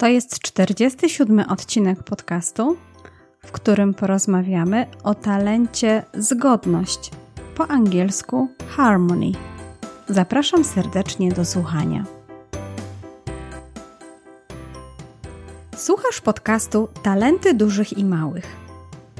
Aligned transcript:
To 0.00 0.08
jest 0.08 0.38
47 0.38 1.40
odcinek 1.40 2.02
podcastu, 2.02 2.76
w 3.38 3.52
którym 3.52 3.94
porozmawiamy 3.94 4.86
o 5.04 5.14
talencie 5.14 6.02
zgodność, 6.14 7.10
po 7.54 7.70
angielsku 7.70 8.48
harmony. 8.68 9.32
Zapraszam 10.08 10.64
serdecznie 10.64 11.32
do 11.32 11.44
słuchania. 11.44 12.04
Słuchasz 15.76 16.20
podcastu 16.20 16.88
Talenty 17.02 17.54
dużych 17.54 17.98
i 17.98 18.04
małych. 18.04 18.46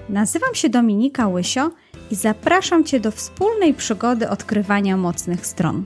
Nazywam 0.09 0.55
się 0.55 0.69
Dominika 0.69 1.29
Łysio 1.29 1.71
i 2.11 2.15
zapraszam 2.15 2.85
Cię 2.85 3.01
do 3.01 3.11
wspólnej 3.11 3.75
przygody 3.75 4.29
odkrywania 4.29 4.97
mocnych 4.97 5.47
stron. 5.47 5.85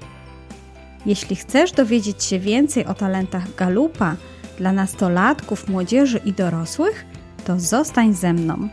Jeśli 1.07 1.37
chcesz 1.37 1.73
dowiedzieć 1.73 2.25
się 2.25 2.39
więcej 2.39 2.87
o 2.87 2.95
talentach 2.95 3.55
Galupa 3.55 4.17
dla 4.59 4.73
nastolatków, 4.73 5.69
młodzieży 5.69 6.21
i 6.25 6.33
dorosłych, 6.33 7.05
to 7.45 7.61
zostań 7.61 8.15
ze 8.15 8.33
mną. 8.33 8.69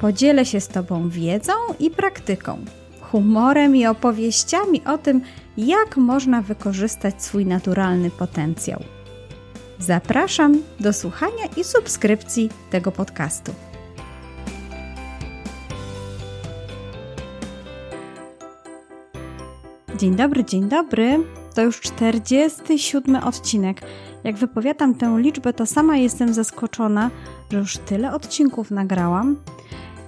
Podzielę 0.00 0.46
się 0.46 0.60
z 0.60 0.68
Tobą 0.68 1.08
wiedzą 1.08 1.52
i 1.78 1.90
praktyką, 1.90 2.58
humorem 3.00 3.76
i 3.76 3.86
opowieściami 3.86 4.82
o 4.86 4.98
tym, 4.98 5.20
jak 5.56 5.96
można 5.96 6.42
wykorzystać 6.42 7.22
swój 7.22 7.46
naturalny 7.46 8.10
potencjał. 8.10 8.82
Zapraszam 9.78 10.62
do 10.80 10.92
słuchania 10.92 11.44
i 11.56 11.64
subskrypcji 11.64 12.50
tego 12.70 12.92
podcastu. 12.92 13.54
Dzień 19.96 20.16
dobry, 20.16 20.44
dzień 20.44 20.68
dobry. 20.68 21.18
To 21.54 21.62
już 21.62 21.80
47 21.80 23.16
odcinek. 23.16 23.82
Jak 24.24 24.36
wypowiadam 24.36 24.94
tę 24.94 25.16
liczbę, 25.18 25.52
to 25.52 25.66
sama 25.66 25.96
jestem 25.96 26.34
zaskoczona, 26.34 27.10
że 27.52 27.58
już 27.58 27.78
tyle 27.78 28.12
odcinków 28.12 28.70
nagrałam. 28.70 29.36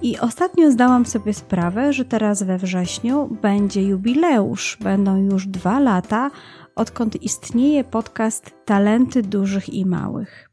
I 0.01 0.19
ostatnio 0.19 0.71
zdałam 0.71 1.05
sobie 1.05 1.33
sprawę, 1.33 1.93
że 1.93 2.05
teraz 2.05 2.43
we 2.43 2.57
wrześniu 2.57 3.37
będzie 3.41 3.83
jubileusz. 3.83 4.77
Będą 4.81 5.17
już 5.17 5.47
dwa 5.47 5.79
lata, 5.79 6.31
odkąd 6.75 7.23
istnieje 7.23 7.83
podcast 7.83 8.51
Talenty 8.65 9.21
Dużych 9.21 9.73
i 9.73 9.85
Małych. 9.85 10.49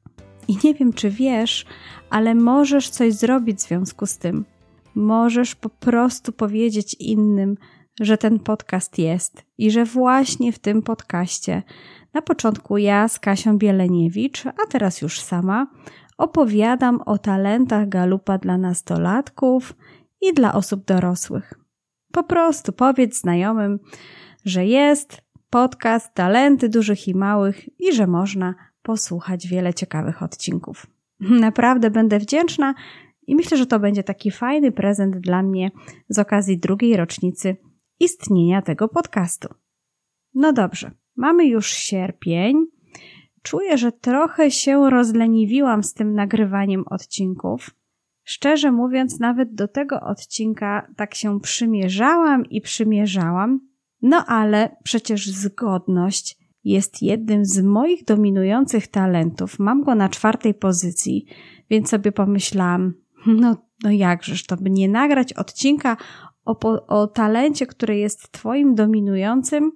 I 0.49 0.57
nie 0.65 0.75
wiem, 0.75 0.93
czy 0.93 1.11
wiesz, 1.11 1.67
ale 2.11 2.35
możesz 2.35 2.89
coś 2.89 3.15
zrobić 3.15 3.59
w 3.59 3.69
związku 3.69 4.07
z 4.07 4.19
tym. 4.19 4.45
Możesz 4.95 5.55
po 5.55 5.69
prostu 5.69 6.33
powiedzieć 6.33 6.97
innym, 6.99 7.57
że 8.01 8.19
ten 8.19 8.39
podcast 8.39 8.99
jest 8.99 9.43
i 9.59 9.71
że 9.71 9.85
właśnie 9.85 10.53
w 10.53 10.59
tym 10.59 10.83
podcaście 10.83 11.63
na 12.15 12.23
początku 12.23 12.79
ja 12.79 13.09
z 13.09 13.19
Kasią 13.19 13.59
Bieleniewicz, 13.59 14.47
a 14.47 14.67
teraz 14.71 15.01
już 15.01 15.21
sama, 15.21 15.67
opowiadam 16.19 17.01
o 17.07 17.19
talentach 17.19 17.89
galupa 17.89 18.39
dla 18.39 18.59
nastolatków 18.59 19.75
i 20.21 20.35
dla 20.35 20.55
osób 20.55 20.85
dorosłych. 20.85 21.55
Po 22.13 22.25
prostu 22.25 22.73
powiedz 22.73 23.21
znajomym, 23.21 23.79
że 24.45 24.67
jest 24.67 25.23
podcast 25.51 26.15
Talenty 26.15 26.69
dużych 26.69 27.09
i 27.09 27.15
małych 27.15 27.81
i 27.81 27.93
że 27.93 28.07
można 28.07 28.55
posłuchać 28.83 29.47
wiele 29.47 29.75
ciekawych 29.75 30.23
odcinków. 30.23 30.87
Naprawdę 31.21 31.91
będę 31.91 32.19
wdzięczna 32.19 32.75
i 33.27 33.37
myślę, 33.37 33.57
że 33.57 33.67
to 33.67 33.81
będzie 33.81 34.03
taki 34.03 34.31
fajny 34.31 34.73
prezent 34.73 35.17
dla 35.17 35.43
mnie 35.43 35.71
z 36.09 36.19
okazji 36.19 36.59
drugiej 36.59 36.97
rocznicy 36.97 37.57
istnienia 38.01 38.63
tego 38.63 38.89
podcastu. 38.89 39.49
No 40.35 40.53
dobrze, 40.53 40.91
mamy 41.21 41.47
już 41.47 41.73
sierpień. 41.73 42.67
Czuję, 43.43 43.79
że 43.79 43.93
trochę 43.93 44.51
się 44.51 44.91
rozleniwiłam 44.91 45.83
z 45.83 45.95
tym 45.95 46.15
nagrywaniem 46.15 46.85
odcinków. 46.87 47.71
Szczerze 48.25 48.73
mówiąc, 48.73 49.21
nawet 49.21 49.55
do 49.55 49.69
tego 49.69 50.01
odcinka 50.01 50.87
tak 50.97 51.15
się 51.15 51.41
przymierzałam 51.41 52.47
i 52.47 52.61
przymierzałam. 52.61 53.61
No 54.03 54.25
ale 54.27 54.77
przecież 54.85 55.27
zgodność 55.27 56.39
jest 56.65 57.03
jednym 57.03 57.45
z 57.45 57.63
moich 57.63 58.05
dominujących 58.05 58.89
talentów. 58.89 59.59
Mam 59.59 59.83
go 59.83 59.95
na 59.95 60.09
czwartej 60.09 60.55
pozycji, 60.55 61.27
więc 61.71 61.89
sobie 61.89 62.13
pomyślałam, 62.13 62.95
no, 63.27 63.57
no 63.83 63.91
jakżeż 63.91 64.47
to 64.47 64.57
by 64.57 64.71
nie 64.71 64.89
nagrać 64.89 65.33
odcinka 65.33 65.97
o, 66.45 66.87
o 66.87 67.07
talencie, 67.07 67.67
który 67.67 67.97
jest 67.97 68.33
Twoim 68.33 68.75
dominującym, 68.75 69.73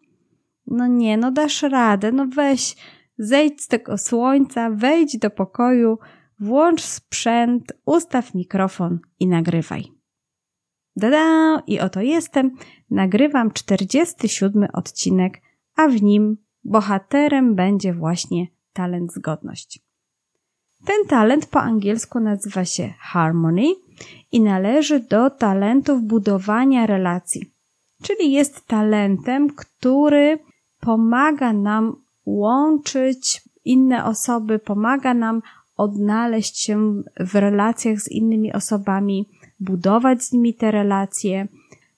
no 0.67 0.87
nie, 0.87 1.17
no 1.17 1.33
dasz 1.33 1.63
radę, 1.63 2.13
no 2.13 2.27
weź, 2.27 2.77
zejdź 3.19 3.63
z 3.63 3.69
tego 3.69 3.99
słońca, 3.99 4.71
wejdź 4.71 5.19
do 5.19 5.31
pokoju, 5.31 5.99
włącz 6.41 6.83
sprzęt, 6.83 7.73
ustaw 7.85 8.35
mikrofon 8.35 8.99
i 9.21 9.27
nagrywaj. 9.27 9.85
Dada! 10.97 11.63
I 11.67 11.81
oto 11.81 12.01
jestem, 12.01 12.57
nagrywam 12.91 13.53
47 13.53 14.69
odcinek, 14.73 15.41
a 15.77 15.89
w 15.89 16.03
nim 16.03 16.37
bohaterem 16.65 17.55
będzie 17.55 17.95
właśnie 17.95 18.47
talent 18.73 19.13
zgodność. 19.13 19.85
Ten 20.85 21.07
talent 21.09 21.47
po 21.47 21.61
angielsku 21.61 22.21
nazywa 22.21 22.65
się 22.65 22.95
harmony 22.99 23.65
i 24.33 24.41
należy 24.41 25.01
do 25.01 25.31
talentów 25.31 26.03
budowania 26.03 26.87
relacji. 26.87 27.55
Czyli 28.03 28.33
jest 28.33 28.67
talentem, 28.67 29.51
który 29.51 30.39
pomaga 30.85 31.53
nam 31.53 31.97
łączyć 32.27 33.43
inne 33.65 34.05
osoby, 34.05 34.59
pomaga 34.59 35.15
nam 35.15 35.43
odnaleźć 35.77 36.59
się 36.59 37.03
w 37.21 37.35
relacjach 37.35 38.01
z 38.01 38.09
innymi 38.09 38.53
osobami, 38.53 39.29
budować 39.61 40.23
z 40.23 40.33
nimi 40.33 40.55
te 40.55 40.71
relacje. 40.71 41.49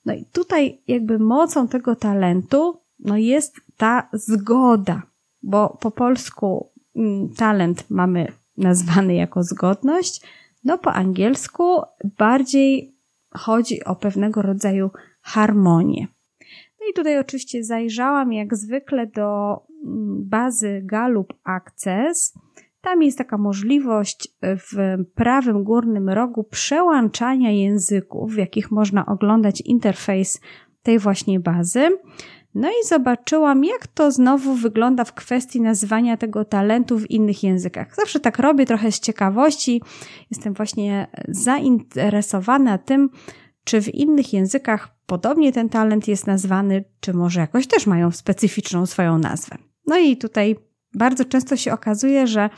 No 0.05 0.15
i 0.15 0.25
tutaj 0.25 0.79
jakby 0.89 1.19
mocą 1.19 1.69
tego 1.69 1.97
talentu 1.97 2.81
no 2.99 3.17
jest 3.17 3.61
ta 3.77 4.09
zgoda, 4.13 5.03
bo 5.43 5.79
po 5.81 5.91
polsku 5.91 6.71
mm, 6.97 7.29
talent 7.29 7.91
mamy 7.91 8.33
nazwany 8.57 9.15
jako 9.15 9.43
zgodność, 9.43 10.23
no 10.65 10.79
po 10.79 10.93
angielsku 10.93 11.81
bardziej 12.19 12.95
chodzi 13.35 13.85
o 13.85 13.97
pewnego 13.97 14.43
rodzaju 14.43 14.91
harmonię. 15.21 16.07
I 16.91 16.95
tutaj 16.95 17.19
oczywiście 17.19 17.65
zajrzałam 17.65 18.33
jak 18.33 18.57
zwykle 18.57 19.07
do 19.07 19.57
mm, 19.85 20.29
bazy 20.29 20.81
Gallup 20.85 21.33
Access. 21.45 22.35
Tam 22.81 23.03
jest 23.03 23.19
taka 23.19 23.39
możliwość 23.39 24.29
w 24.43 24.97
prawym 25.15 25.65
górnym 25.65 26.09
rogu 26.09 26.45
przełączania 26.45 27.51
języków, 27.51 28.33
w 28.33 28.37
jakich 28.37 28.71
można 28.71 29.07
oglądać 29.07 29.61
interfejs 29.61 30.41
tej 30.83 30.99
właśnie 30.99 31.41
bazy. 31.41 31.99
No 32.55 32.69
i 32.69 32.87
zobaczyłam, 32.87 33.65
jak 33.65 33.87
to 33.87 34.11
znowu 34.11 34.55
wygląda 34.55 35.05
w 35.05 35.15
kwestii 35.15 35.61
nazywania 35.61 36.17
tego 36.17 36.45
talentu 36.45 36.99
w 36.99 37.11
innych 37.11 37.43
językach. 37.43 37.95
Zawsze 37.97 38.21
tak 38.21 38.39
robię 38.39 38.67
trochę 38.67 38.93
z 38.93 39.01
ciekawości. 39.01 39.83
Jestem 40.31 40.55
właśnie 40.55 41.07
zainteresowana 41.29 42.79
tym, 42.79 43.11
czy 43.65 43.83
w 43.83 43.95
innych 43.95 44.33
językach 44.33 44.96
podobnie 45.07 45.53
ten 45.53 45.69
talent 45.69 46.09
jest 46.09 46.27
nazwany, 46.27 46.85
czy 47.01 47.15
może 47.15 47.41
jakoś 47.41 47.67
też 47.67 47.87
mają 47.87 48.11
specyficzną 48.11 48.87
swoją 48.87 49.19
nazwę. 49.19 49.57
No 49.87 49.99
i 49.99 50.17
tutaj 50.17 50.57
bardzo 50.95 51.25
często 51.25 51.57
się 51.57 51.73
okazuje, 51.73 52.27
że 52.27 52.51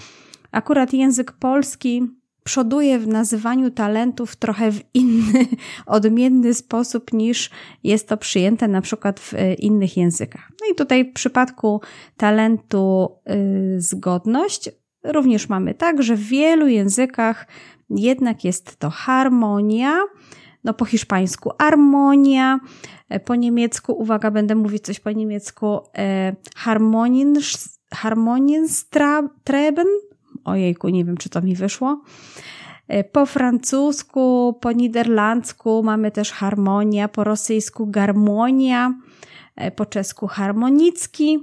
akurat 0.51 0.93
język 0.93 1.33
polski 1.33 2.19
przoduje 2.45 2.99
w 2.99 3.09
nazywaniu 3.09 3.71
talentów 3.71 4.37
trochę 4.37 4.73
w 4.73 4.81
inny, 4.95 5.47
odmienny 5.87 6.55
sposób 6.55 7.13
niż 7.13 7.51
jest 7.85 8.09
to 8.09 8.17
przyjęte 8.17 8.69
na 8.69 8.81
przykład 8.81 9.21
w 9.21 9.35
e, 9.35 9.55
innych 9.55 9.97
językach. 9.97 10.53
No 10.61 10.73
i 10.73 10.75
tutaj 10.75 11.11
w 11.11 11.13
przypadku 11.13 11.81
talentu 12.17 13.11
yy, 13.27 13.81
zgodność 13.81 14.71
również 15.05 15.49
mamy 15.49 15.75
tak, 15.75 16.03
że 16.03 16.17
w 16.17 16.23
wielu 16.23 16.69
językach 16.69 17.47
jednak 17.91 18.45
jest 18.45 18.77
to 18.77 18.91
harmonia, 18.91 19.99
no 20.65 20.75
po 20.75 20.85
hiszpańsku 20.85 21.51
harmonia, 21.59 22.61
e, 23.09 23.21
po 23.21 23.35
niemiecku, 23.35 23.93
uwaga, 23.93 24.31
będę 24.31 24.55
mówić 24.55 24.85
coś 24.85 25.01
po 25.01 25.11
niemiecku, 25.11 25.81
e, 25.99 26.37
harmonien, 26.57 27.35
harmonienstreben, 27.95 29.87
Ojejku, 30.45 30.89
nie 30.89 31.05
wiem, 31.05 31.17
czy 31.17 31.29
to 31.29 31.43
mi 31.43 31.55
wyszło. 31.55 32.03
E, 32.89 33.05
po 33.05 33.27
francusku, 33.27 34.55
po 34.61 34.73
niderlandzku 34.73 35.83
mamy 35.83 36.11
też 36.11 36.33
harmonia, 36.33 37.09
po 37.09 37.25
rosyjsku 37.25 37.87
garmonia, 37.87 38.95
po 39.77 39.87
czesku 39.87 40.27
harmonicki, 40.27 41.39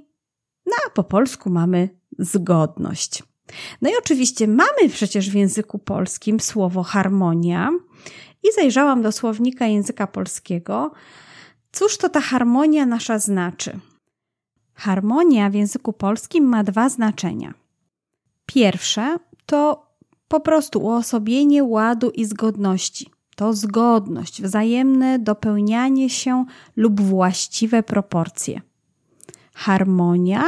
no 0.65 0.73
a 0.87 0.89
po 0.89 1.03
polsku 1.03 1.49
mamy 1.49 1.89
zgodność. 2.19 3.23
No 3.81 3.89
i 3.89 3.93
oczywiście 3.99 4.47
mamy 4.47 4.89
przecież 4.89 5.29
w 5.29 5.33
języku 5.33 5.79
polskim 5.79 6.39
słowo 6.39 6.83
harmonia 6.83 7.71
i 8.49 8.53
zajrzałam 8.55 9.01
do 9.01 9.11
słownika 9.11 9.65
języka 9.65 10.07
polskiego. 10.07 10.91
Cóż 11.71 11.97
to 11.97 12.09
ta 12.09 12.21
harmonia 12.21 12.85
nasza 12.85 13.19
znaczy? 13.19 13.79
Harmonia 14.73 15.49
w 15.49 15.53
języku 15.53 15.93
polskim 15.93 16.45
ma 16.45 16.63
dwa 16.63 16.89
znaczenia– 16.89 17.53
Pierwsze 18.45 19.17
to 19.45 19.85
po 20.27 20.39
prostu 20.39 20.79
uosobienie 20.79 21.63
ładu 21.63 22.09
i 22.09 22.25
zgodności. 22.25 23.09
To 23.35 23.53
zgodność, 23.53 24.41
wzajemne 24.41 25.19
dopełnianie 25.19 26.09
się 26.09 26.45
lub 26.75 27.01
właściwe 27.01 27.83
proporcje. 27.83 28.61
Harmonia 29.53 30.43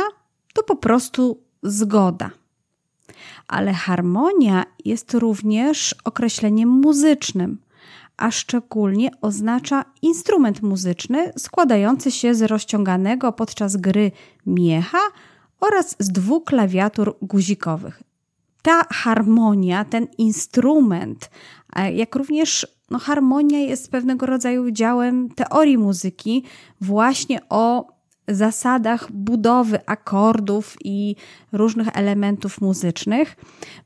to 0.53 0.63
po 0.63 0.75
prostu 0.75 1.43
zgoda. 1.63 2.31
Ale 3.47 3.73
harmonia 3.73 4.63
jest 4.85 5.13
również 5.13 5.95
określeniem 6.03 6.69
muzycznym, 6.69 7.57
a 8.17 8.31
szczególnie 8.31 9.09
oznacza 9.21 9.85
instrument 10.01 10.61
muzyczny 10.61 11.33
składający 11.37 12.11
się 12.11 12.35
z 12.35 12.41
rozciąganego 12.41 13.33
podczas 13.33 13.77
gry 13.77 14.11
miecha 14.45 15.01
oraz 15.59 15.95
z 15.99 16.09
dwóch 16.09 16.43
klawiatur 16.43 17.17
guzikowych. 17.21 18.03
Ta 18.61 18.83
harmonia, 18.89 19.85
ten 19.85 20.07
instrument, 20.17 21.29
jak 21.93 22.15
również 22.15 22.67
no, 22.89 22.99
harmonia 22.99 23.59
jest 23.59 23.91
pewnego 23.91 24.25
rodzaju 24.25 24.71
działem 24.71 25.29
teorii 25.29 25.77
muzyki, 25.77 26.43
właśnie 26.81 27.39
o 27.49 27.96
zasadach 28.27 29.12
budowy 29.12 29.85
akordów 29.85 30.77
i 30.83 31.15
różnych 31.51 31.88
elementów 31.94 32.62
muzycznych. 32.62 33.35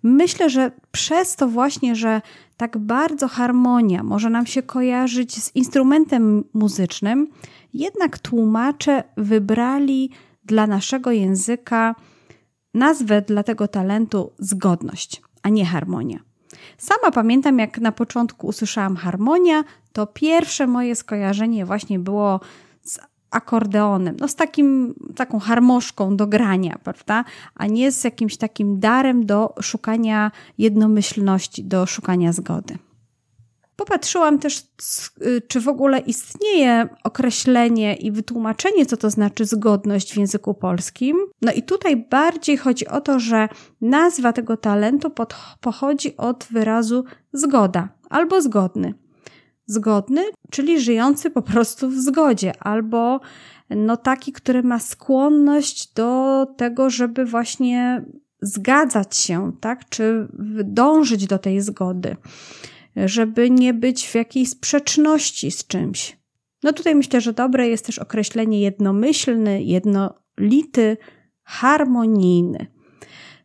Myślę, 0.04 0.50
że 0.50 0.72
przez 0.92 1.36
to 1.36 1.48
właśnie, 1.48 1.96
że 1.96 2.22
tak 2.58 2.78
bardzo 2.78 3.28
harmonia 3.28 4.04
może 4.04 4.30
nam 4.30 4.46
się 4.46 4.64
kojarzyć 4.64 5.44
z 5.44 5.56
instrumentem 5.56 6.44
muzycznym, 6.54 7.28
jednak 7.74 8.20
tłumacze 8.20 9.04
wybrali 9.18 10.10
dla 10.44 10.68
naszego 10.68 11.12
języka 11.12 11.96
nazwę 12.74 13.22
dla 13.22 13.44
tego 13.44 13.68
talentu 13.68 14.32
zgodność, 14.40 15.22
a 15.44 15.50
nie 15.50 15.66
harmonia. 15.66 16.20
Sama 16.78 17.12
pamiętam, 17.12 17.60
jak 17.60 17.80
na 17.80 17.92
początku 17.92 18.48
usłyszałam 18.48 18.96
harmonia, 18.96 19.64
to 19.94 20.08
pierwsze 20.08 20.68
moje 20.68 20.96
skojarzenie 20.96 21.66
właśnie 21.66 22.00
było 22.00 22.40
akordeonem, 23.32 24.16
no 24.20 24.28
z 24.28 24.36
takim, 24.36 24.96
taką 25.16 25.40
harmoszką 25.40 26.18
do 26.18 26.28
grania, 26.28 26.76
prawda? 26.84 27.24
A 27.56 27.68
nie 27.68 27.92
z 27.92 28.04
jakimś 28.04 28.38
takim 28.38 28.80
darem 28.80 29.26
do 29.26 29.54
szukania 29.62 30.32
jednomyślności, 30.58 31.64
do 31.64 31.86
szukania 31.86 32.34
zgody. 32.34 32.78
Popatrzyłam 33.76 34.40
też, 34.40 34.64
y, 35.22 35.42
czy 35.48 35.62
w 35.62 35.68
ogóle 35.68 36.00
istnieje 36.00 36.90
określenie 37.04 37.96
i 37.96 38.12
wytłumaczenie, 38.12 38.86
co 38.86 38.98
to 38.98 39.10
znaczy 39.10 39.46
zgodność 39.46 40.14
w 40.14 40.18
języku 40.18 40.54
polskim. 40.54 41.18
No 41.42 41.52
i 41.52 41.64
tutaj 41.64 41.98
bardziej 41.98 42.58
chodzi 42.58 42.88
o 42.88 43.02
to, 43.02 43.20
że 43.20 43.50
nazwa 43.82 44.34
tego 44.34 44.58
talentu 44.58 45.12
pochodzi 45.62 46.18
od 46.18 46.48
wyrazu 46.52 47.04
zgoda 47.34 47.90
albo 48.10 48.42
zgodny. 48.42 48.94
Zgodny, 49.66 50.22
czyli 50.52 50.82
żyjący 50.82 51.30
po 51.30 51.42
prostu 51.42 51.90
w 51.90 51.96
zgodzie, 51.96 52.54
albo 52.60 53.20
no 53.70 53.98
taki, 53.98 54.32
który 54.32 54.64
ma 54.64 54.80
skłonność 54.80 55.94
do 55.94 56.46
tego, 56.58 56.90
żeby 56.90 57.26
właśnie 57.26 58.06
zgadzać 58.42 59.18
się, 59.18 59.52
tak, 59.60 59.90
czy 59.90 60.28
dążyć 60.64 61.28
do 61.28 61.38
tej 61.38 61.62
zgody 61.62 62.16
żeby 62.96 63.50
nie 63.50 63.74
być 63.74 64.08
w 64.08 64.16
jakiejś 64.16 64.50
sprzeczności 64.50 65.52
z 65.52 65.68
czymś. 65.68 66.18
No 66.64 66.74
tutaj 66.74 66.96
myślę, 66.96 67.22
że 67.22 67.34
dobre 67.34 67.68
jest 67.68 67.86
też 67.86 68.00
określenie 68.00 68.62
jednomyślny, 68.62 69.64
jednolity, 69.64 70.98
harmonijny. 71.44 72.66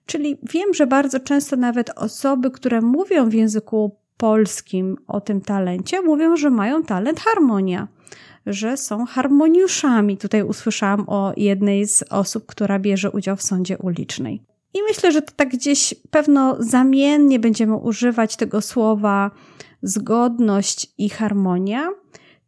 Czyli 0.07 0.39
wiem, 0.43 0.75
że 0.75 0.87
bardzo 0.87 1.21
często 1.21 1.57
nawet 1.57 1.91
osoby, 1.91 2.51
które 2.51 2.81
mówią 2.81 3.29
w 3.29 3.35
języku 3.35 3.97
polskim 4.17 4.97
o 5.07 5.21
tym 5.21 5.41
talencie, 5.41 6.03
mówią, 6.03 6.37
że 6.37 6.51
mają 6.51 6.83
talent 6.83 7.21
harmonia, 7.21 7.89
że 8.47 8.77
są 8.77 9.07
harmoniuszami. 9.07 10.17
Tutaj 10.17 10.43
usłyszałam 10.43 11.05
o 11.07 11.33
jednej 11.37 11.87
z 11.87 12.05
osób, 12.11 12.47
która 12.47 12.79
bierze 12.79 13.11
udział 13.11 13.37
w 13.37 13.43
sądzie 13.43 13.79
ulicznej. 13.79 14.43
I 14.75 14.83
myślę, 14.83 15.13
że 15.13 15.23
to 15.23 15.33
tak 15.37 15.49
gdzieś 15.49 15.95
pewno 16.11 16.57
zamiennie 16.59 17.39
będziemy 17.39 17.77
używać 17.77 18.37
tego 18.37 18.61
słowa 18.61 19.31
zgodność 19.83 20.93
i 20.99 21.09
harmonia. 21.11 21.89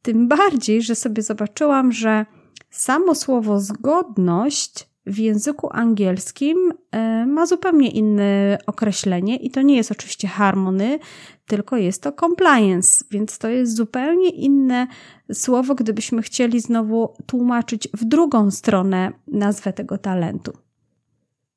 Tym 0.03 0.29
bardziej, 0.29 0.83
że 0.83 0.95
sobie 0.95 1.23
zobaczyłam, 1.23 1.93
że 1.93 2.27
samo 2.71 3.15
słowo 3.15 3.61
zgodność 3.61 4.88
w 5.09 5.19
języku 5.19 5.69
angielskim 5.73 6.73
e, 6.91 7.27
ma 7.27 7.47
zupełnie 7.47 7.91
inne 7.91 8.59
określenie 8.67 9.37
i 9.37 9.51
to 9.51 9.63
nie 9.63 9.77
jest 9.77 9.93
oczywiście 9.93 10.29
harmony, 10.29 10.99
tylko 11.47 11.77
jest 11.77 12.03
to 12.03 12.13
compliance, 12.13 13.05
więc 13.11 13.39
to 13.39 13.49
jest 13.49 13.77
zupełnie 13.77 14.31
inne 14.31 14.87
słowo, 15.33 15.75
gdybyśmy 15.75 16.23
chcieli 16.23 16.61
znowu 16.61 17.15
tłumaczyć 17.27 17.89
w 17.95 18.05
drugą 18.05 18.51
stronę 18.51 19.13
nazwę 19.27 19.73
tego 19.73 19.99
talentu. 19.99 20.53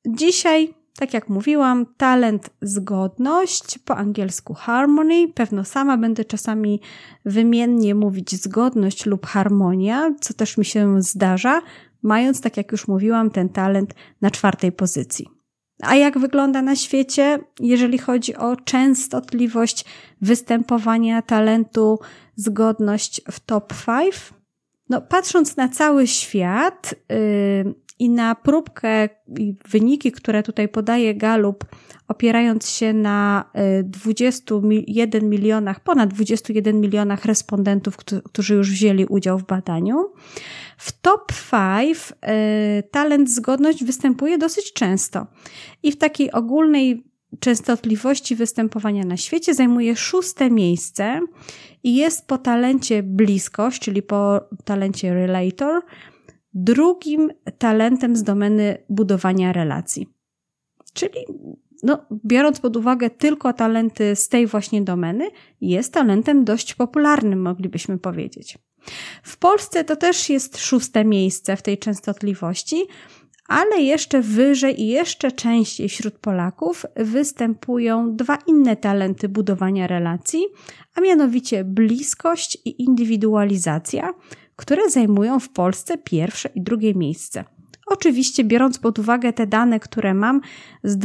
Dzisiaj, 0.07 0.73
tak 0.99 1.13
jak 1.13 1.29
mówiłam, 1.29 1.85
talent 1.97 2.49
zgodność, 2.61 3.79
po 3.79 3.97
angielsku 3.97 4.53
harmony. 4.53 5.27
Pewno 5.27 5.63
sama 5.65 5.97
będę 5.97 6.25
czasami 6.25 6.81
wymiennie 7.25 7.95
mówić 7.95 8.35
zgodność 8.35 9.05
lub 9.05 9.25
harmonia, 9.25 10.15
co 10.21 10.33
też 10.33 10.57
mi 10.57 10.65
się 10.65 11.01
zdarza, 11.01 11.61
mając, 12.03 12.41
tak 12.41 12.57
jak 12.57 12.71
już 12.71 12.87
mówiłam, 12.87 13.29
ten 13.29 13.49
talent 13.49 13.93
na 14.21 14.31
czwartej 14.31 14.71
pozycji. 14.71 15.27
A 15.81 15.95
jak 15.95 16.19
wygląda 16.19 16.61
na 16.61 16.75
świecie, 16.75 17.39
jeżeli 17.59 17.97
chodzi 17.97 18.35
o 18.35 18.55
częstotliwość 18.55 19.85
występowania 20.21 21.21
talentu 21.21 21.99
zgodność 22.35 23.21
w 23.31 23.39
top 23.39 23.73
5? 23.85 24.15
No, 24.89 25.01
patrząc 25.01 25.57
na 25.57 25.69
cały 25.69 26.07
świat, 26.07 26.95
yy, 27.09 27.75
i 28.01 28.09
na 28.09 28.35
próbkę 28.35 29.09
i 29.39 29.55
wyniki, 29.69 30.11
które 30.11 30.43
tutaj 30.43 30.69
podaje 30.69 31.15
Galup, 31.15 31.65
opierając 32.07 32.69
się 32.69 32.93
na 32.93 33.45
21 33.83 35.23
y, 35.23 35.27
milionach, 35.27 35.79
ponad 35.79 36.13
21 36.13 36.81
milionach 36.81 37.25
respondentów, 37.25 37.97
którzy 38.23 38.55
już 38.55 38.71
wzięli 38.71 39.05
udział 39.05 39.39
w 39.39 39.45
badaniu, 39.45 40.11
w 40.77 41.01
top 41.01 41.33
5 41.51 41.97
y, 41.97 42.83
talent 42.91 43.29
zgodność 43.29 43.83
występuje 43.83 44.37
dosyć 44.37 44.73
często. 44.73 45.27
I 45.83 45.91
w 45.91 45.97
takiej 45.97 46.31
ogólnej 46.31 47.03
częstotliwości 47.39 48.35
występowania 48.35 49.03
na 49.03 49.17
świecie 49.17 49.53
zajmuje 49.53 49.95
szóste 49.95 50.51
miejsce 50.51 51.21
i 51.83 51.95
jest 51.95 52.27
po 52.27 52.37
talencie 52.37 53.03
bliskość, 53.03 53.81
czyli 53.81 54.01
po 54.01 54.41
talencie 54.65 55.13
relator, 55.13 55.81
drugim 56.53 57.31
talentem 57.57 58.15
z 58.15 58.23
domeny 58.23 58.77
budowania 58.89 59.53
relacji. 59.53 60.07
Czyli 60.93 61.19
no, 61.83 62.05
biorąc 62.25 62.59
pod 62.59 62.77
uwagę 62.77 63.09
tylko 63.09 63.53
talenty 63.53 64.15
z 64.15 64.29
tej 64.29 64.47
właśnie 64.47 64.81
domeny, 64.81 65.29
jest 65.61 65.93
talentem 65.93 66.45
dość 66.45 66.73
popularnym, 66.73 67.41
moglibyśmy 67.41 67.99
powiedzieć. 67.99 68.57
W 69.23 69.37
Polsce 69.37 69.83
to 69.83 69.95
też 69.95 70.29
jest 70.29 70.57
szóste 70.57 71.05
miejsce 71.05 71.57
w 71.57 71.61
tej 71.61 71.77
częstotliwości, 71.77 72.85
ale 73.47 73.81
jeszcze 73.81 74.21
wyżej 74.21 74.81
i 74.81 74.87
jeszcze 74.87 75.31
częściej 75.31 75.89
wśród 75.89 76.17
Polaków 76.17 76.85
występują 76.95 78.15
dwa 78.15 78.37
inne 78.47 78.75
talenty 78.75 79.29
budowania 79.29 79.87
relacji, 79.87 80.45
a 80.95 81.01
mianowicie 81.01 81.63
bliskość 81.63 82.57
i 82.65 82.83
indywidualizacja, 82.83 84.13
które 84.61 84.89
zajmują 84.89 85.39
w 85.39 85.49
Polsce 85.49 85.97
pierwsze 85.97 86.49
i 86.55 86.61
drugie 86.61 86.95
miejsce. 86.95 87.43
Oczywiście, 87.87 88.43
biorąc 88.43 88.79
pod 88.79 88.99
uwagę 88.99 89.33
te 89.33 89.47
dane, 89.47 89.79
które 89.79 90.13
mam 90.13 90.41
z, 90.83 90.97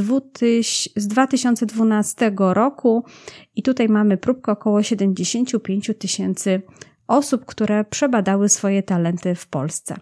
2012 1.09 2.33
roku, 2.39 3.05
i 3.55 3.63
tutaj 3.63 3.89
mamy 3.89 4.17
próbkę 4.17 4.53
około 4.53 4.83
75 4.83 5.91
tysięcy 5.99 6.63
osób, 7.07 7.45
które 7.45 7.85
przebadały 7.85 8.49
swoje 8.49 8.83
talenty 8.83 9.35
w 9.35 9.47
Polsce. 9.47 9.97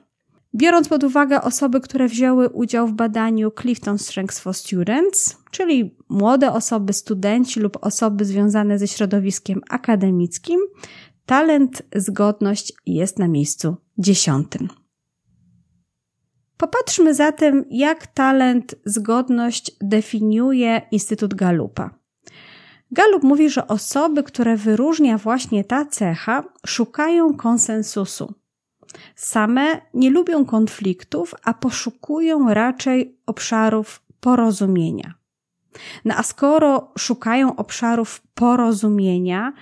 Biorąc 0.55 0.89
pod 0.89 1.05
uwagę 1.05 1.43
osoby, 1.43 1.81
które 1.81 2.09
wzięły 2.09 2.49
udział 2.49 2.89
w 2.89 2.93
badaniu 2.93 3.53
Clifton 3.61 3.99
Strengths 3.99 4.41
for 4.41 4.55
Students, 4.55 5.37
czyli 5.51 5.97
młode 6.09 6.53
osoby, 6.53 6.93
studenci 6.93 7.61
lub 7.61 7.79
osoby 7.81 8.25
związane 8.25 8.79
ze 8.79 8.89
środowiskiem 8.89 9.61
akademickim, 9.71 10.61
talent 11.27 11.83
zgodność 11.95 12.73
jest 12.87 13.19
na 13.19 13.29
miejscu 13.29 13.77
dziesiątym. 13.99 14.69
Popatrzmy 16.57 17.15
zatem, 17.15 17.65
jak 17.71 18.07
talent 18.07 18.75
zgodność 18.85 19.73
definiuje 19.81 20.83
Instytut 20.91 21.35
Galupa. 21.35 21.91
Galup 22.91 23.23
mówi, 23.23 23.51
że 23.51 23.69
osoby, 23.69 24.23
które 24.23 24.57
wyróżnia 24.57 25.19
właśnie 25.19 25.65
ta 25.65 25.87
cecha, 25.87 26.45
szukają 26.67 27.37
konsensusu. 27.37 28.35
Same 29.17 29.81
nie 29.95 30.11
lubią 30.11 30.45
konfliktów, 30.45 31.35
a 31.45 31.55
poszukują 31.55 32.55
raczej 32.55 33.19
obszarów 33.27 34.03
porozumienia. 34.21 35.15
No 36.05 36.15
a 36.17 36.23
skoro 36.23 36.93
szukają 36.99 37.57
obszarów 37.57 38.23
porozumienia, 38.35 39.53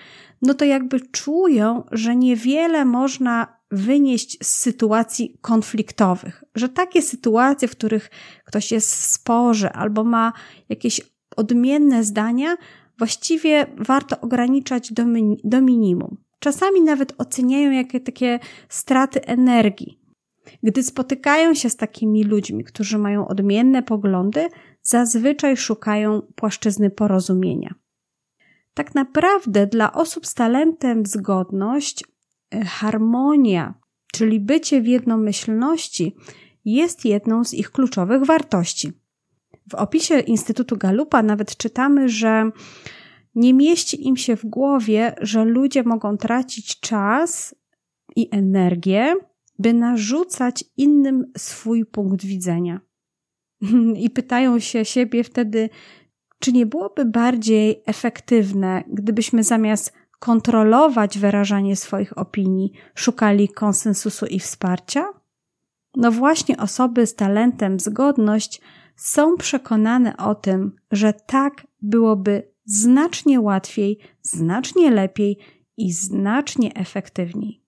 no 0.42 0.54
to 0.54 0.64
jakby 0.64 1.00
czują, 1.00 1.84
że 1.92 2.16
niewiele 2.16 2.84
można 2.84 3.62
wynieść 3.70 4.38
z 4.42 4.54
sytuacji 4.54 5.38
konfliktowych, 5.40 6.44
że 6.54 6.68
takie 6.68 7.02
sytuacje, 7.02 7.68
w 7.68 7.70
których 7.70 8.10
ktoś 8.44 8.72
jest 8.72 8.94
w 8.94 9.04
sporze 9.04 9.72
albo 9.72 10.04
ma 10.04 10.32
jakieś 10.68 11.00
odmienne 11.36 12.04
zdania, 12.04 12.56
właściwie 12.98 13.66
warto 13.76 14.20
ograniczać 14.20 14.92
do, 14.92 15.04
do 15.44 15.60
minimum. 15.60 16.16
Czasami 16.38 16.82
nawet 16.82 17.14
oceniają 17.18 17.70
jakie 17.70 18.00
takie 18.00 18.38
straty 18.68 19.26
energii. 19.26 19.98
Gdy 20.62 20.82
spotykają 20.82 21.54
się 21.54 21.70
z 21.70 21.76
takimi 21.76 22.24
ludźmi, 22.24 22.64
którzy 22.64 22.98
mają 22.98 23.28
odmienne 23.28 23.82
poglądy, 23.82 24.48
zazwyczaj 24.82 25.56
szukają 25.56 26.22
płaszczyzny 26.34 26.90
porozumienia. 26.90 27.74
Tak 28.74 28.94
naprawdę 28.94 29.66
dla 29.66 29.92
osób 29.92 30.26
z 30.26 30.34
talentem 30.34 31.06
zgodność, 31.06 32.04
e, 32.54 32.64
harmonia, 32.64 33.74
czyli 34.12 34.40
bycie 34.40 34.80
w 34.82 34.86
jednomyślności, 34.86 36.16
jest 36.64 37.04
jedną 37.04 37.44
z 37.44 37.54
ich 37.54 37.70
kluczowych 37.70 38.24
wartości. 38.24 38.92
W 39.70 39.74
opisie 39.74 40.20
Instytutu 40.20 40.76
Galupa 40.76 41.22
nawet 41.22 41.56
czytamy, 41.56 42.08
że 42.08 42.50
nie 43.34 43.54
mieści 43.54 44.06
im 44.06 44.16
się 44.16 44.36
w 44.36 44.46
głowie, 44.46 45.14
że 45.20 45.44
ludzie 45.44 45.82
mogą 45.82 46.16
tracić 46.16 46.80
czas 46.80 47.54
i 48.16 48.28
energię, 48.30 49.14
by 49.58 49.74
narzucać 49.74 50.64
innym 50.76 51.32
swój 51.36 51.86
punkt 51.86 52.24
widzenia. 52.24 52.80
I 54.04 54.10
pytają 54.10 54.58
się 54.58 54.84
siebie 54.84 55.24
wtedy, 55.24 55.68
czy 56.42 56.52
nie 56.52 56.66
byłoby 56.66 57.04
bardziej 57.04 57.82
efektywne, 57.86 58.84
gdybyśmy 58.88 59.44
zamiast 59.44 59.92
kontrolować 60.18 61.18
wyrażanie 61.18 61.76
swoich 61.76 62.18
opinii, 62.18 62.72
szukali 62.94 63.48
konsensusu 63.48 64.26
i 64.26 64.40
wsparcia? 64.40 65.04
No 65.96 66.10
właśnie 66.10 66.56
osoby 66.56 67.06
z 67.06 67.14
talentem 67.14 67.80
zgodność 67.80 68.60
są 68.96 69.36
przekonane 69.36 70.16
o 70.16 70.34
tym, 70.34 70.76
że 70.90 71.12
tak 71.12 71.66
byłoby 71.82 72.48
znacznie 72.64 73.40
łatwiej, 73.40 73.98
znacznie 74.22 74.90
lepiej 74.90 75.38
i 75.76 75.92
znacznie 75.92 76.74
efektywniej. 76.74 77.62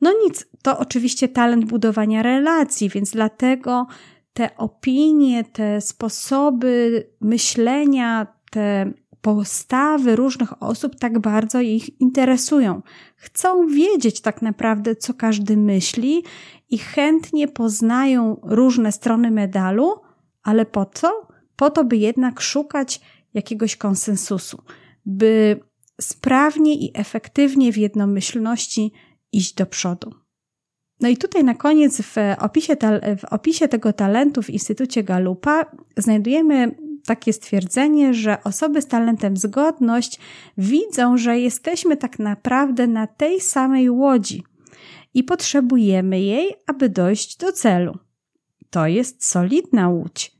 No 0.00 0.12
nic, 0.24 0.46
to 0.62 0.78
oczywiście 0.78 1.28
talent 1.28 1.64
budowania 1.64 2.22
relacji, 2.22 2.88
więc 2.88 3.10
dlatego 3.10 3.86
te 4.34 4.56
opinie, 4.56 5.44
te 5.44 5.80
sposoby 5.80 7.06
myślenia, 7.20 8.26
te 8.50 8.92
postawy 9.20 10.16
różnych 10.16 10.62
osób 10.62 10.96
tak 10.96 11.18
bardzo 11.18 11.60
ich 11.60 12.00
interesują. 12.00 12.82
Chcą 13.16 13.66
wiedzieć 13.66 14.20
tak 14.20 14.42
naprawdę, 14.42 14.96
co 14.96 15.14
każdy 15.14 15.56
myśli 15.56 16.24
i 16.70 16.78
chętnie 16.78 17.48
poznają 17.48 18.40
różne 18.42 18.92
strony 18.92 19.30
medalu, 19.30 19.92
ale 20.42 20.66
po 20.66 20.86
co? 20.86 21.26
Po 21.56 21.70
to, 21.70 21.84
by 21.84 21.96
jednak 21.96 22.40
szukać 22.40 23.00
jakiegoś 23.34 23.76
konsensusu, 23.76 24.62
by 25.06 25.60
sprawnie 26.00 26.74
i 26.74 26.90
efektywnie 26.94 27.72
w 27.72 27.76
jednomyślności 27.76 28.92
iść 29.32 29.54
do 29.54 29.66
przodu. 29.66 30.23
No 31.00 31.08
i 31.08 31.16
tutaj 31.16 31.44
na 31.44 31.54
koniec 31.54 32.02
w 32.02 32.16
opisie, 32.38 32.76
w 33.18 33.24
opisie 33.24 33.68
tego 33.68 33.92
talentu 33.92 34.42
w 34.42 34.50
Instytucie 34.50 35.02
Galupa 35.02 35.66
znajdujemy 35.96 36.74
takie 37.06 37.32
stwierdzenie, 37.32 38.14
że 38.14 38.42
osoby 38.44 38.82
z 38.82 38.86
talentem 38.86 39.36
zgodność 39.36 40.20
widzą, 40.58 41.16
że 41.16 41.38
jesteśmy 41.38 41.96
tak 41.96 42.18
naprawdę 42.18 42.86
na 42.86 43.06
tej 43.06 43.40
samej 43.40 43.90
łodzi 43.90 44.44
i 45.14 45.24
potrzebujemy 45.24 46.20
jej, 46.20 46.54
aby 46.66 46.88
dojść 46.88 47.36
do 47.36 47.52
celu. 47.52 47.98
To 48.70 48.86
jest 48.86 49.24
solidna 49.24 49.88
łódź, 49.88 50.36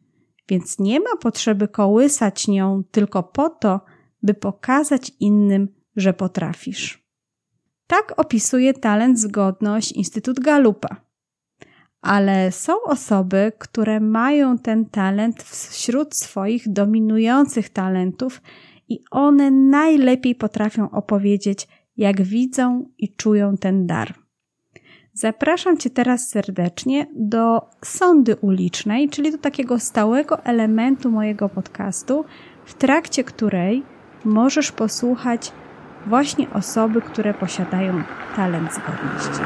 więc 0.49 0.79
nie 0.79 1.01
ma 1.01 1.17
potrzeby 1.21 1.69
kołysać 1.69 2.49
nią 2.49 2.83
tylko 2.91 3.23
po 3.23 3.51
to, 3.51 3.81
by 4.23 4.35
pokazać 4.35 5.13
innym, 5.21 5.69
że 5.97 6.13
potrafisz. 6.13 7.04
Tak 7.87 8.15
opisuje 8.17 8.75
talent 8.75 9.19
zgodność 9.19 9.93
Instytut 9.93 10.41
Galupa. 10.41 10.97
Ale 12.03 12.53
są 12.53 12.83
osoby, 12.83 13.53
które 13.59 14.01
mają 14.01 14.59
ten 14.59 14.87
talent 14.87 15.43
wśród 15.43 16.15
swoich 16.15 16.73
dominujących 16.73 17.69
talentów 17.69 18.43
i 18.89 19.05
one 19.11 19.51
najlepiej 19.51 20.35
potrafią 20.35 20.91
opowiedzieć, 20.91 21.69
jak 21.97 22.23
widzą 22.23 22.89
i 22.99 23.17
czują 23.17 23.57
ten 23.57 23.87
dar. 23.87 24.15
Zapraszam 25.13 25.77
Cię 25.77 25.91
teraz 25.91 26.29
serdecznie 26.29 27.07
do 27.17 27.61
sondy 27.85 28.37
ulicznej, 28.37 29.09
czyli 29.09 29.33
do 29.33 29.39
takiego 29.39 29.79
stałego 29.79 30.45
elementu 30.45 31.11
mojego 31.11 31.49
podcastu, 31.49 32.25
w 32.65 32.75
trakcie 32.75 33.25
której 33.25 33.83
możesz 34.25 34.73
posłuchać 34.73 35.53
właśnie 36.07 36.51
osoby, 36.51 37.03
które 37.03 37.35
posiadają 37.35 38.03
talent 38.37 38.71
zgodności. 38.75 39.45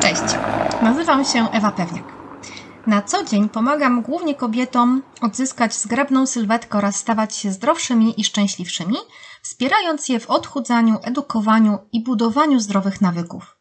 Cześć, 0.00 0.38
nazywam 0.82 1.24
się 1.24 1.50
Ewa 1.52 1.70
Pewniak. 1.70 2.04
Na 2.86 3.02
co 3.02 3.24
dzień 3.24 3.48
pomagam 3.48 4.02
głównie 4.02 4.34
kobietom 4.34 5.02
odzyskać 5.20 5.74
zgrabną 5.74 6.26
sylwetkę 6.26 6.78
oraz 6.78 6.96
stawać 6.96 7.36
się 7.36 7.52
zdrowszymi 7.52 8.20
i 8.20 8.24
szczęśliwszymi, 8.24 8.96
wspierając 9.42 10.08
je 10.08 10.20
w 10.20 10.30
odchudzaniu, 10.30 10.98
edukowaniu 11.02 11.78
i 11.92 12.02
budowaniu 12.02 12.60
zdrowych 12.60 13.00
nawyków. 13.00 13.56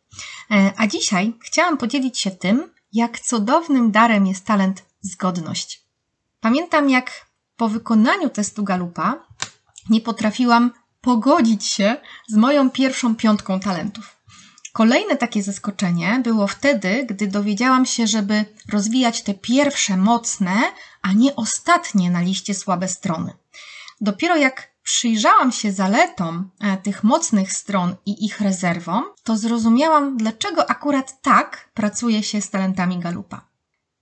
E, 0.51 0.73
a 0.77 0.87
dzisiaj 0.87 1.33
chciałam 1.45 1.77
podzielić 1.77 2.19
się 2.19 2.31
tym, 2.31 2.73
jak 2.93 3.19
cudownym 3.19 3.91
darem 3.91 4.27
jest 4.27 4.45
talent 4.45 4.83
zgodność. 5.01 5.80
Pamiętam, 6.41 6.89
jak 6.89 7.25
po 7.57 7.69
wykonaniu 7.69 8.29
testu 8.29 8.63
Galupa 8.63 9.27
nie 9.89 10.01
potrafiłam 10.01 10.71
pogodzić 11.01 11.65
się 11.65 11.95
z 12.29 12.35
moją 12.35 12.69
pierwszą 12.69 13.15
piątką 13.15 13.59
talentów. 13.59 14.17
Kolejne 14.73 15.17
takie 15.17 15.43
zaskoczenie 15.43 16.19
było 16.23 16.47
wtedy, 16.47 17.05
gdy 17.09 17.27
dowiedziałam 17.27 17.85
się, 17.85 18.07
żeby 18.07 18.45
rozwijać 18.71 19.23
te 19.23 19.33
pierwsze 19.33 19.97
mocne, 19.97 20.53
a 21.01 21.13
nie 21.13 21.35
ostatnie 21.35 22.11
na 22.11 22.21
liście 22.21 22.53
słabe 22.53 22.87
strony. 22.87 23.33
Dopiero 24.01 24.35
jak 24.35 24.71
przyjrzałam 24.83 25.51
się 25.51 25.71
zaletom 25.71 26.49
e, 26.59 26.77
tych 26.77 27.03
mocnych 27.03 27.53
stron 27.53 27.95
i 28.05 28.25
ich 28.25 28.41
rezerwom, 28.41 29.03
to 29.23 29.37
zrozumiałam, 29.37 30.17
dlaczego 30.17 30.69
akurat 30.69 31.21
tak 31.21 31.69
pracuje 31.73 32.23
się 32.23 32.41
z 32.41 32.49
talentami 32.49 32.99
Galupa. 32.99 33.45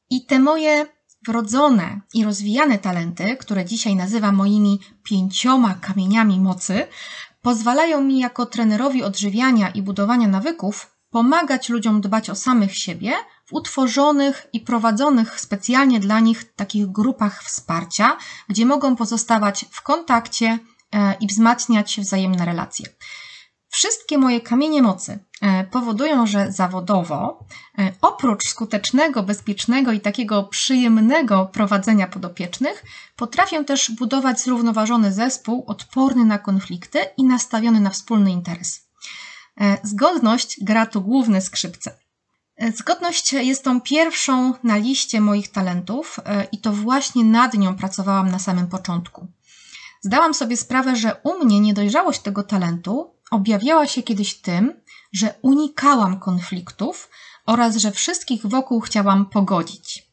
I 0.10 0.26
te 0.26 0.40
moje 0.40 0.99
wrodzone 1.28 2.02
i 2.14 2.24
rozwijane 2.24 2.78
talenty, 2.78 3.38
które 3.38 3.66
dzisiaj 3.66 3.96
nazywam 3.96 4.36
moimi 4.36 4.80
pięcioma 5.04 5.74
kamieniami 5.74 6.40
mocy, 6.40 6.88
pozwalają 7.42 8.02
mi 8.02 8.20
jako 8.20 8.46
trenerowi 8.46 9.04
odżywiania 9.04 9.70
i 9.70 9.82
budowania 9.82 10.28
nawyków 10.28 11.00
pomagać 11.10 11.70
ludziom 11.70 12.02
dbać 12.02 12.30
o 12.30 12.36
samych 12.36 12.76
siebie 12.76 13.14
w 13.46 13.54
utworzonych 13.54 14.48
i 14.54 14.60
prowadzonych 14.60 15.40
specjalnie 15.40 16.00
dla 16.00 16.20
nich 16.20 16.54
takich 16.54 16.88
grupach 16.88 17.44
wsparcia, 17.44 18.18
gdzie 18.50 18.66
mogą 18.66 18.96
pozostawać 18.96 19.66
w 19.72 19.82
kontakcie 19.82 20.60
e, 20.94 21.14
i 21.20 21.28
wzmacniać 21.28 22.00
wzajemne 22.00 22.46
relacje. 22.46 22.86
Wszystkie 23.70 24.18
moje 24.18 24.42
kamienie 24.42 24.82
mocy 24.82 25.20
powodują, 25.72 26.28
że 26.28 26.52
zawodowo, 26.52 27.46
e, 27.78 27.92
oprócz 28.02 28.48
skutecznego, 28.48 29.24
bezpiecznego 29.24 29.92
i 29.92 30.00
takiego 30.00 30.44
przyjemnego 30.44 31.46
prowadzenia 31.46 32.08
podopiecznych, 32.08 32.84
potrafię 33.16 33.64
też 33.64 33.92
budować 33.92 34.42
zrównoważony 34.42 35.14
zespół 35.14 35.64
odporny 35.68 36.26
na 36.26 36.38
konflikty 36.38 37.00
i 37.18 37.24
nastawiony 37.24 37.80
na 37.80 37.90
wspólny 37.90 38.32
interes. 38.32 38.88
E, 39.62 39.78
zgodność 39.84 40.64
gra 40.64 40.86
tu 40.86 41.02
główne 41.02 41.42
skrzypce. 41.42 41.98
Zgodność 42.76 43.34
jest 43.34 43.64
tą 43.64 43.82
pierwszą 43.82 44.54
na 44.64 44.78
liście 44.78 45.22
moich 45.22 45.52
talentów 45.52 46.20
i 46.52 46.58
to 46.58 46.74
właśnie 46.74 47.24
nad 47.24 47.54
nią 47.54 47.76
pracowałam 47.76 48.32
na 48.32 48.40
samym 48.40 48.68
początku. 48.68 49.28
Zdałam 50.02 50.34
sobie 50.34 50.58
sprawę, 50.58 50.96
że 50.96 51.16
u 51.24 51.46
mnie 51.46 51.60
niedojrzałość 51.60 52.22
tego 52.22 52.44
talentu 52.44 53.14
objawiała 53.32 53.88
się 53.88 54.04
kiedyś 54.04 54.34
tym, 54.36 54.74
że 55.14 55.34
unikałam 55.42 56.20
konfliktów 56.20 57.10
oraz 57.46 57.76
że 57.76 57.92
wszystkich 57.92 58.48
wokół 58.48 58.80
chciałam 58.80 59.26
pogodzić. 59.26 60.10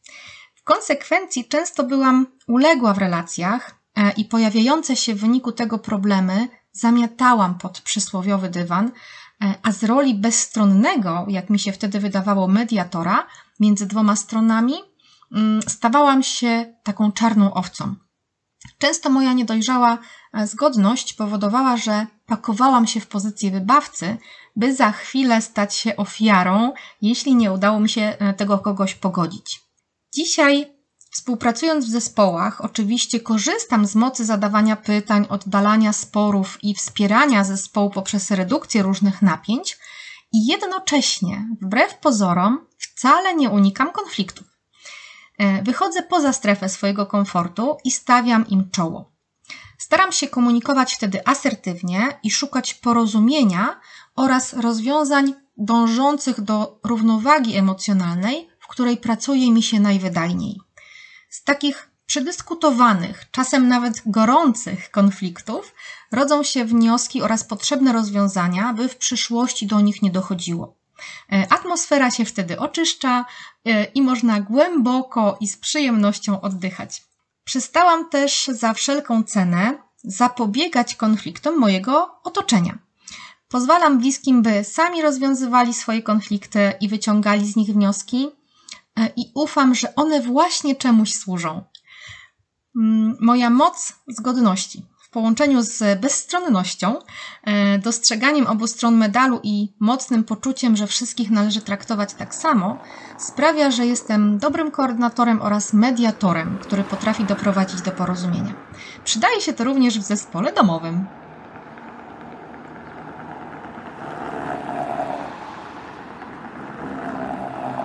W 0.55 0.63
konsekwencji 0.63 1.45
często 1.45 1.83
byłam 1.83 2.27
uległa 2.47 2.93
w 2.93 2.97
relacjach 2.97 3.75
e, 3.95 4.11
i 4.11 4.25
pojawiające 4.25 4.95
się 4.95 5.15
w 5.15 5.19
wyniku 5.19 5.51
tego 5.51 5.79
problemy 5.79 6.47
zamiatałam 6.71 7.57
pod 7.57 7.81
przysłowiowy 7.81 8.49
dywan, 8.49 8.91
E, 9.43 9.55
a 9.63 9.71
z 9.71 9.83
roli 9.83 10.15
bezstronnego, 10.15 11.25
jak 11.29 11.49
mi 11.49 11.59
się 11.59 11.71
wtedy 11.71 11.99
wydawało, 11.99 12.47
mediatora 12.47 13.27
między 13.59 13.85
dwoma 13.85 14.15
stronami, 14.15 14.73
mm, 15.31 15.61
stawałam 15.61 16.23
się 16.23 16.73
taką 16.83 17.11
czarną 17.11 17.53
owcą. 17.53 17.95
Często 18.77 19.09
moja 19.09 19.33
niedojrzała 19.33 19.97
e, 20.33 20.47
zgodność 20.47 21.13
powodowała, 21.13 21.77
że 21.77 22.07
pakowałam 22.25 22.87
się 22.87 22.99
w 22.99 23.07
pozycję 23.07 23.51
wybawcy, 23.51 24.17
by 24.55 24.75
za 24.75 24.91
chwilę 24.91 25.41
stać 25.41 25.75
się 25.75 25.95
ofiarą, 25.95 26.73
jeśli 27.01 27.35
nie 27.35 27.51
udało 27.51 27.79
mi 27.79 27.89
się 27.89 28.01
e, 28.01 28.33
tego 28.33 28.57
kogoś 28.57 28.95
pogodzić. 28.95 29.61
Dzisiaj, 30.13 30.73
współpracując 31.11 31.85
w 31.85 31.89
zespołach, 31.89 32.61
oczywiście 32.61 33.19
korzystam 33.19 33.85
z 33.85 33.95
mocy 33.95 34.25
zadawania 34.25 34.75
pytań, 34.75 35.25
oddalania 35.29 35.93
sporów 35.93 36.63
i 36.63 36.75
wspierania 36.75 37.43
zespołu 37.43 37.89
poprzez 37.89 38.31
redukcję 38.31 38.83
różnych 38.83 39.21
napięć, 39.21 39.77
i 40.33 40.45
jednocześnie, 40.45 41.47
wbrew 41.61 41.97
pozorom, 41.97 42.67
wcale 42.77 43.35
nie 43.35 43.49
unikam 43.49 43.91
konfliktów. 43.91 44.46
E, 45.37 45.63
wychodzę 45.63 46.03
poza 46.03 46.33
strefę 46.33 46.69
swojego 46.69 47.05
komfortu 47.05 47.77
i 47.83 47.91
stawiam 47.91 48.47
im 48.47 48.69
czoło. 48.71 49.11
Staram 49.77 50.11
się 50.11 50.27
komunikować 50.27 50.95
wtedy 50.95 51.27
asertywnie 51.27 52.19
i 52.23 52.31
szukać 52.31 52.73
porozumienia 52.73 53.79
oraz 54.15 54.53
rozwiązań 54.53 55.33
dążących 55.57 56.41
do 56.41 56.79
równowagi 56.83 57.55
emocjonalnej, 57.55 58.49
w 58.59 58.67
której 58.67 58.97
pracuje 58.97 59.51
mi 59.51 59.63
się 59.63 59.79
najwydajniej. 59.79 60.61
Z 61.29 61.43
takich 61.43 61.89
przedyskutowanych, 62.05 63.31
czasem 63.31 63.67
nawet 63.67 64.01
gorących 64.05 64.91
konfliktów 64.91 65.73
rodzą 66.11 66.43
się 66.43 66.65
wnioski 66.65 67.21
oraz 67.21 67.43
potrzebne 67.43 67.93
rozwiązania, 67.93 68.73
by 68.73 68.89
w 68.89 68.97
przyszłości 68.97 69.67
do 69.67 69.81
nich 69.81 70.01
nie 70.01 70.11
dochodziło. 70.11 70.76
E, 71.31 71.47
atmosfera 71.49 72.11
się 72.11 72.25
wtedy 72.25 72.59
oczyszcza 72.59 73.25
e, 73.65 73.83
i 73.83 74.01
można 74.01 74.41
głęboko 74.41 75.37
i 75.39 75.47
z 75.47 75.57
przyjemnością 75.57 76.41
oddychać. 76.41 77.03
Przestałam 77.43 78.09
też 78.09 78.47
za 78.47 78.73
wszelką 78.73 79.23
cenę 79.23 79.77
zapobiegać 80.03 80.95
konfliktom 80.95 81.59
mojego 81.59 82.21
otoczenia. 82.23 82.77
Pozwalam 83.47 83.97
bliskim, 83.97 84.41
by 84.41 84.63
sami 84.63 85.01
rozwiązywali 85.01 85.73
swoje 85.73 86.01
konflikty 86.01 86.73
i 86.81 86.87
wyciągali 86.87 87.51
z 87.51 87.55
nich 87.55 87.69
wnioski, 87.69 88.27
e, 88.95 89.09
i 89.15 89.31
ufam, 89.35 89.75
że 89.75 89.95
one 89.95 90.21
właśnie 90.21 90.75
czemuś 90.75 91.13
służą. 91.13 91.63
Mm, 92.75 93.17
moja 93.21 93.49
moc 93.49 93.93
zgodności 94.07 94.85
połączeniu 95.17 95.61
z 95.61 95.99
bezstronnością, 95.99 96.95
e, 97.43 97.79
dostrzeganiem 97.79 98.47
obu 98.47 98.67
stron 98.67 98.97
medalu 98.97 99.39
i 99.43 99.73
mocnym 99.79 100.23
poczuciem, 100.23 100.75
że 100.75 100.87
wszystkich 100.87 101.31
należy 101.31 101.61
traktować 101.61 102.13
tak 102.13 102.35
samo, 102.35 102.77
sprawia, 103.17 103.71
że 103.71 103.85
jestem 103.85 104.37
dobrym 104.37 104.71
koordynatorem 104.71 105.41
oraz 105.41 105.73
mediatorem, 105.73 106.57
który 106.61 106.83
potrafi 106.83 107.23
doprowadzić 107.23 107.81
do 107.81 107.91
porozumienia. 107.91 108.53
Przydaje 109.03 109.41
się 109.41 109.53
to 109.53 109.63
również 109.63 109.99
w 109.99 110.03
zespole 110.03 110.53
domowym. 110.53 111.05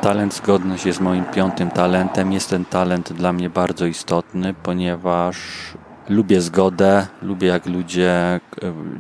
Talent 0.02 0.34
zgodność 0.34 0.86
jest 0.86 1.00
moim 1.00 1.24
piątym 1.24 1.70
talentem. 1.70 2.32
Jest 2.32 2.50
ten 2.50 2.64
talent 2.64 3.12
dla 3.12 3.32
mnie 3.32 3.50
bardzo 3.50 3.86
istotny, 3.86 4.54
ponieważ 4.62 5.36
lubię 6.08 6.40
zgodę, 6.40 7.06
lubię 7.22 7.48
jak 7.48 7.66
ludzie 7.66 8.10
e, 8.10 8.40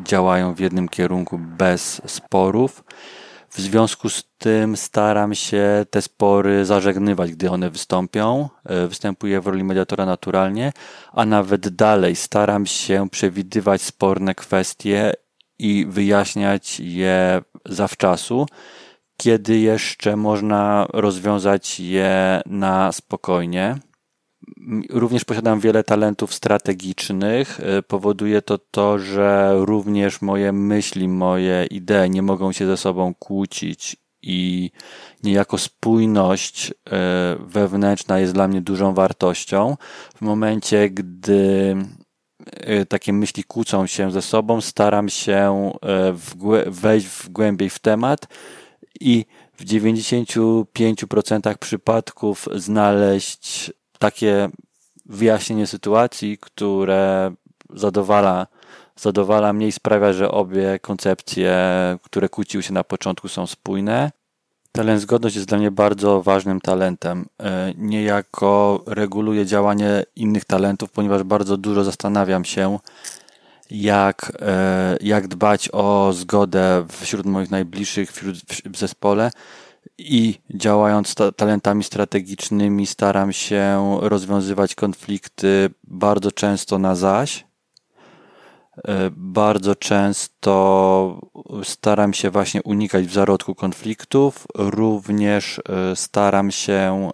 działają 0.04 0.54
w 0.54 0.60
jednym 0.60 0.88
kierunku 0.88 1.38
bez 1.38 2.02
sporów. 2.06 2.84
W 3.50 3.60
związku 3.60 4.08
z 4.08 4.24
tym 4.38 4.76
staram 4.76 5.34
się 5.34 5.86
te 5.90 6.02
spory 6.02 6.64
zażegnywać, 6.64 7.32
gdy 7.32 7.50
one 7.50 7.70
wystąpią. 7.70 8.48
E, 8.64 8.88
występuję 8.88 9.40
w 9.40 9.46
roli 9.46 9.64
mediatora 9.64 10.06
naturalnie, 10.06 10.72
a 11.12 11.24
nawet 11.24 11.68
dalej 11.68 12.16
staram 12.16 12.66
się 12.66 13.10
przewidywać 13.10 13.82
sporne 13.82 14.34
kwestie 14.34 15.12
i 15.58 15.86
wyjaśniać 15.88 16.80
je 16.80 17.42
zawczasu, 17.66 18.46
kiedy 19.16 19.58
jeszcze 19.58 20.16
można 20.16 20.86
rozwiązać 20.92 21.80
je 21.80 22.42
na 22.46 22.92
spokojnie. 22.92 23.76
Również 24.90 25.24
posiadam 25.24 25.60
wiele 25.60 25.84
talentów 25.84 26.34
strategicznych. 26.34 27.60
E, 27.60 27.82
powoduje 27.82 28.42
to 28.42 28.58
to, 28.58 28.98
że 28.98 29.52
również 29.56 30.22
moje 30.22 30.52
myśli, 30.52 31.08
moje 31.08 31.66
idee 31.70 32.10
nie 32.10 32.22
mogą 32.22 32.52
się 32.52 32.66
ze 32.66 32.76
sobą 32.76 33.14
kłócić 33.14 33.96
i 34.22 34.70
niejako 35.22 35.58
spójność 35.58 36.70
e, 36.70 37.36
wewnętrzna 37.40 38.18
jest 38.18 38.34
dla 38.34 38.48
mnie 38.48 38.60
dużą 38.60 38.94
wartością. 38.94 39.76
W 40.16 40.20
momencie, 40.20 40.90
gdy 40.90 41.76
e, 42.46 42.86
takie 42.86 43.12
myśli 43.12 43.44
kłócą 43.44 43.86
się 43.86 44.10
ze 44.10 44.22
sobą, 44.22 44.60
staram 44.60 45.08
się 45.08 45.72
wejść 46.66 47.06
w 47.06 47.28
głębiej 47.28 47.70
w 47.70 47.78
temat 47.78 48.26
i 49.00 49.24
w 49.56 49.64
95% 49.64 51.58
przypadków 51.58 52.48
znaleźć 52.54 53.72
takie 54.02 54.48
wyjaśnienie 55.06 55.66
sytuacji, 55.66 56.38
które 56.38 57.32
zadowala, 57.70 58.46
zadowala 58.96 59.52
mnie 59.52 59.66
i 59.68 59.72
sprawia, 59.72 60.12
że 60.12 60.30
obie 60.30 60.78
koncepcje, 60.78 61.54
które 62.02 62.28
kłóciły 62.28 62.62
się 62.62 62.72
na 62.72 62.84
początku, 62.84 63.28
są 63.28 63.46
spójne. 63.46 64.12
Talent 64.72 65.00
zgodność 65.00 65.36
jest 65.36 65.48
dla 65.48 65.58
mnie 65.58 65.70
bardzo 65.70 66.22
ważnym 66.22 66.60
talentem. 66.60 67.26
E, 67.40 67.72
niejako 67.76 68.82
reguluje 68.86 69.46
działanie 69.46 70.04
innych 70.16 70.44
talentów, 70.44 70.90
ponieważ 70.90 71.22
bardzo 71.22 71.56
dużo 71.56 71.84
zastanawiam 71.84 72.44
się, 72.44 72.78
jak, 73.70 74.32
e, 74.40 74.96
jak 75.00 75.28
dbać 75.28 75.68
o 75.72 76.12
zgodę 76.12 76.86
wśród 76.88 77.26
moich 77.26 77.50
najbliższych, 77.50 78.12
wśród, 78.12 78.36
w 78.64 78.78
zespole 78.78 79.30
i 79.98 80.38
działając 80.54 81.14
ta 81.14 81.32
talentami 81.32 81.84
strategicznymi 81.84 82.86
staram 82.86 83.32
się 83.32 83.98
rozwiązywać 84.00 84.74
konflikty 84.74 85.70
bardzo 85.84 86.32
często 86.32 86.78
na 86.78 86.94
zaś. 86.94 87.44
E, 88.88 89.10
bardzo 89.16 89.74
często 89.74 91.20
staram 91.62 92.12
się 92.14 92.30
właśnie 92.30 92.62
unikać 92.62 93.06
w 93.06 93.12
zarodku 93.12 93.54
konfliktów. 93.54 94.46
Również 94.54 95.60
e, 95.68 95.96
staram 95.96 96.50
się, 96.50 97.10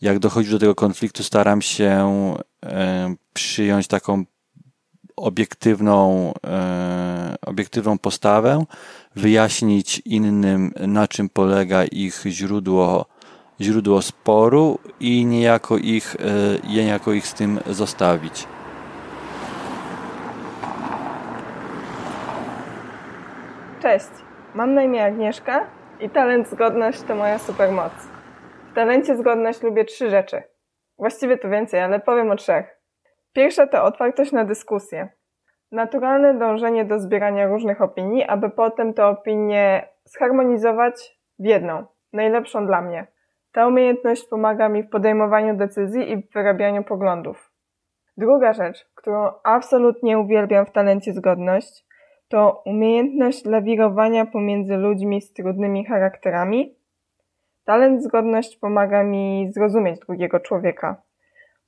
jak 0.00 0.18
dochodzi 0.18 0.50
do 0.50 0.58
tego 0.58 0.74
konfliktu, 0.74 1.24
staram 1.24 1.62
się 1.62 2.34
e, 2.66 3.14
przyjąć 3.32 3.86
taką 3.86 4.24
obiektywną, 5.16 6.32
obiektywną 7.46 7.98
postawę 7.98 8.64
wyjaśnić 9.16 10.02
innym, 10.04 10.72
na 10.86 11.08
czym 11.08 11.28
polega 11.28 11.84
ich 11.84 12.22
źródło, 12.26 13.06
źródło 13.60 14.02
sporu 14.02 14.78
i 15.00 15.26
niejako 15.26 15.76
ich, 15.76 16.16
e, 16.16 16.68
niejako 16.68 17.12
ich 17.12 17.26
z 17.26 17.34
tym 17.34 17.60
zostawić. 17.66 18.46
Cześć, 23.82 24.10
mam 24.54 24.74
na 24.74 24.82
imię 24.82 25.04
Agnieszka 25.04 25.66
i 26.00 26.10
talent 26.10 26.48
zgodność 26.48 27.02
to 27.02 27.14
moja 27.14 27.38
supermoc. 27.38 27.92
W 28.70 28.74
talencie 28.74 29.16
zgodność 29.16 29.62
lubię 29.62 29.84
trzy 29.84 30.10
rzeczy. 30.10 30.42
Właściwie 30.98 31.38
to 31.38 31.48
więcej, 31.48 31.80
ale 31.80 32.00
powiem 32.00 32.30
o 32.30 32.36
trzech. 32.36 32.80
Pierwsza 33.32 33.66
to 33.66 33.84
otwartość 33.84 34.32
na 34.32 34.44
dyskusję. 34.44 35.08
Naturalne 35.72 36.34
dążenie 36.34 36.84
do 36.84 36.98
zbierania 36.98 37.46
różnych 37.46 37.82
opinii, 37.82 38.24
aby 38.24 38.50
potem 38.50 38.94
te 38.94 39.06
opinie 39.06 39.88
zharmonizować 40.04 41.18
w 41.38 41.44
jedną, 41.44 41.84
najlepszą 42.12 42.66
dla 42.66 42.82
mnie. 42.82 43.06
Ta 43.52 43.66
umiejętność 43.66 44.28
pomaga 44.28 44.68
mi 44.68 44.82
w 44.82 44.90
podejmowaniu 44.90 45.56
decyzji 45.56 46.12
i 46.12 46.16
w 46.16 46.32
wyrabianiu 46.32 46.84
poglądów. 46.84 47.52
Druga 48.16 48.52
rzecz, 48.52 48.90
którą 48.94 49.32
absolutnie 49.44 50.18
uwielbiam 50.18 50.66
w 50.66 50.70
talencie 50.70 51.12
zgodność, 51.12 51.86
to 52.28 52.62
umiejętność 52.66 53.44
lawirowania 53.44 54.26
pomiędzy 54.26 54.76
ludźmi 54.76 55.20
z 55.20 55.32
trudnymi 55.32 55.84
charakterami. 55.84 56.76
Talent 57.64 58.02
zgodność 58.02 58.56
pomaga 58.56 59.02
mi 59.02 59.50
zrozumieć 59.52 60.00
drugiego 60.00 60.40
człowieka. 60.40 61.02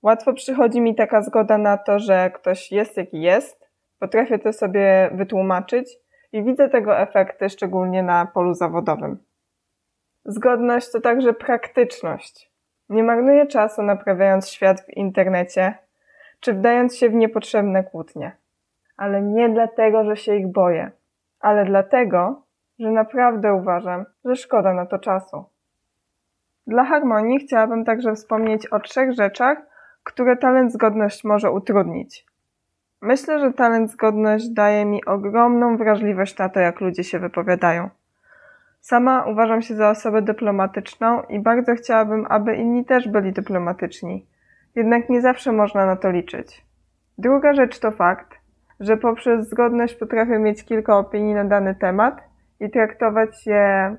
Łatwo 0.03 0.33
przychodzi 0.33 0.81
mi 0.81 0.95
taka 0.95 1.23
zgoda 1.23 1.59
na 1.59 1.79
to, 1.79 1.99
że 1.99 2.31
ktoś 2.31 2.73
jest 2.73 2.97
jaki 2.97 3.21
jest, 3.21 3.62
Potrafię 4.03 4.39
to 4.39 4.53
sobie 4.53 5.11
wytłumaczyć 5.15 5.99
i 6.33 6.45
widzę 6.45 6.69
tego 6.69 6.99
efekty 6.99 7.49
szczególnie 7.49 8.03
na 8.03 8.27
polu 8.27 8.55
zawodowym. 8.55 9.19
Zgodność 10.25 10.93
to 10.93 11.01
także 11.01 11.33
praktyczność. 11.33 12.51
Nie 12.89 13.03
marnuję 13.03 13.47
czasu 13.47 13.83
naprawiając 13.83 14.49
świat 14.49 14.81
w 14.81 14.89
internecie, 14.89 15.75
czy 16.41 16.53
wdając 16.53 16.97
się 16.97 17.09
w 17.09 17.15
niepotrzebne 17.15 17.85
kłótnie. 17.85 18.37
Ale 18.97 19.23
nie 19.23 19.49
dlatego, 19.49 20.05
że 20.05 20.17
się 20.17 20.37
ich 20.37 20.53
boję, 20.53 20.91
ale 21.41 21.65
dlatego, 21.65 22.43
że 22.79 22.91
naprawdę 22.91 23.55
uważam, 23.55 24.05
że 24.25 24.37
szkoda 24.37 24.75
na 24.75 24.87
to 24.87 24.99
czasu. 24.99 25.45
Dla 26.67 26.85
harmonii 26.85 27.39
chciałabym 27.39 27.85
także 27.85 28.15
wspomnieć 28.15 28.67
o 28.67 28.81
trzech 28.81 29.13
rzeczach, 29.13 29.59
które 30.05 30.37
talent 30.37 30.73
zgodność 30.73 31.25
może 31.25 31.51
utrudnić. 31.51 32.32
Myślę, 33.03 33.41
że 33.41 33.53
talent 33.53 33.91
zgodność 33.91 34.49
daje 34.49 34.85
mi 34.85 35.05
ogromną 35.05 35.77
wrażliwość 35.77 36.39
na 36.39 36.49
to, 36.49 36.61
jak 36.61 36.81
ludzie 36.81 37.05
się 37.05 37.19
wypowiadają. 37.19 37.91
Sama 38.81 39.25
uważam 39.25 39.63
się 39.63 39.75
za 39.75 39.91
osobę 39.91 40.23
dyplomatyczną 40.23 41.23
i 41.23 41.41
bardzo 41.41 41.75
chciałabym, 41.75 42.27
aby 42.29 42.57
inni 42.57 42.85
też 42.85 43.09
byli 43.09 43.33
dyplomatyczni. 43.33 44.27
Jednak 44.75 45.09
nie 45.09 45.21
zawsze 45.21 45.53
można 45.53 45.87
na 45.87 45.97
to 45.97 46.11
liczyć. 46.11 46.67
Druga 47.19 47.55
rzecz 47.55 47.79
to 47.79 47.91
fakt, 47.91 48.39
że 48.81 48.97
poprzez 48.97 49.49
zgodność 49.49 49.95
potrafię 49.95 50.39
mieć 50.39 50.65
kilka 50.65 50.99
opinii 50.99 51.35
na 51.35 51.45
dany 51.45 51.75
temat 51.75 52.21
i 52.61 52.71
traktować 52.71 53.47
je 53.47 53.97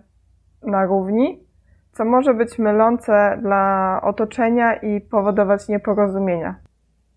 na 0.62 0.86
równi, 0.86 1.44
co 1.92 2.06
może 2.06 2.34
być 2.34 2.60
mylące 2.60 3.40
dla 3.42 4.00
otoczenia 4.04 4.74
i 4.76 5.02
powodować 5.02 5.68
nieporozumienia. 5.68 6.56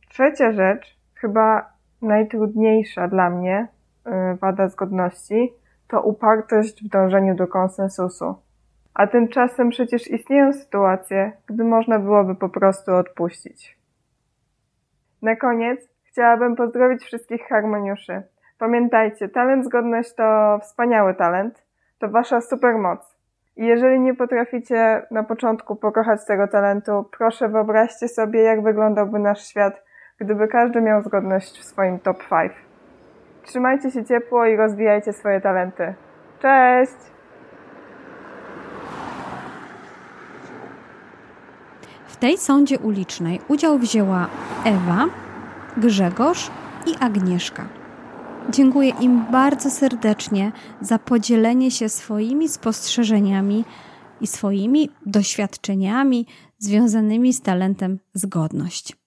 Trzecia 0.08 0.52
rzecz, 0.52 0.98
chyba 1.14 1.75
najtrudniejsza 2.02 3.08
dla 3.08 3.30
mnie, 3.30 3.68
y, 4.06 4.36
wada 4.36 4.68
zgodności, 4.68 5.52
to 5.88 6.02
upartość 6.02 6.84
w 6.84 6.88
dążeniu 6.88 7.34
do 7.34 7.46
konsensusu. 7.46 8.34
A 8.94 9.06
tymczasem 9.06 9.70
przecież 9.70 10.10
istnieją 10.10 10.52
sytuacje, 10.52 11.32
gdy 11.46 11.64
można 11.64 11.98
byłoby 11.98 12.34
po 12.34 12.48
prostu 12.48 12.94
odpuścić. 12.94 13.78
Na 15.22 15.36
koniec 15.36 15.88
chciałabym 16.04 16.56
pozdrowić 16.56 17.02
wszystkich 17.02 17.42
harmoniuszy. 17.48 18.22
Pamiętajcie, 18.58 19.28
talent 19.28 19.64
zgodność 19.64 20.14
to 20.14 20.58
wspaniały 20.62 21.14
talent, 21.14 21.66
to 21.98 22.08
wasza 22.08 22.40
supermoc. 22.40 23.16
I 23.56 23.66
jeżeli 23.66 24.00
nie 24.00 24.14
potraficie 24.14 25.06
na 25.10 25.22
początku 25.22 25.76
pokochać 25.76 26.26
tego 26.26 26.48
talentu, 26.48 27.08
proszę 27.18 27.48
wyobraźcie 27.48 28.08
sobie, 28.08 28.40
jak 28.42 28.62
wyglądałby 28.62 29.18
nasz 29.18 29.46
świat, 29.46 29.82
gdyby 30.20 30.48
każdy 30.48 30.80
miał 30.80 31.02
zgodność 31.02 31.58
w 31.58 31.64
swoim 31.64 31.98
top 31.98 32.18
5. 32.28 32.52
Trzymajcie 33.44 33.90
się 33.90 34.04
ciepło 34.04 34.46
i 34.46 34.56
rozwijajcie 34.56 35.12
swoje 35.12 35.40
talenty. 35.40 35.94
Cześć! 36.42 36.92
W 42.06 42.16
tej 42.16 42.38
sądzie 42.38 42.78
ulicznej 42.78 43.40
udział 43.48 43.78
wzięła 43.78 44.28
Ewa, 44.64 45.04
Grzegorz 45.76 46.50
i 46.86 46.94
Agnieszka. 47.00 47.64
Dziękuję 48.50 48.92
im 49.00 49.24
bardzo 49.32 49.70
serdecznie 49.70 50.52
za 50.80 50.98
podzielenie 50.98 51.70
się 51.70 51.88
swoimi 51.88 52.48
spostrzeżeniami 52.48 53.64
i 54.20 54.26
swoimi 54.26 54.90
doświadczeniami 55.06 56.26
związanymi 56.58 57.32
z 57.32 57.42
talentem 57.42 57.98
zgodność. 58.14 59.05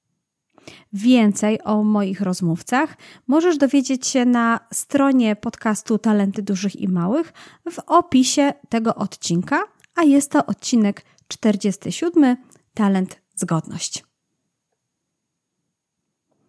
Więcej 0.93 1.63
o 1.63 1.83
moich 1.83 2.21
rozmówcach 2.21 2.97
możesz 3.27 3.57
dowiedzieć 3.57 4.07
się 4.07 4.25
na 4.25 4.59
stronie 4.73 5.35
podcastu 5.35 5.97
Talenty 5.97 6.41
Dużych 6.41 6.75
i 6.75 6.87
Małych 6.87 7.33
w 7.71 7.79
opisie 7.87 8.53
tego 8.69 8.95
odcinka, 8.95 9.63
a 9.95 10.03
jest 10.03 10.31
to 10.31 10.45
odcinek 10.45 11.05
47 11.27 12.37
Talent 12.73 13.21
Zgodność. 13.35 14.03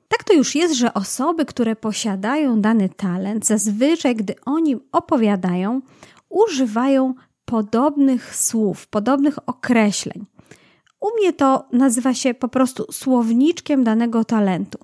Tak 0.09 0.25
to 0.25 0.33
już 0.33 0.55
jest, 0.55 0.75
że 0.75 0.95
osoby, 0.95 1.47
które 1.47 1.77
posiadają 1.77 2.61
dany 2.61 2.89
talent, 2.89 3.47
zazwyczaj, 3.47 4.17
gdy 4.17 4.35
o 4.47 4.59
nim 4.59 4.81
opowiadają, 4.93 5.81
używają 6.29 7.15
podobnych 7.45 8.37
słów, 8.37 8.87
podobnych 8.87 9.49
określeń. 9.49 10.27
U 11.01 11.07
mnie 11.19 11.33
to 11.33 11.69
nazywa 11.73 12.15
się 12.15 12.35
po 12.35 12.49
prostu 12.49 12.93
słowniczkiem 12.93 13.85
danego 13.85 14.25
talentu. 14.25 14.79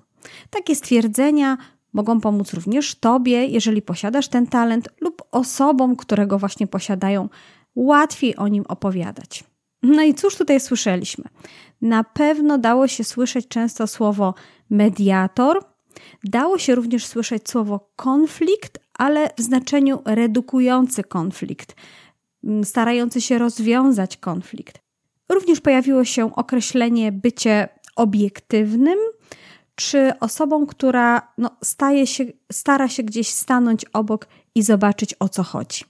Takie 0.49 0.75
stwierdzenia 0.75 1.57
mogą 1.93 2.21
pomóc 2.21 2.53
również 2.53 2.95
Tobie, 2.95 3.45
jeżeli 3.45 3.81
posiadasz 3.81 4.27
ten 4.27 4.47
talent, 4.47 4.89
lub 5.01 5.23
osobom, 5.31 5.95
które 5.95 6.27
go 6.27 6.39
właśnie 6.39 6.67
posiadają, 6.67 7.29
łatwiej 7.75 8.35
o 8.35 8.47
nim 8.47 8.63
opowiadać. 8.67 9.43
No 9.83 10.01
i 10.01 10.13
cóż 10.13 10.35
tutaj 10.35 10.59
słyszeliśmy? 10.59 11.25
Na 11.81 12.03
pewno 12.03 12.57
dało 12.57 12.87
się 12.87 13.03
słyszeć 13.03 13.47
często 13.47 13.87
słowo 13.87 14.33
mediator, 14.69 15.63
dało 16.23 16.57
się 16.57 16.75
również 16.75 17.05
słyszeć 17.05 17.49
słowo 17.49 17.91
konflikt, 17.95 18.79
ale 18.93 19.29
w 19.37 19.41
znaczeniu 19.41 19.99
redukujący 20.05 21.03
konflikt, 21.03 21.75
starający 22.63 23.21
się 23.21 23.37
rozwiązać 23.37 24.17
konflikt. 24.17 24.86
Również 25.29 25.61
pojawiło 25.61 26.05
się 26.05 26.35
określenie 26.35 27.11
bycie 27.11 27.69
obiektywnym, 27.95 28.97
czy 29.75 30.19
osobą, 30.19 30.65
która 30.65 31.33
no, 31.37 31.49
staje 31.63 32.07
się, 32.07 32.25
stara 32.51 32.87
się 32.87 33.03
gdzieś 33.03 33.27
stanąć 33.27 33.85
obok 33.93 34.27
i 34.55 34.63
zobaczyć 34.63 35.15
o 35.19 35.29
co 35.29 35.43
chodzi. 35.43 35.83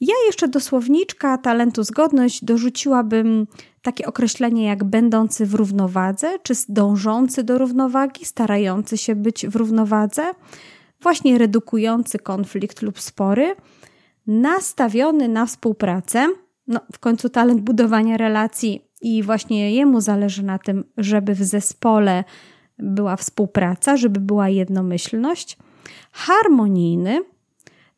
Ja 0.00 0.14
jeszcze 0.26 0.48
do 0.48 0.60
słowniczka 0.60 1.38
talentu 1.38 1.82
zgodność 1.84 2.44
dorzuciłabym 2.44 3.46
takie 3.82 4.06
określenie 4.06 4.64
jak 4.64 4.84
będący 4.84 5.46
w 5.46 5.54
równowadze, 5.54 6.38
czy 6.42 6.54
dążący 6.68 7.42
do 7.42 7.58
równowagi, 7.58 8.24
starający 8.24 8.98
się 8.98 9.14
być 9.14 9.46
w 9.46 9.56
równowadze, 9.56 10.32
właśnie 11.00 11.38
redukujący 11.38 12.18
konflikt 12.18 12.82
lub 12.82 13.00
spory, 13.00 13.56
nastawiony 14.26 15.28
na 15.28 15.46
współpracę, 15.46 16.28
no, 16.68 16.80
w 16.92 16.98
końcu 16.98 17.28
talent 17.28 17.60
budowania 17.60 18.16
relacji 18.16 18.90
i 19.00 19.22
właśnie 19.22 19.74
jemu 19.74 20.00
zależy 20.00 20.42
na 20.42 20.58
tym, 20.58 20.84
żeby 20.96 21.34
w 21.34 21.42
zespole 21.42 22.24
była 22.78 23.16
współpraca, 23.16 23.96
żeby 23.96 24.20
była 24.20 24.48
jednomyślność. 24.48 25.58
Harmonijny, 26.12 27.20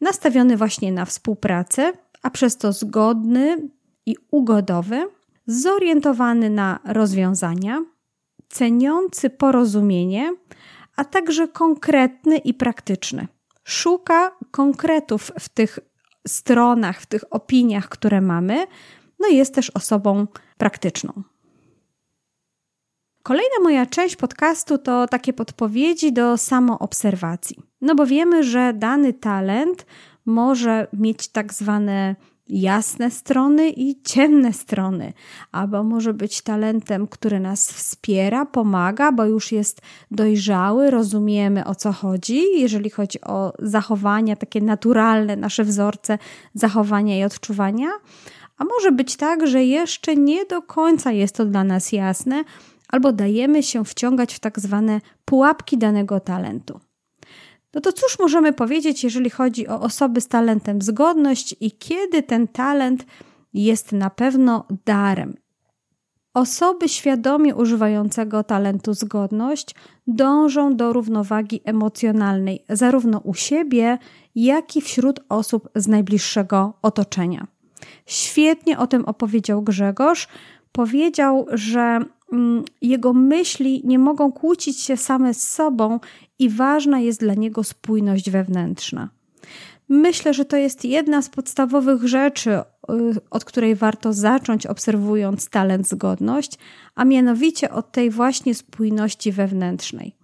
nastawiony 0.01 0.57
właśnie 0.57 0.93
na 0.93 1.05
współpracę, 1.05 1.93
a 2.23 2.31
przez 2.31 2.57
to 2.57 2.73
zgodny 2.73 3.69
i 4.07 4.17
ugodowy, 4.31 5.09
zorientowany 5.47 6.51
na 6.51 6.81
rozwiązania, 6.85 7.85
ceniący 8.49 9.31
porozumienie, 9.31 10.35
a 10.97 11.05
także 11.05 11.49
konkretny 11.49 12.37
i 12.37 12.55
praktyczny. 12.55 13.27
Szuka 13.65 14.31
konkretów 14.51 15.33
w 15.41 15.49
tych 15.49 15.79
stronach, 16.29 17.01
w 17.01 17.07
tych 17.07 17.25
opiniach, 17.31 17.89
które 17.89 18.21
mamy, 18.21 18.67
no 19.19 19.29
jest 19.29 19.55
też 19.55 19.71
osobą 19.71 20.27
praktyczną. 20.59 21.23
Kolejna 23.23 23.57
moja 23.63 23.87
część 23.87 24.17
podcastu 24.17 24.79
to 24.79 25.07
takie 25.07 25.33
podpowiedzi 25.33 26.13
do 26.13 26.37
samoobserwacji. 26.37 27.57
No 27.81 27.95
bo 27.95 28.07
wiemy, 28.07 28.45
że 28.45 28.73
dany 28.75 29.13
talent 29.13 29.87
może 30.27 30.87
mieć 30.93 31.29
tak 31.29 31.55
zwane 31.55 32.17
jasne 32.49 33.11
strony 33.11 33.71
i 33.71 34.03
ciemne 34.03 34.53
strony, 34.53 35.13
albo 35.53 35.83
może 35.83 36.15
być 36.15 36.43
talentem, 36.43 37.07
który 37.07 37.41
nas 37.41 37.73
wspiera, 37.73 38.47
pomaga, 38.47 39.13
bo 39.13 39.25
już 39.25 39.53
jest 39.53 39.81
dojrzały, 40.11 40.91
rozumiemy 40.91 41.65
o 41.65 41.75
co 41.75 41.93
chodzi, 41.93 42.61
jeżeli 42.61 42.91
chodzi 42.91 43.21
o 43.21 43.53
zachowania, 43.59 44.37
takie 44.37 44.61
naturalne, 44.61 45.37
nasze 45.37 45.65
wzorce 45.65 46.19
zachowania 46.55 47.19
i 47.19 47.25
odczuwania. 47.25 47.89
A 48.59 48.65
może 48.65 48.93
być 48.93 49.17
tak, 49.17 49.47
że 49.47 49.65
jeszcze 49.65 50.17
nie 50.17 50.45
do 50.45 50.63
końca 50.63 51.13
jest 51.13 51.35
to 51.35 51.45
dla 51.45 51.65
nas 51.65 51.93
jasne, 51.93 52.45
albo 52.89 53.13
dajemy 53.13 53.63
się 53.63 53.85
wciągać 53.85 54.35
w 54.35 54.41
tak 54.41 54.61
zwane 54.61 55.01
pułapki 55.25 55.79
danego 55.79 56.21
talentu. 56.21 56.81
No 57.79 57.83
to 57.83 57.93
cóż 57.93 58.19
możemy 58.19 58.53
powiedzieć, 58.53 59.05
jeżeli 59.05 59.31
chodzi 59.31 59.69
o 59.69 59.81
osoby 59.81 60.21
z 60.21 60.29
talentem 60.29 60.83
zgodność 60.83 61.57
i 61.61 61.71
kiedy 61.71 62.23
ten 62.23 62.49
talent 62.49 63.07
jest 63.55 63.93
na 63.93 64.11
pewno 64.11 64.64
darem? 64.85 65.37
Osoby 66.35 66.88
świadomie 66.88 67.55
używającego 67.55 68.45
talentu 68.45 68.95
zgodność 68.95 69.75
dążą 70.07 70.77
do 70.77 70.93
równowagi 70.93 71.61
emocjonalnej, 71.64 72.64
zarówno 72.69 73.19
u 73.19 73.35
siebie, 73.35 73.99
jak 74.35 74.77
i 74.77 74.81
wśród 74.81 75.21
osób 75.29 75.69
z 75.75 75.88
najbliższego 75.88 76.73
otoczenia. 76.83 77.47
Świetnie 78.07 78.79
o 78.79 78.87
tym 78.87 79.05
opowiedział 79.05 79.62
Grzegorz. 79.62 80.29
Powiedział, 80.73 81.47
że 81.53 82.01
jego 82.83 83.12
myśli 83.12 83.83
nie 83.85 83.99
mogą 83.99 84.33
kłócić 84.33 84.81
się 84.81 84.97
same 84.97 85.35
z 85.35 85.49
sobą 85.49 86.01
i 86.38 86.49
ważna 86.49 87.01
jest 87.01 87.21
dla 87.21 87.35
niego 87.35 87.64
spójność 87.64 88.31
wewnętrzna. 88.31 89.09
Myślę, 89.88 90.35
że 90.35 90.45
to 90.45 90.57
jest 90.57 90.85
jedna 90.85 91.23
z 91.23 91.29
podstawowych 91.29 92.05
rzeczy, 92.05 92.51
y, 92.51 92.62
od 93.31 93.45
której 93.45 93.75
warto 93.75 94.12
zacząć, 94.12 94.67
obserwując 94.67 95.49
talent 95.49 95.88
zgodność, 95.88 96.59
a 96.95 97.05
mianowicie 97.05 97.71
od 97.71 97.93
tej 97.93 98.11
właśnie 98.11 98.55
spójności 98.55 99.33
wewnętrznej. 99.33 100.14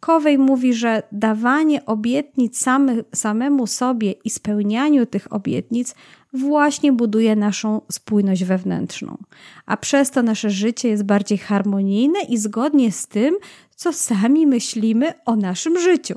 Kowej 0.00 0.38
mówi, 0.38 0.74
że 0.74 1.02
dawanie 1.12 1.86
obietnic 1.86 2.58
samy, 2.58 3.04
samemu 3.14 3.66
sobie 3.66 4.12
i 4.12 4.30
spełnianiu 4.30 5.06
tych 5.06 5.32
obietnic 5.32 5.94
właśnie 6.32 6.92
buduje 6.92 7.36
naszą 7.36 7.80
spójność 7.92 8.44
wewnętrzną, 8.44 9.18
a 9.66 9.76
przez 9.76 10.10
to 10.10 10.22
nasze 10.22 10.50
życie 10.50 10.88
jest 10.88 11.04
bardziej 11.04 11.38
harmonijne 11.38 12.20
i 12.20 12.38
zgodnie 12.38 12.92
z 12.92 13.06
tym, 13.06 13.34
co 13.76 13.92
sami 13.92 14.46
myślimy 14.46 15.12
o 15.26 15.36
naszym 15.36 15.78
życiu. 15.78 16.14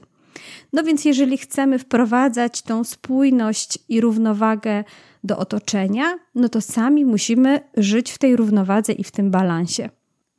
No 0.73 0.83
więc, 0.83 1.05
jeżeli 1.05 1.37
chcemy 1.37 1.79
wprowadzać 1.79 2.61
tą 2.61 2.83
spójność 2.83 3.79
i 3.89 4.01
równowagę 4.01 4.83
do 5.23 5.37
otoczenia, 5.37 6.19
no 6.35 6.49
to 6.49 6.61
sami 6.61 7.05
musimy 7.05 7.59
żyć 7.77 8.11
w 8.11 8.17
tej 8.17 8.35
równowadze 8.35 8.93
i 8.93 9.03
w 9.03 9.11
tym 9.11 9.31
balansie. 9.31 9.89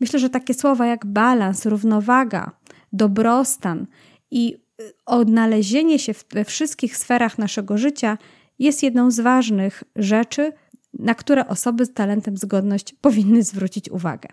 Myślę, 0.01 0.19
że 0.19 0.31
takie 0.31 0.55
słowa 0.55 0.87
jak 0.87 1.07
balans, 1.07 1.67
równowaga, 1.67 2.51
dobrostan 2.93 3.87
i 4.31 4.57
y, 4.81 4.93
odnalezienie 5.07 5.99
się 5.99 6.15
we 6.31 6.45
wszystkich 6.45 6.97
sferach 6.97 7.39
naszego 7.39 7.79
życia 7.79 8.19
jest 8.59 8.83
jedną 8.83 9.11
z 9.11 9.21
ważnych 9.21 9.85
rzeczy, 9.97 10.53
na 10.99 11.15
które 11.15 11.49
osoby 11.49 11.87
z 11.87 11.95
talentem 11.95 12.37
zgodność 12.37 12.95
powinny 13.01 13.43
zwrócić 13.43 13.91
uwagę. 13.91 14.29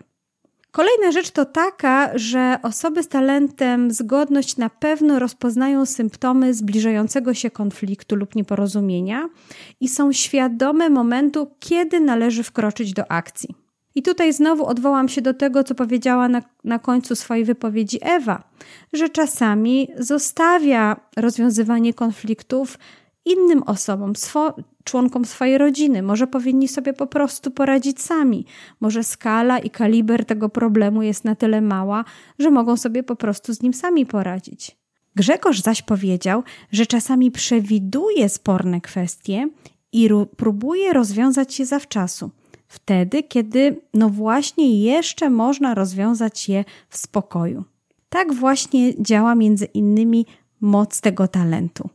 Kolejna 0.72 1.12
rzecz 1.12 1.30
to 1.30 1.44
taka, 1.44 2.18
że 2.18 2.58
osoby 2.62 3.02
z 3.02 3.08
talentem 3.08 3.90
zgodność 3.90 4.56
na 4.56 4.70
pewno 4.70 5.18
rozpoznają 5.18 5.86
symptomy 5.86 6.54
zbliżającego 6.54 7.34
się 7.34 7.50
konfliktu 7.50 8.16
lub 8.16 8.34
nieporozumienia 8.34 9.28
i 9.80 9.88
są 9.88 10.12
świadome 10.12 10.90
momentu, 10.90 11.50
kiedy 11.60 12.00
należy 12.00 12.42
wkroczyć 12.42 12.92
do 12.92 13.10
akcji. 13.10 13.54
I 13.94 14.02
tutaj 14.02 14.32
znowu 14.32 14.66
odwołam 14.66 15.08
się 15.08 15.22
do 15.22 15.34
tego, 15.34 15.64
co 15.64 15.74
powiedziała 15.74 16.28
na, 16.28 16.42
na 16.64 16.78
końcu 16.78 17.16
swojej 17.16 17.44
wypowiedzi 17.44 17.98
Ewa, 18.02 18.42
że 18.92 19.08
czasami 19.08 19.88
zostawia 19.98 20.96
rozwiązywanie 21.16 21.94
konfliktów 21.94 22.78
innym 23.24 23.62
osobom, 23.62 24.16
swo 24.16 24.54
członkom 24.84 25.24
swojej 25.24 25.58
rodziny. 25.58 26.02
Może 26.02 26.26
powinni 26.26 26.68
sobie 26.68 26.92
po 26.92 27.06
prostu 27.06 27.50
poradzić 27.50 28.02
sami. 28.02 28.46
Może 28.80 29.04
skala 29.04 29.58
i 29.58 29.70
kaliber 29.70 30.24
tego 30.24 30.48
problemu 30.48 31.02
jest 31.02 31.24
na 31.24 31.34
tyle 31.34 31.60
mała, 31.60 32.04
że 32.38 32.50
mogą 32.50 32.76
sobie 32.76 33.02
po 33.02 33.16
prostu 33.16 33.54
z 33.54 33.62
nim 33.62 33.74
sami 33.74 34.06
poradzić. 34.06 34.76
Grzegorz 35.14 35.60
zaś 35.60 35.82
powiedział, 35.82 36.42
że 36.72 36.86
czasami 36.86 37.30
przewiduje 37.30 38.28
sporne 38.28 38.80
kwestie 38.80 39.48
i 39.92 40.08
próbuje 40.36 40.92
rozwiązać 40.92 41.58
je 41.58 41.66
zawczasu. 41.66 42.30
Wtedy, 42.68 43.22
kiedy 43.22 43.80
no 43.94 44.08
właśnie 44.08 44.82
jeszcze 44.82 45.30
można 45.30 45.74
rozwiązać 45.74 46.48
je 46.48 46.64
w 46.88 46.96
spokoju. 46.96 47.64
Tak 48.08 48.34
właśnie 48.34 49.02
działa 49.02 49.34
między 49.34 49.64
innymi 49.64 50.26
moc 50.60 51.00
tego 51.00 51.28
talentu 51.28 51.88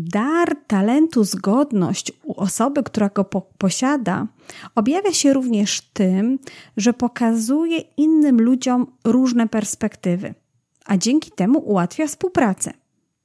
dar 0.00 0.56
talentu, 0.66 1.24
zgodność 1.24 2.12
u 2.22 2.40
osoby, 2.40 2.82
która 2.82 3.08
go 3.08 3.24
po 3.24 3.40
posiada, 3.58 4.26
objawia 4.74 5.12
się 5.12 5.32
również 5.32 5.80
tym, 5.80 6.38
że 6.76 6.92
pokazuje 6.92 7.78
innym 7.96 8.40
ludziom 8.40 8.86
różne 9.04 9.48
perspektywy, 9.48 10.34
a 10.86 10.96
dzięki 10.96 11.30
temu 11.30 11.58
ułatwia 11.58 12.06
współpracę. 12.06 12.72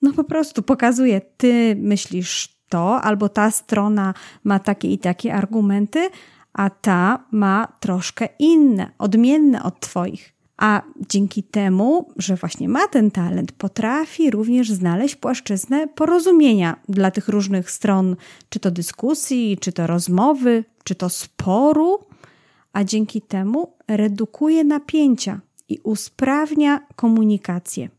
No 0.01 0.13
po 0.13 0.23
prostu 0.23 0.63
pokazuje, 0.63 1.21
ty 1.38 1.75
myślisz 1.79 2.55
to, 2.69 3.01
albo 3.01 3.29
ta 3.29 3.51
strona 3.51 4.13
ma 4.43 4.59
takie 4.59 4.91
i 4.91 4.97
takie 4.97 5.33
argumenty, 5.33 6.09
a 6.53 6.69
ta 6.69 7.25
ma 7.31 7.67
troszkę 7.79 8.27
inne, 8.39 8.91
odmienne 8.97 9.63
od 9.63 9.79
Twoich 9.79 10.35
a 10.58 10.82
dzięki 11.10 11.44
temu, 11.44 12.10
że 12.18 12.36
właśnie 12.36 12.70
ma 12.70 12.88
ten 12.88 13.12
talent, 13.12 13.52
potrafi 13.52 14.32
również 14.32 14.72
znaleźć 14.72 15.15
płaszczyznę 15.15 15.88
porozumienia 15.88 16.80
dla 16.89 17.12
tych 17.12 17.28
różnych 17.28 17.72
stron, 17.72 18.15
czy 18.50 18.60
to 18.60 18.72
dyskusji, 18.72 19.58
czy 19.62 19.72
to 19.72 19.88
rozmowy, 19.88 20.63
czy 20.84 20.96
to 20.96 21.10
sporu, 21.10 22.00
a 22.74 22.84
dzięki 22.84 23.22
temu 23.22 23.74
redukuje 23.88 24.63
napięcia 24.63 25.41
i 25.70 25.80
usprawnia 25.84 26.80
komunikację. 26.96 27.89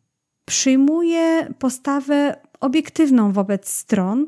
Przyjmuje 0.44 1.54
postawę 1.58 2.36
obiektywną 2.60 3.32
wobec 3.32 3.68
stron, 3.68 4.26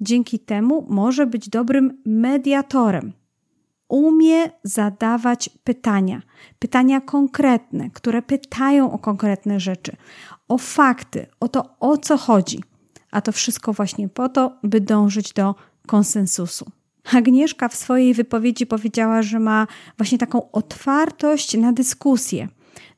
dzięki 0.00 0.38
temu 0.38 0.86
może 0.88 1.26
być 1.26 1.48
dobrym 1.48 2.02
mediatorem 2.06 3.12
umie 3.88 4.50
zadawać 4.62 5.50
pytania, 5.64 6.22
pytania 6.58 7.00
konkretne, 7.00 7.90
które 7.90 8.22
pytają 8.22 8.92
o 8.92 8.98
konkretne 8.98 9.60
rzeczy, 9.60 9.96
o 10.48 10.58
fakty, 10.58 11.26
o 11.40 11.48
to, 11.48 11.76
o 11.80 11.96
co 11.96 12.16
chodzi. 12.16 12.62
A 13.10 13.20
to 13.20 13.32
wszystko 13.32 13.72
właśnie 13.72 14.08
po 14.08 14.28
to, 14.28 14.52
by 14.62 14.80
dążyć 14.80 15.32
do 15.32 15.54
konsensusu. 15.86 16.66
Agnieszka 17.12 17.68
w 17.68 17.76
swojej 17.76 18.14
wypowiedzi 18.14 18.66
powiedziała, 18.66 19.22
że 19.22 19.40
ma 19.40 19.66
właśnie 19.98 20.18
taką 20.18 20.50
otwartość 20.50 21.56
na 21.56 21.72
dyskusję. 21.72 22.48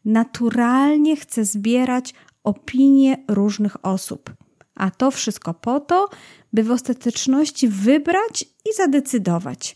Naturalnie 0.04 1.16
chce 1.16 1.44
zbierać 1.44 2.14
opinie 2.44 3.24
różnych 3.28 3.86
osób. 3.86 4.32
A 4.74 4.90
to 4.90 5.10
wszystko 5.10 5.54
po 5.54 5.80
to, 5.80 6.08
by 6.52 6.62
w 6.62 6.70
ostateczności 6.70 7.68
wybrać 7.68 8.42
i 8.42 8.74
zadecydować 8.76 9.74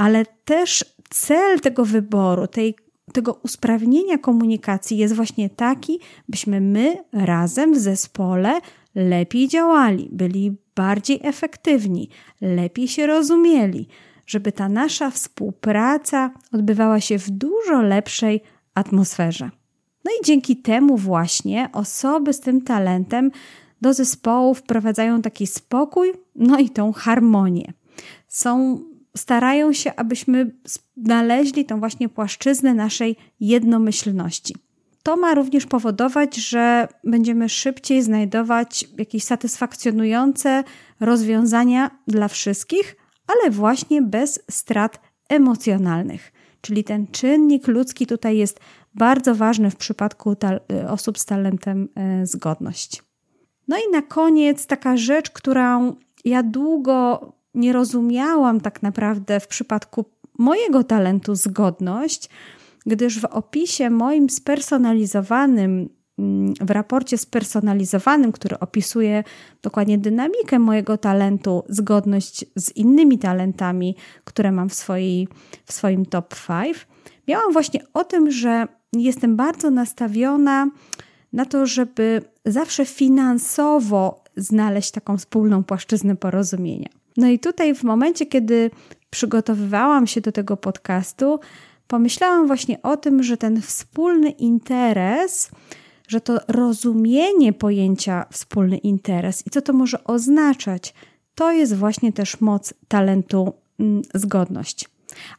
ale 0.00 0.24
też 0.44 0.84
cel 1.10 1.60
tego 1.60 1.84
wyboru, 1.84 2.46
tej, 2.46 2.74
tego 3.12 3.40
usprawnienia 3.42 4.18
komunikacji 4.18 4.98
jest 4.98 5.14
właśnie 5.14 5.50
taki, 5.50 6.00
byśmy 6.28 6.60
my 6.60 7.04
razem 7.12 7.74
w 7.74 7.78
zespole 7.78 8.60
lepiej 8.94 9.48
działali, 9.48 10.08
byli 10.12 10.56
bardziej 10.76 11.20
efektywni, 11.22 12.08
lepiej 12.40 12.88
się 12.88 13.06
rozumieli, 13.06 13.88
żeby 14.26 14.52
ta 14.52 14.68
nasza 14.68 15.10
współpraca 15.10 16.30
odbywała 16.52 17.00
się 17.00 17.18
w 17.18 17.30
dużo 17.30 17.82
lepszej 17.82 18.42
atmosferze. 18.74 19.50
No 20.04 20.10
i 20.20 20.24
dzięki 20.24 20.56
temu 20.56 20.96
właśnie 20.96 21.68
osoby 21.72 22.32
z 22.32 22.40
tym 22.40 22.62
talentem 22.62 23.30
do 23.80 23.94
zespołu 23.94 24.54
wprowadzają 24.54 25.22
taki 25.22 25.46
spokój, 25.46 26.12
no 26.34 26.58
i 26.58 26.70
tą 26.70 26.92
harmonię. 26.92 27.72
Są 28.28 28.80
starają 29.16 29.72
się, 29.72 29.92
abyśmy 29.96 30.50
znaleźli 30.96 31.64
tą 31.64 31.80
właśnie 31.80 32.08
płaszczyznę 32.08 32.74
naszej 32.74 33.16
jednomyślności. 33.40 34.54
To 35.02 35.16
ma 35.16 35.34
również 35.34 35.66
powodować, 35.66 36.36
że 36.36 36.88
będziemy 37.04 37.48
szybciej 37.48 38.02
znajdować 38.02 38.88
jakieś 38.98 39.24
satysfakcjonujące 39.24 40.64
rozwiązania 41.00 41.90
dla 42.06 42.28
wszystkich, 42.28 42.96
ale 43.26 43.50
właśnie 43.50 44.02
bez 44.02 44.40
strat 44.50 45.00
emocjonalnych. 45.28 46.32
Czyli 46.60 46.84
ten 46.84 47.06
czynnik 47.06 47.68
ludzki 47.68 48.06
tutaj 48.06 48.36
jest 48.36 48.60
bardzo 48.94 49.34
ważny 49.34 49.70
w 49.70 49.76
przypadku 49.76 50.36
osób 50.88 51.18
z 51.18 51.24
talentem 51.24 51.88
e, 51.94 52.26
zgodność. 52.26 53.02
No 53.68 53.76
i 53.76 53.92
na 53.92 54.02
koniec 54.02 54.66
taka 54.66 54.96
rzecz, 54.96 55.30
którą 55.30 55.96
ja 56.24 56.42
długo 56.42 57.32
nie 57.54 57.72
rozumiałam 57.72 58.60
tak 58.60 58.82
naprawdę 58.82 59.40
w 59.40 59.48
przypadku 59.48 60.04
mojego 60.38 60.84
talentu 60.84 61.34
zgodność, 61.34 62.28
gdyż 62.86 63.20
w 63.20 63.24
opisie 63.24 63.90
moim 63.90 64.30
spersonalizowanym, 64.30 65.88
mm, 66.18 66.54
w 66.60 66.70
raporcie 66.70 67.18
spersonalizowanym, 67.18 68.32
który 68.32 68.58
opisuje 68.58 69.24
dokładnie 69.62 69.98
dynamikę 69.98 70.58
mojego 70.58 70.98
talentu, 70.98 71.62
zgodność 71.68 72.44
z 72.56 72.76
innymi 72.76 73.18
talentami, 73.18 73.96
które 74.24 74.52
mam 74.52 74.68
w, 74.68 74.74
swojej, 74.74 75.28
w 75.64 75.72
swoim 75.72 76.06
top 76.06 76.34
5, 76.46 76.86
miałam 77.28 77.52
właśnie 77.52 77.80
o 77.94 78.04
tym, 78.04 78.30
że 78.30 78.66
jestem 78.92 79.36
bardzo 79.36 79.70
nastawiona 79.70 80.70
na 81.32 81.44
to, 81.44 81.66
żeby 81.66 82.22
zawsze 82.44 82.84
finansowo 82.84 84.24
znaleźć 84.36 84.90
taką 84.90 85.16
wspólną 85.16 85.64
płaszczyznę 85.64 86.16
porozumienia. 86.16 86.99
No 87.16 87.28
i 87.28 87.38
tutaj, 87.38 87.74
w 87.74 87.84
momencie, 87.84 88.26
kiedy 88.26 88.70
przygotowywałam 89.10 90.06
się 90.06 90.20
do 90.20 90.32
tego 90.32 90.56
podcastu, 90.56 91.40
pomyślałam 91.86 92.46
właśnie 92.46 92.82
o 92.82 92.96
tym, 92.96 93.22
że 93.22 93.36
ten 93.36 93.62
wspólny 93.62 94.30
interes, 94.30 95.50
że 96.08 96.20
to 96.20 96.38
rozumienie 96.48 97.52
pojęcia 97.52 98.26
wspólny 98.32 98.78
interes 98.78 99.46
i 99.46 99.50
co 99.50 99.62
to 99.62 99.72
może 99.72 100.04
oznaczać, 100.04 100.94
to 101.34 101.52
jest 101.52 101.76
właśnie 101.76 102.12
też 102.12 102.40
moc 102.40 102.74
talentu 102.88 103.52
mm, 103.80 104.02
zgodność. 104.14 104.88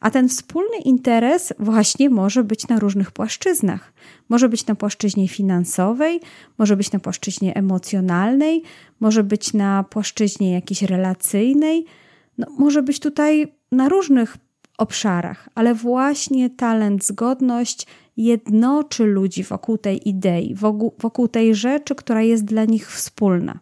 A 0.00 0.10
ten 0.10 0.28
wspólny 0.28 0.76
interes 0.84 1.52
właśnie 1.58 2.10
może 2.10 2.44
być 2.44 2.68
na 2.68 2.78
różnych 2.78 3.10
płaszczyznach. 3.10 3.92
Może 4.28 4.48
być 4.48 4.66
na 4.66 4.74
płaszczyźnie 4.74 5.28
finansowej, 5.28 6.20
może 6.58 6.76
być 6.76 6.92
na 6.92 6.98
płaszczyźnie 6.98 7.54
emocjonalnej, 7.54 8.62
może 9.00 9.24
być 9.24 9.54
na 9.54 9.84
płaszczyźnie 9.84 10.52
jakiejś 10.52 10.82
relacyjnej, 10.82 11.84
no, 12.38 12.46
może 12.58 12.82
być 12.82 13.00
tutaj 13.00 13.52
na 13.72 13.88
różnych 13.88 14.36
obszarach, 14.78 15.48
ale 15.54 15.74
właśnie 15.74 16.50
talent, 16.50 17.04
zgodność 17.04 17.86
jednoczy 18.16 19.04
ludzi 19.04 19.42
wokół 19.42 19.78
tej 19.78 20.08
idei, 20.08 20.54
wokół, 20.54 20.94
wokół 20.98 21.28
tej 21.28 21.54
rzeczy, 21.54 21.94
która 21.94 22.22
jest 22.22 22.44
dla 22.44 22.64
nich 22.64 22.90
wspólna. 22.90 23.58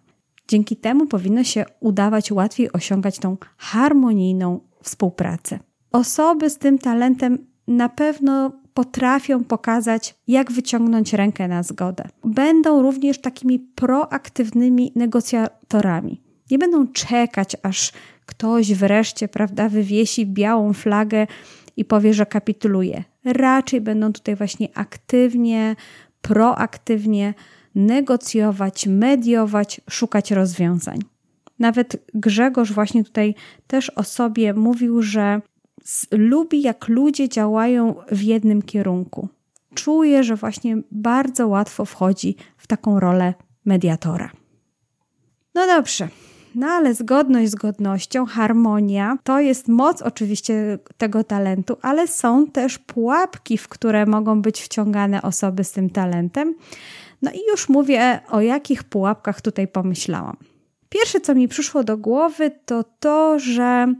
Dzięki 0.49 0.77
temu 0.77 1.07
powinno 1.07 1.45
się 1.45 1.65
udawać 1.81 2.33
łatwiej 2.33 2.73
osiągać 2.73 3.19
tą 3.19 3.37
harmonijną 3.57 4.61
współpracę. 4.83 5.59
Osoby 5.93 6.51
z 6.51 6.59
tym 6.59 6.79
talentem 6.79 7.47
na 7.69 7.89
pewno 7.89 8.53
potrafią 8.75 9.45
pokazać, 9.45 10.15
jak 10.29 10.53
wyciągnąć 10.53 11.13
rękę 11.13 11.49
na 11.49 11.63
zgodę. 11.63 12.05
Będą 12.25 12.83
również 12.83 13.21
takimi 13.21 13.59
proaktywnymi 13.59 14.93
negocjatorami. 14.97 16.23
Nie 16.51 16.59
będą 16.59 16.87
czekać, 16.87 17.57
aż 17.63 17.93
ktoś 18.27 18.75
wreszcie, 18.75 19.29
prawda, 19.29 19.69
wywiesi 19.69 20.27
białą 20.27 20.73
flagę 20.73 21.27
i 21.77 21.85
powie, 21.85 22.15
że 22.15 22.27
kapituluje. 22.27 23.05
Raczej 23.25 23.81
będą 23.81 24.13
tutaj 24.13 24.37
właśnie 24.37 24.69
aktywnie, 24.75 25.77
proaktywnie 26.23 27.35
negocjować, 27.75 28.87
mediować, 28.87 29.81
szukać 29.91 30.31
rozwiązań. 30.31 30.99
Nawet 31.59 32.05
Grzegorz 32.15 32.73
właśnie 32.73 33.05
tutaj 33.05 33.35
też 33.67 33.91
o 33.91 34.03
sobie 34.03 34.55
mówił, 34.55 35.03
że 35.03 35.41
lubi, 36.11 36.63
jak 36.63 36.89
ludzie 36.89 37.29
działają 37.29 37.95
w 38.11 38.23
jednym 38.23 38.63
kierunku. 38.63 39.29
Czuje, 39.75 40.25
że 40.25 40.37
właśnie 40.37 40.77
bardzo 40.91 41.49
łatwo 41.49 41.85
wchodzi 41.85 42.37
w 42.57 42.67
taką 42.67 43.01
rolę 43.01 43.35
mediatora. 43.65 44.31
No 45.55 45.67
dobrze, 45.67 46.09
no 46.55 46.67
ale 46.67 46.95
zgodność 46.95 47.51
z 47.51 47.55
godnością, 47.55 48.27
harmonia 48.27 49.19
to 49.25 49.41
jest 49.41 49.69
moc 49.69 50.03
oczywiście 50.03 50.79
tego 50.97 51.25
talentu, 51.25 51.77
ale 51.83 52.09
są 52.09 52.47
też 52.47 52.79
pułapki, 52.79 53.59
w 53.59 53.69
które 53.69 54.07
mogą 54.07 54.43
być 54.43 54.61
wciągane 54.61 55.23
osoby 55.23 55.65
z 55.65 55.73
tym 55.73 55.91
talentem. 55.91 56.55
No 57.23 57.31
i 57.31 57.39
już 57.51 57.69
mówię, 57.69 58.21
o 58.31 58.41
jakich 58.41 58.85
pułapkach 58.85 59.41
tutaj 59.41 59.69
pomyślałam. 59.69 60.37
Pierwsze, 60.89 61.21
co 61.21 61.35
mi 61.35 61.49
przyszło 61.49 61.85
do 61.85 61.97
głowy, 61.97 62.51
to 62.65 62.85
to, 63.01 63.39
że 63.39 63.95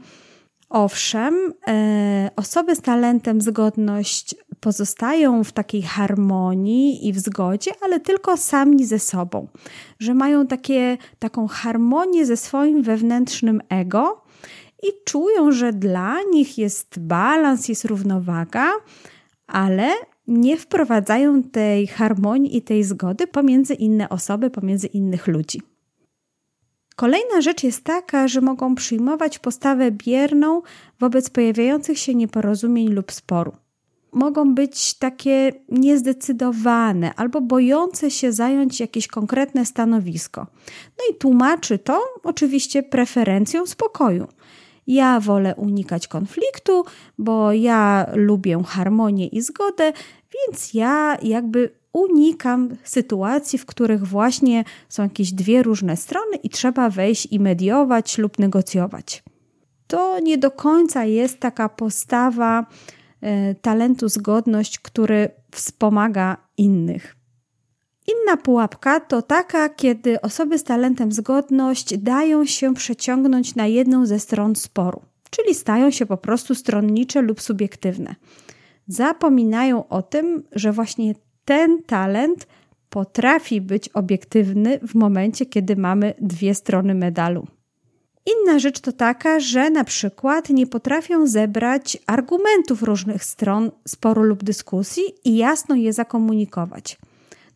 owszem, 0.71 1.53
e, 1.69 2.31
osoby 2.37 2.77
z 2.77 2.81
talentem 2.81 3.41
zgodność 3.41 4.35
pozostają 4.61 5.45
w 5.45 5.53
takiej 5.53 5.83
harmonii 5.83 7.09
i 7.09 7.13
w 7.13 7.19
zgodzie, 7.19 7.71
ale 7.81 8.01
tylko 8.01 8.37
sami 8.37 8.87
ze 8.87 8.99
sobą, 8.99 9.49
że 9.99 10.15
mają 10.15 10.47
takie, 10.47 10.99
taką 11.19 11.49
harmonię 11.49 12.27
ze 12.27 12.37
swoim 12.37 12.83
wewnętrznym 12.83 13.61
ego 13.69 14.23
i 14.83 14.87
czują, 15.05 15.53
że 15.53 15.73
dla 15.73 16.17
nich 16.33 16.59
jest 16.59 16.99
balans, 16.99 17.69
jest 17.69 17.85
równowaga, 17.85 18.71
ale 19.47 19.93
nie 20.27 20.57
wprowadzają 20.57 21.43
tej 21.43 21.87
harmonii 21.87 22.57
i 22.57 22.63
tej 22.63 22.85
zgody 22.85 23.27
pomiędzy 23.27 23.75
inne 23.75 24.09
osoby, 24.09 24.51
pomiędzy 24.51 24.87
innych 24.87 25.27
ludzi. 25.27 25.70
Kolejna 27.01 27.41
rzecz 27.41 27.63
jest 27.63 27.85
taka, 27.85 28.29
że 28.29 28.41
mogą 28.41 28.75
przyjmować 28.75 29.39
postawę 29.39 29.91
bierną 29.91 30.63
wobec 30.99 31.31
pojawiających 31.31 31.99
się 31.99 32.15
nieporozumień 32.15 32.89
lub 32.89 33.13
sporu. 33.13 33.53
Mogą 34.13 34.55
być 34.55 34.95
takie 34.95 35.53
niezdecydowane 35.69 37.15
albo 37.15 37.41
bojące 37.41 38.11
się 38.11 38.33
zająć 38.33 38.81
jakieś 38.81 39.09
konkretne 39.09 39.67
stanowisko. 39.67 40.47
No 40.99 41.05
i 41.11 41.19
tłumaczy 41.19 41.79
to 41.79 42.03
oczywiście 42.23 42.83
preferencją 42.83 43.67
spokoju. 43.67 44.29
Ja 44.87 45.21
wolę 45.21 45.55
unikać 45.57 46.09
konfliktu, 46.09 46.85
bo 47.19 47.53
ja 47.53 48.07
lubię 48.15 48.63
harmonię 48.67 49.27
i 49.27 49.41
zgodę, 49.41 49.93
więc 50.35 50.75
ja 50.75 51.19
jakby 51.23 51.80
unikam 51.93 52.77
sytuacji, 52.85 53.59
w 53.59 53.67
których 53.67 54.07
właśnie 54.07 54.65
są 54.89 55.03
jakieś 55.03 55.33
dwie 55.33 55.63
różne 55.63 55.97
strony 55.97 56.37
i 56.37 56.51
trzeba 56.51 56.91
wejść 56.91 57.29
i 57.31 57.41
mediować 57.41 58.19
lub 58.19 58.39
negocjować. 58.39 59.23
To 59.87 60.21
nie 60.21 60.39
do 60.39 60.51
końca 60.51 61.05
jest 61.05 61.41
taka 61.41 61.69
postawa 61.69 62.67
e, 63.21 63.55
talentu 63.55 64.09
zgodność, 64.09 64.79
który 64.79 65.29
wspomaga 65.51 66.37
innych. 66.57 67.17
Inna 68.07 68.37
pułapka 68.37 69.01
to 69.01 69.23
taka, 69.23 69.69
kiedy 69.69 70.21
osoby 70.21 70.59
z 70.59 70.65
talentem 70.65 71.13
zgodność 71.13 71.99
dają 71.99 72.45
się 72.45 72.75
przeciągnąć 72.75 73.55
na 73.55 73.67
jedną 73.67 74.07
ze 74.07 74.19
stron 74.19 74.57
sporu, 74.57 75.03
czyli 75.31 75.55
stają 75.55 75.91
się 75.91 76.07
po 76.07 76.17
prostu 76.17 76.55
stronnicze 76.55 77.23
lub 77.23 77.41
subiektywne. 77.41 78.15
Zapominają 78.87 79.89
o 79.89 80.03
tym, 80.03 80.43
że 80.53 80.73
właśnie 80.73 81.15
ten 81.45 81.83
talent 81.83 82.47
potrafi 82.91 83.61
być 83.61 83.89
obiektywny 83.89 84.79
w 84.89 84.95
momencie, 84.95 85.47
kiedy 85.47 85.77
mamy 85.77 86.15
dwie 86.21 86.55
strony 86.55 86.95
medalu. 86.95 87.47
Inna 88.27 88.59
rzecz 88.59 88.81
to 88.81 88.93
taka, 88.93 89.41
że 89.41 89.71
na 89.71 89.85
przykład 89.85 90.51
nie 90.51 90.67
potrafią 90.67 91.27
zebrać 91.27 91.99
argumentów 92.07 92.83
różnych 92.83 93.25
stron 93.25 93.71
sporu 93.89 94.23
lub 94.23 94.45
dyskusji 94.45 95.03
i 95.25 95.37
jasno 95.37 95.75
je 95.75 95.93
zakomunikować. 95.93 96.99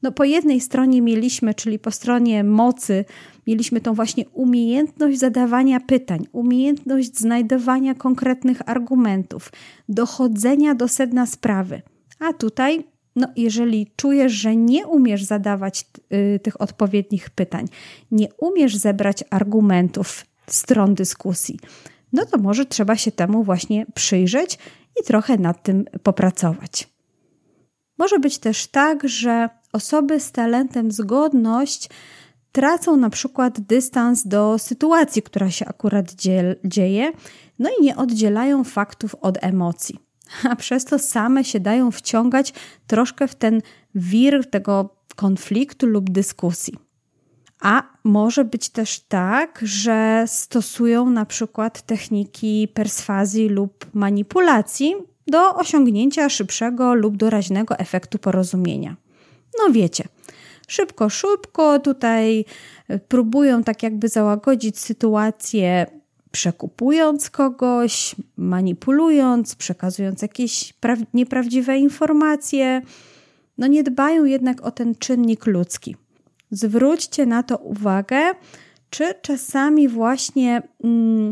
No, 0.03 0.13
po 0.13 0.25
jednej 0.25 0.61
stronie 0.61 1.03
mieliśmy, 1.03 1.55
czyli 1.55 1.79
po 1.79 1.91
stronie 1.91 2.45
mocy, 2.45 3.05
mieliśmy 3.47 3.81
tą 3.81 3.95
właśnie 3.95 4.25
umiejętność 4.29 5.19
zadawania 5.19 5.81
pytań, 5.81 6.27
umiejętność 6.33 7.19
znajdowania 7.19 7.95
konkretnych 7.95 8.69
argumentów, 8.69 9.53
dochodzenia 9.89 10.75
do 10.75 10.89
sedna 10.89 11.27
sprawy. 11.27 11.83
A 12.19 12.33
tutaj 12.33 12.85
no, 13.17 13.29
jeżeli 13.37 13.93
czujesz, 13.97 14.33
że 14.33 14.57
nie 14.57 14.87
umiesz 14.87 15.25
zadawać 15.25 15.85
y, 16.13 16.41
tych 16.43 16.61
odpowiednich 16.61 17.31
pytań, 17.31 17.67
nie 18.11 18.29
umiesz 18.39 18.77
zebrać 18.77 19.25
argumentów, 19.31 20.25
stron 20.47 20.95
dyskusji, 20.95 21.59
no 22.13 22.27
to 22.27 22.39
może 22.39 22.67
trzeba 22.67 22.97
się 22.97 23.13
temu 23.13 23.45
właśnie 23.45 23.87
przyjrzeć 23.95 24.59
i 25.01 25.05
trochę 25.05 25.39
nad 25.39 25.63
tym 25.63 25.85
popracować. 26.03 26.89
Może 27.99 28.19
być 28.19 28.39
też 28.39 28.67
tak, 28.67 29.09
że 29.09 29.49
osoby 29.73 30.21
z 30.21 30.33
talentem 30.33 30.93
zgodność 30.93 31.89
tracą 32.53 32.97
na 32.97 33.11
przykład 33.11 33.61
dystans 33.61 34.27
do 34.27 34.59
sytuacji, 34.59 35.23
która 35.23 35.51
się 35.51 35.67
akurat 35.67 36.15
dzieje, 36.65 37.13
no 37.59 37.71
i 37.81 37.83
nie 37.83 37.97
oddzielają 37.97 38.65
faktów 38.65 39.15
od 39.15 39.39
emocji 39.41 39.99
a 40.51 40.57
przez 40.57 40.85
to 40.85 40.99
same 40.99 41.45
się 41.45 41.61
dają 41.61 41.91
wciągać 41.91 42.53
troszkę 42.87 43.29
w 43.29 43.35
ten 43.35 43.61
wir 43.95 44.51
tego 44.51 44.97
konfliktu 45.17 45.87
lub 45.87 46.11
dyskusji. 46.11 46.75
A 47.61 47.83
może 48.05 48.45
być 48.45 48.69
też 48.69 49.01
tak, 49.01 49.61
że 49.63 50.25
stosują 50.27 51.11
na 51.11 51.27
przykład 51.27 51.83
techniki 51.83 52.69
perswazji 52.75 53.49
lub 53.49 53.87
manipulacji 53.95 54.95
do 55.27 55.55
osiągnięcia 55.55 56.29
szybszego 56.29 56.95
lub 56.95 57.17
doraźnego 57.17 57.79
efektu 57.79 58.19
porozumienia. 58.19 58.97
No 59.59 59.73
wiecie, 59.73 60.05
szybko, 60.69 61.11
szybko 61.11 61.79
tutaj 61.79 62.45
próbują 63.09 63.63
tak 63.63 63.83
jakby 63.83 64.09
załagodzić 64.09 64.79
sytuację 64.79 65.87
przekupując 66.35 67.31
kogoś, 67.31 68.17
manipulując, 68.37 69.55
przekazując 69.55 70.23
jakieś 70.23 70.75
nieprawdziwe 71.15 71.79
informacje. 71.79 72.83
No 73.59 73.67
nie 73.67 73.83
dbają 73.83 74.25
jednak 74.25 74.63
o 74.63 74.71
ten 74.71 74.95
czynnik 74.95 75.47
ludzki. 75.47 75.97
Zwróćcie 76.51 77.27
na 77.27 77.43
to 77.43 77.57
uwagę, 77.57 78.21
czy 78.91 79.15
czasami 79.23 79.89
właśnie, 79.89 80.63
mm, 80.85 81.31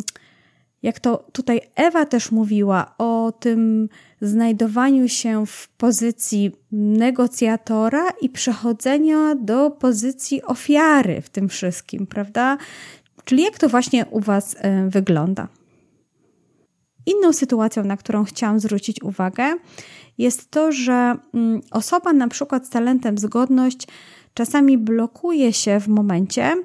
jak 0.82 1.00
to 1.00 1.26
tutaj 1.32 1.60
Ewa 1.74 2.06
też 2.06 2.30
mówiła, 2.30 2.94
o 2.98 3.32
tym 3.40 3.88
znajdowaniu 4.20 5.08
się 5.08 5.46
w 5.46 5.68
pozycji 5.68 6.52
negocjatora 6.72 8.04
i 8.20 8.28
przechodzenia 8.28 9.34
do 9.34 9.70
pozycji 9.70 10.42
ofiary 10.42 11.20
w 11.20 11.28
tym 11.28 11.48
wszystkim, 11.48 12.06
prawda? 12.06 12.58
Czyli 13.24 13.42
jak 13.42 13.58
to 13.58 13.68
właśnie 13.68 14.06
u 14.06 14.20
Was 14.20 14.56
e, 14.58 14.88
wygląda? 14.88 15.48
Inną 17.06 17.32
sytuacją, 17.32 17.84
na 17.84 17.96
którą 17.96 18.24
chciałam 18.24 18.60
zwrócić 18.60 19.02
uwagę, 19.02 19.54
jest 20.18 20.50
to, 20.50 20.72
że 20.72 21.16
mm, 21.34 21.60
osoba 21.70 22.12
na 22.12 22.28
przykład 22.28 22.66
z 22.66 22.70
talentem 22.70 23.18
zgodność 23.18 23.86
czasami 24.34 24.78
blokuje 24.78 25.52
się 25.52 25.80
w 25.80 25.88
momencie, 25.88 26.56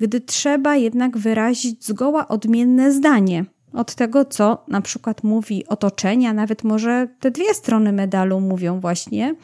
gdy 0.00 0.20
trzeba 0.20 0.76
jednak 0.76 1.18
wyrazić 1.18 1.84
zgoła 1.84 2.28
odmienne 2.28 2.92
zdanie 2.92 3.44
od 3.72 3.94
tego, 3.94 4.24
co 4.24 4.64
na 4.68 4.80
przykład 4.80 5.24
mówi 5.24 5.66
otoczenie, 5.66 6.30
a 6.30 6.32
nawet 6.32 6.64
może 6.64 7.08
te 7.20 7.30
dwie 7.30 7.54
strony 7.54 7.92
medalu 7.92 8.40
mówią 8.40 8.80
właśnie 8.80 9.34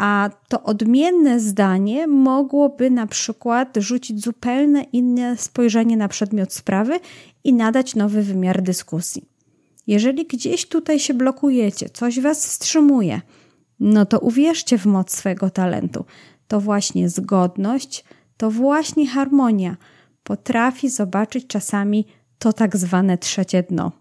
a 0.00 0.30
to 0.48 0.62
odmienne 0.62 1.40
zdanie 1.40 2.06
mogłoby 2.06 2.90
na 2.90 3.06
przykład 3.06 3.76
rzucić 3.76 4.24
zupełnie 4.24 4.82
inne 4.82 5.36
spojrzenie 5.36 5.96
na 5.96 6.08
przedmiot 6.08 6.52
sprawy 6.52 7.00
i 7.44 7.52
nadać 7.52 7.94
nowy 7.94 8.22
wymiar 8.22 8.62
dyskusji. 8.62 9.24
Jeżeli 9.86 10.26
gdzieś 10.26 10.66
tutaj 10.66 10.98
się 10.98 11.14
blokujecie, 11.14 11.88
coś 11.88 12.20
was 12.20 12.46
wstrzymuje, 12.46 13.20
no 13.80 14.06
to 14.06 14.18
uwierzcie 14.18 14.78
w 14.78 14.86
moc 14.86 15.12
swojego 15.12 15.50
talentu. 15.50 16.04
To 16.48 16.60
właśnie 16.60 17.08
zgodność, 17.08 18.04
to 18.36 18.50
właśnie 18.50 19.06
harmonia 19.06 19.76
potrafi 20.22 20.88
zobaczyć 20.88 21.46
czasami 21.46 22.06
to 22.38 22.52
tak 22.52 22.76
zwane 22.76 23.18
trzecie 23.18 23.62
dno. 23.62 23.92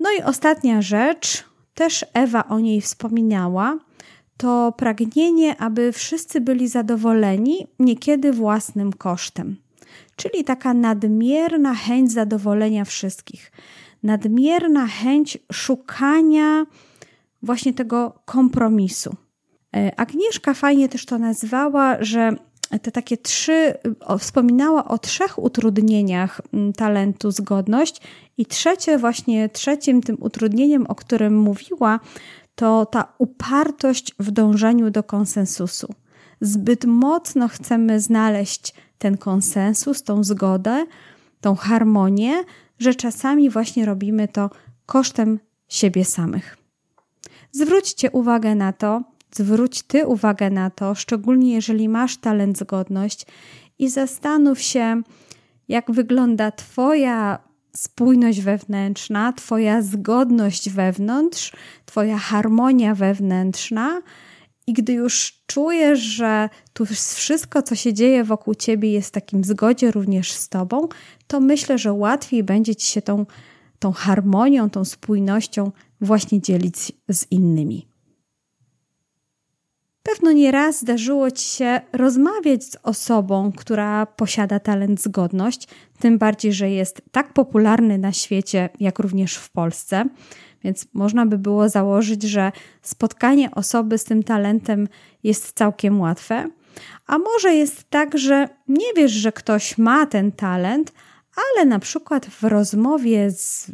No 0.00 0.10
i 0.18 0.22
ostatnia 0.22 0.82
rzecz, 0.82 1.44
też 1.74 2.04
Ewa 2.14 2.48
o 2.48 2.60
niej 2.60 2.80
wspominała, 2.80 3.78
to 4.42 4.72
pragnienie, 4.76 5.56
aby 5.56 5.92
wszyscy 5.92 6.40
byli 6.40 6.68
zadowoleni, 6.68 7.66
niekiedy 7.78 8.32
własnym 8.32 8.92
kosztem. 8.92 9.56
Czyli 10.16 10.44
taka 10.44 10.74
nadmierna 10.74 11.74
chęć 11.74 12.12
zadowolenia 12.12 12.84
wszystkich, 12.84 13.52
nadmierna 14.02 14.86
chęć 14.86 15.38
szukania 15.52 16.66
właśnie 17.42 17.74
tego 17.74 18.12
kompromisu. 18.24 19.16
E, 19.76 20.00
Agnieszka 20.00 20.54
fajnie 20.54 20.88
też 20.88 21.06
to 21.06 21.18
nazwała, 21.18 21.96
że 22.00 22.36
te 22.82 22.92
takie 22.92 23.16
trzy, 23.16 23.74
wspominała 24.18 24.84
o 24.84 24.98
trzech 24.98 25.38
utrudnieniach 25.38 26.40
mm, 26.52 26.72
talentu 26.72 27.30
zgodność 27.30 28.00
i 28.38 28.46
trzecie 28.46 28.98
właśnie, 28.98 29.48
trzecim 29.48 30.00
tym 30.00 30.16
utrudnieniem, 30.20 30.86
o 30.86 30.94
którym 30.94 31.38
mówiła, 31.38 32.00
to 32.62 32.86
ta 32.86 33.12
upartość 33.18 34.14
w 34.18 34.30
dążeniu 34.30 34.90
do 34.90 35.02
konsensusu. 35.02 35.94
Zbyt 36.40 36.84
mocno 36.84 37.48
chcemy 37.48 38.00
znaleźć 38.00 38.74
ten 38.98 39.18
konsensus, 39.18 40.02
tą 40.02 40.24
zgodę, 40.24 40.86
tą 41.40 41.54
harmonię, 41.54 42.32
że 42.78 42.94
czasami 42.94 43.50
właśnie 43.50 43.86
robimy 43.86 44.28
to 44.28 44.50
kosztem 44.86 45.40
siebie 45.68 46.04
samych. 46.04 46.56
Zwróćcie 47.52 48.10
uwagę 48.10 48.54
na 48.54 48.72
to, 48.72 49.02
zwróć 49.32 49.82
Ty 49.82 50.06
uwagę 50.06 50.50
na 50.50 50.70
to, 50.70 50.94
szczególnie 50.94 51.54
jeżeli 51.54 51.88
masz 51.88 52.16
talent 52.16 52.58
zgodność 52.58 53.26
i 53.78 53.88
zastanów 53.88 54.60
się, 54.60 55.02
jak 55.68 55.90
wygląda 55.90 56.50
Twoja 56.50 57.38
spójność 57.76 58.40
wewnętrzna, 58.40 59.32
Twoja 59.32 59.82
zgodność 59.82 60.70
wewnątrz, 60.70 61.52
Twoja 61.84 62.18
harmonia 62.18 62.94
wewnętrzna. 62.94 64.02
I 64.66 64.72
gdy 64.72 64.92
już 64.92 65.42
czujesz, 65.46 66.00
że 66.00 66.48
tu 66.72 66.86
wszystko, 66.86 67.62
co 67.62 67.74
się 67.74 67.92
dzieje 67.92 68.24
wokół 68.24 68.54
ciebie, 68.54 68.92
jest 68.92 69.08
w 69.08 69.12
takim 69.12 69.44
zgodzie 69.44 69.90
również 69.90 70.32
z 70.32 70.48
tobą, 70.48 70.88
to 71.26 71.40
myślę, 71.40 71.78
że 71.78 71.92
łatwiej 71.92 72.44
będzie 72.44 72.76
ci 72.76 72.86
się 72.86 73.02
tą, 73.02 73.26
tą 73.78 73.92
harmonią, 73.92 74.70
tą 74.70 74.84
spójnością 74.84 75.72
właśnie 76.00 76.40
dzielić 76.40 76.92
z 77.08 77.26
innymi. 77.30 77.91
Pewno 80.02 80.32
nieraz 80.32 80.80
zdarzyło 80.80 81.30
Ci 81.30 81.44
się 81.44 81.80
rozmawiać 81.92 82.64
z 82.64 82.76
osobą, 82.82 83.52
która 83.56 84.06
posiada 84.06 84.60
talent 84.60 85.02
zgodność, 85.02 85.68
tym 85.98 86.18
bardziej, 86.18 86.52
że 86.52 86.70
jest 86.70 87.02
tak 87.12 87.32
popularny 87.32 87.98
na 87.98 88.12
świecie, 88.12 88.68
jak 88.80 88.98
również 88.98 89.36
w 89.36 89.50
Polsce. 89.50 90.04
Więc 90.64 90.86
można 90.94 91.26
by 91.26 91.38
było 91.38 91.68
założyć, 91.68 92.22
że 92.22 92.52
spotkanie 92.82 93.50
osoby 93.50 93.98
z 93.98 94.04
tym 94.04 94.22
talentem 94.22 94.88
jest 95.22 95.52
całkiem 95.52 96.00
łatwe. 96.00 96.48
A 97.06 97.18
może 97.18 97.54
jest 97.54 97.90
tak, 97.90 98.18
że 98.18 98.48
nie 98.68 98.94
wiesz, 98.96 99.12
że 99.12 99.32
ktoś 99.32 99.78
ma 99.78 100.06
ten 100.06 100.32
talent, 100.32 100.92
ale 101.36 101.66
na 101.66 101.78
przykład 101.78 102.26
w 102.26 102.42
rozmowie 102.42 103.30
z 103.30 103.70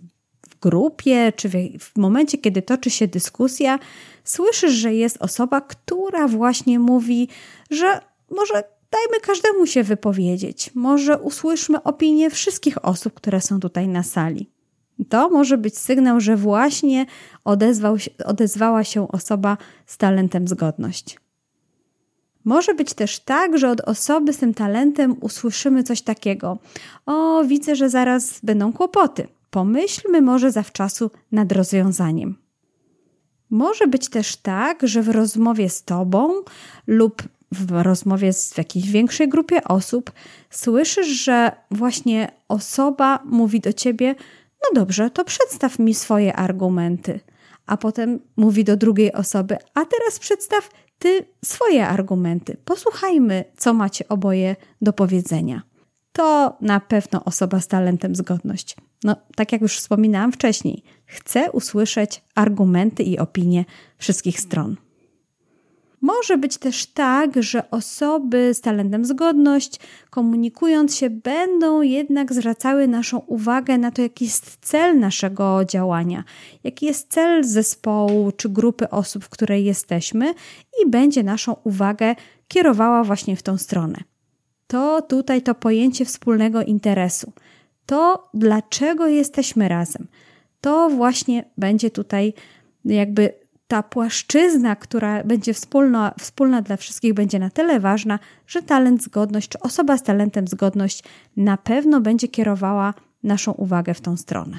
w 0.58 0.60
grupie, 0.60 1.32
czy 1.36 1.48
w 1.80 1.96
momencie, 1.96 2.38
kiedy 2.38 2.62
toczy 2.62 2.90
się 2.90 3.08
dyskusja, 3.08 3.78
słyszysz, 4.24 4.72
że 4.72 4.94
jest 4.94 5.16
osoba, 5.20 5.60
która 5.60 6.28
właśnie 6.28 6.78
mówi, 6.78 7.28
że 7.70 8.00
może 8.30 8.54
dajmy 8.90 9.20
każdemu 9.22 9.66
się 9.66 9.82
wypowiedzieć, 9.82 10.70
może 10.74 11.18
usłyszmy 11.18 11.82
opinię 11.82 12.30
wszystkich 12.30 12.84
osób, 12.84 13.14
które 13.14 13.40
są 13.40 13.60
tutaj 13.60 13.88
na 13.88 14.02
sali. 14.02 14.50
To 15.08 15.28
może 15.28 15.58
być 15.58 15.78
sygnał, 15.78 16.20
że 16.20 16.36
właśnie 16.36 17.06
odezwał, 17.44 17.96
odezwała 18.24 18.84
się 18.84 19.08
osoba 19.08 19.56
z 19.86 19.96
talentem 19.96 20.48
zgodność. 20.48 21.18
Może 22.44 22.74
być 22.74 22.94
też 22.94 23.20
tak, 23.20 23.58
że 23.58 23.70
od 23.70 23.80
osoby 23.80 24.32
z 24.32 24.38
tym 24.38 24.54
talentem 24.54 25.16
usłyszymy 25.20 25.82
coś 25.82 26.02
takiego: 26.02 26.58
O, 27.06 27.44
widzę, 27.44 27.76
że 27.76 27.90
zaraz 27.90 28.40
będą 28.42 28.72
kłopoty. 28.72 29.28
Pomyślmy 29.50 30.22
może 30.22 30.52
zawczasu 30.52 31.10
nad 31.32 31.52
rozwiązaniem. 31.52 32.36
Może 33.50 33.86
być 33.86 34.08
też 34.08 34.36
tak, 34.36 34.88
że 34.88 35.02
w 35.02 35.08
rozmowie 35.08 35.68
z 35.68 35.84
Tobą 35.84 36.30
lub 36.86 37.22
w 37.52 37.82
rozmowie 37.82 38.32
z 38.32 38.54
w 38.54 38.58
jakiejś 38.58 38.90
większej 38.90 39.28
grupie 39.28 39.64
osób 39.64 40.12
słyszysz, 40.50 41.06
że 41.06 41.52
właśnie 41.70 42.32
osoba 42.48 43.22
mówi 43.24 43.60
do 43.60 43.72
Ciebie: 43.72 44.14
No 44.62 44.80
dobrze, 44.80 45.10
to 45.10 45.24
przedstaw 45.24 45.78
mi 45.78 45.94
swoje 45.94 46.36
argumenty. 46.36 47.20
A 47.66 47.76
potem 47.76 48.20
mówi 48.36 48.64
do 48.64 48.76
drugiej 48.76 49.12
osoby: 49.12 49.56
A 49.74 49.84
teraz 49.84 50.18
przedstaw 50.18 50.70
Ty 50.98 51.24
swoje 51.44 51.88
argumenty. 51.88 52.56
Posłuchajmy, 52.64 53.44
co 53.56 53.74
macie 53.74 54.08
oboje 54.08 54.56
do 54.82 54.92
powiedzenia. 54.92 55.62
To 56.12 56.56
na 56.60 56.80
pewno 56.80 57.24
osoba 57.24 57.60
z 57.60 57.68
talentem 57.68 58.14
zgodność. 58.14 58.76
No, 59.04 59.16
tak 59.36 59.52
jak 59.52 59.60
już 59.60 59.78
wspominałam 59.78 60.32
wcześniej, 60.32 60.82
chcę 61.06 61.52
usłyszeć 61.52 62.22
argumenty 62.34 63.02
i 63.02 63.18
opinie 63.18 63.64
wszystkich 63.98 64.40
stron. 64.40 64.76
Może 66.00 66.38
być 66.38 66.58
też 66.58 66.86
tak, 66.86 67.42
że 67.42 67.70
osoby 67.70 68.54
z 68.54 68.60
talentem 68.60 69.04
zgodność, 69.04 69.80
komunikując 70.10 70.96
się, 70.96 71.10
będą 71.10 71.82
jednak 71.82 72.32
zwracały 72.32 72.88
naszą 72.88 73.18
uwagę 73.18 73.78
na 73.78 73.90
to, 73.90 74.02
jaki 74.02 74.24
jest 74.24 74.58
cel 74.60 74.98
naszego 74.98 75.64
działania, 75.64 76.24
jaki 76.64 76.86
jest 76.86 77.12
cel 77.12 77.44
zespołu 77.44 78.32
czy 78.32 78.48
grupy 78.48 78.90
osób, 78.90 79.24
w 79.24 79.28
której 79.28 79.64
jesteśmy, 79.64 80.34
i 80.82 80.90
będzie 80.90 81.22
naszą 81.22 81.56
uwagę 81.64 82.14
kierowała 82.48 83.04
właśnie 83.04 83.36
w 83.36 83.42
tą 83.42 83.58
stronę. 83.58 83.98
To 84.66 85.02
tutaj 85.02 85.42
to 85.42 85.54
pojęcie 85.54 86.04
wspólnego 86.04 86.62
interesu 86.62 87.32
to 87.88 88.28
dlaczego 88.34 89.06
jesteśmy 89.06 89.68
razem. 89.68 90.06
To 90.60 90.90
właśnie 90.90 91.44
będzie 91.58 91.90
tutaj 91.90 92.34
jakby 92.84 93.32
ta 93.68 93.82
płaszczyzna, 93.82 94.76
która 94.76 95.24
będzie 95.24 95.54
wspólna, 95.54 96.14
wspólna 96.18 96.62
dla 96.62 96.76
wszystkich, 96.76 97.14
będzie 97.14 97.38
na 97.38 97.50
tyle 97.50 97.80
ważna, 97.80 98.18
że 98.46 98.62
talent 98.62 99.02
zgodność, 99.02 99.48
czy 99.48 99.60
osoba 99.60 99.96
z 99.96 100.02
talentem 100.02 100.48
zgodność 100.48 101.04
na 101.36 101.56
pewno 101.56 102.00
będzie 102.00 102.28
kierowała 102.28 102.94
naszą 103.22 103.52
uwagę 103.52 103.94
w 103.94 104.00
tą 104.00 104.16
stronę. 104.16 104.58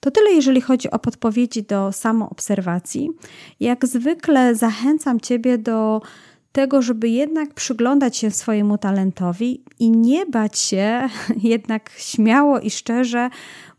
To 0.00 0.10
tyle, 0.10 0.30
jeżeli 0.32 0.60
chodzi 0.60 0.90
o 0.90 0.98
podpowiedzi 0.98 1.62
do 1.62 1.92
samoobserwacji. 1.92 3.10
Jak 3.60 3.86
zwykle 3.86 4.54
zachęcam 4.54 5.20
Ciebie 5.20 5.58
do 5.58 6.02
tego, 6.56 6.82
żeby 6.82 7.08
jednak 7.08 7.54
przyglądać 7.54 8.16
się 8.16 8.30
swojemu 8.30 8.78
talentowi 8.78 9.64
i 9.78 9.90
nie 9.90 10.26
bać 10.26 10.58
się, 10.58 11.08
jednak 11.52 11.90
śmiało 11.96 12.60
i 12.60 12.70
szczerze 12.70 13.30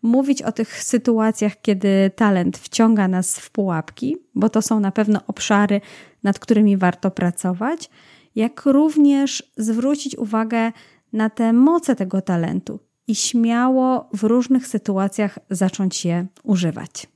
mówić 0.02 0.42
o 0.42 0.52
tych 0.52 0.84
sytuacjach, 0.84 1.62
kiedy 1.62 2.12
talent 2.16 2.58
wciąga 2.58 3.08
nas 3.08 3.40
w 3.40 3.52
pułapki, 3.52 4.18
bo 4.36 4.50
to 4.50 4.62
są 4.62 4.80
na 4.80 4.92
pewno 4.92 5.20
obszary, 5.28 5.82
nad 6.24 6.40
którymi 6.40 6.78
warto 6.78 7.12
pracować, 7.12 7.90
jak 8.36 8.66
również 8.66 9.44
zwrócić 9.58 10.18
uwagę 10.18 10.72
na 11.14 11.30
te 11.30 11.54
moce 11.54 11.96
tego 11.96 12.22
talentu 12.22 12.80
i 13.08 13.16
śmiało 13.16 14.10
w 14.14 14.24
różnych 14.24 14.68
sytuacjach 14.68 15.40
zacząć 15.50 16.06
je 16.06 16.26
używać. 16.44 17.08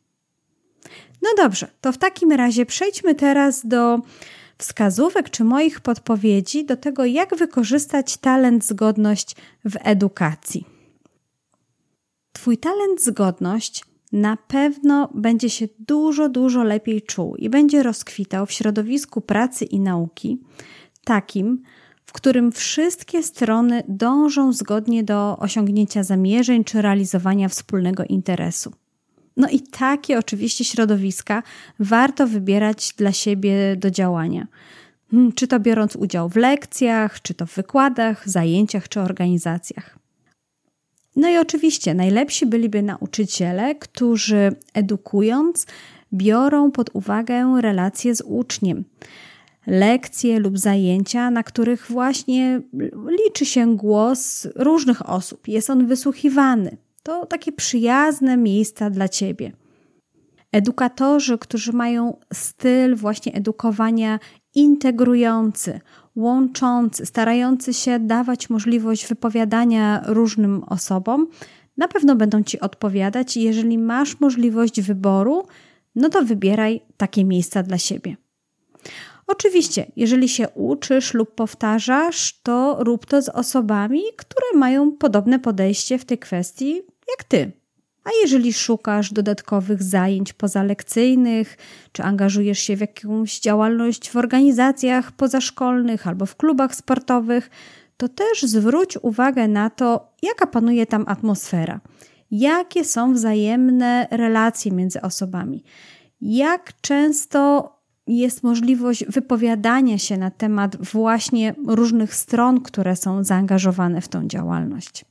No 1.22 1.30
dobrze, 1.38 1.68
to 1.82 1.91
w 1.91 1.97
takim 1.97 2.32
razie 2.32 2.66
przejdźmy 2.66 3.16
teraz 3.16 3.66
do 3.66 3.99
wskazówek 4.62 5.30
czy 5.30 5.43
moich 5.43 5.80
podpowiedzi 5.80 6.66
do 6.66 6.78
tego, 6.78 7.05
jak 7.05 7.36
wykorzystać 7.36 8.18
talent 8.18 8.66
zgodność 8.66 9.36
w 9.66 9.78
edukacji. 9.84 10.66
Twój 12.32 12.57
talent 12.57 13.03
zgodność 13.03 13.86
na 14.12 14.38
pewno 14.38 15.09
będzie 15.14 15.49
się 15.49 15.68
dużo, 15.80 16.30
dużo 16.30 16.64
lepiej 16.64 17.01
czuł 17.01 17.36
i 17.36 17.49
będzie 17.49 17.84
rozkwitał 17.84 18.45
w 18.45 18.51
środowisku 18.51 19.22
pracy 19.22 19.66
i 19.66 19.80
nauki, 19.80 20.41
takim, 21.03 21.62
w 22.05 22.14
którym 22.14 22.51
wszystkie 22.51 23.24
strony 23.24 23.84
dążą 23.88 24.53
zgodnie 24.53 25.03
do 25.03 25.38
osiągnięcia 25.38 26.03
zamierzeń 26.03 26.64
czy 26.64 26.82
realizowania 26.82 27.49
wspólnego 27.49 28.03
interesu. 28.09 28.72
No 29.38 29.50
i 29.50 29.60
takie 29.60 30.20
oczywiście 30.20 30.64
środowiska 30.64 31.44
warto 31.80 32.28
wybierać 32.28 32.94
dla 32.98 33.12
siebie 33.12 33.76
do 33.76 33.92
działania. 33.92 34.48
Hmm, 35.12 35.32
czy 35.32 35.48
to 35.48 35.60
biorąc 35.60 35.96
udział 35.96 36.30
w 36.30 36.36
lekcjach, 36.36 37.22
czy 37.22 37.34
to 37.34 37.46
w 37.46 37.56
wykładach, 37.56 38.30
zajęciach 38.30 38.90
czy 38.90 39.02
organizacjach. 39.02 40.00
No 41.16 41.30
i 41.30 41.38
oczywiście 41.38 41.94
najlepsi 41.94 42.46
byliby 42.46 42.82
nauczyciele, 42.82 43.76
którzy 43.76 44.56
edukując 44.74 45.66
biorą 46.14 46.72
pod 46.72 46.90
uwagę 46.94 47.62
relacje 47.62 48.16
z 48.16 48.22
uczniem. 48.22 48.84
Lekcje 49.68 50.40
lub 50.40 50.60
zajęcia, 50.60 51.32
na 51.32 51.44
których 51.44 51.86
właśnie 51.90 52.62
liczy 53.08 53.46
się 53.46 53.76
głos 53.76 54.48
różnych 54.56 55.10
osób, 55.10 55.48
jest 55.48 55.70
on 55.70 55.88
wysłuchiwany. 55.88 56.78
To 57.04 57.26
takie 57.26 57.52
przyjazne 57.52 58.38
miejsca 58.38 58.89
dla 58.89 59.10
ciebie. 59.10 59.52
Edukatorzy, 60.52 61.38
którzy 61.38 61.74
mają 61.74 62.18
styl 62.34 62.95
właśnie 62.95 63.34
edukowania 63.34 64.20
integrujący, 64.56 65.80
łączący, 66.16 67.06
starający 67.06 67.74
się 67.74 67.99
dawać 67.99 68.49
możliwość 68.49 69.08
wypowiadania 69.08 70.04
różnym 70.06 70.64
osobom, 70.64 71.28
na 71.78 71.88
pewno 71.88 72.16
będą 72.16 72.43
ci 72.43 72.60
odpowiadać. 72.60 73.38
Jeżeli 73.38 73.78
masz 73.78 74.20
możliwość 74.20 74.82
wyboru, 74.82 75.47
no 75.95 76.10
to 76.10 76.24
wybieraj 76.24 76.82
takie 76.97 77.26
miejsca 77.26 77.64
dla 77.64 77.78
siebie. 77.78 78.16
Oczywiście, 79.28 79.91
jeżeli 79.95 80.30
się 80.30 80.49
uczysz 80.49 81.14
lub 81.14 81.36
powtarzasz, 81.36 82.41
to 82.43 82.78
rób 82.80 83.06
to 83.06 83.22
z 83.22 83.30
osobami, 83.30 84.02
które 84.18 84.45
mają 84.56 84.91
podobne 84.91 85.39
podejście 85.39 85.97
w 85.97 86.06
tej 86.06 86.18
kwestii 86.18 86.82
jak 87.10 87.24
ty. 87.24 87.52
A 88.04 88.10
jeżeli 88.22 88.54
szukasz 88.54 89.14
dodatkowych 89.14 89.84
zajęć 89.84 90.34
pozalekcyjnych, 90.34 91.58
czy 91.91 92.04
angażujesz 92.04 92.60
się 92.60 92.78
w 92.78 92.82
jakąś 92.82 93.39
działalność 93.39 94.10
w 94.10 94.16
organizacjach 94.16 95.12
pozaszkolnych 95.12 96.08
albo 96.08 96.26
w 96.26 96.36
klubach 96.36 96.76
sportowych, 96.76 97.49
to 97.97 98.10
też 98.10 98.41
zwróć 98.41 98.97
uwagę 99.02 99.47
na 99.47 99.70
to, 99.70 100.14
jaka 100.22 100.47
panuje 100.47 100.86
tam 100.86 101.04
atmosfera, 101.08 101.80
jakie 102.32 102.86
są 102.86 103.14
wzajemne 103.14 104.08
relacje 104.12 104.72
między 104.72 105.02
osobami, 105.02 105.64
jak 106.22 106.74
często 106.82 107.72
jest 108.08 108.43
możliwość 108.43 109.06
wypowiadania 109.06 109.97
się 109.97 110.18
na 110.18 110.32
temat 110.32 110.91
właśnie 110.91 111.56
różnych 111.68 112.16
stron, 112.16 112.62
które 112.62 112.95
są 112.95 113.24
zaangażowane 113.24 114.02
w 114.02 114.08
tą 114.08 114.28
działalność. 114.28 115.06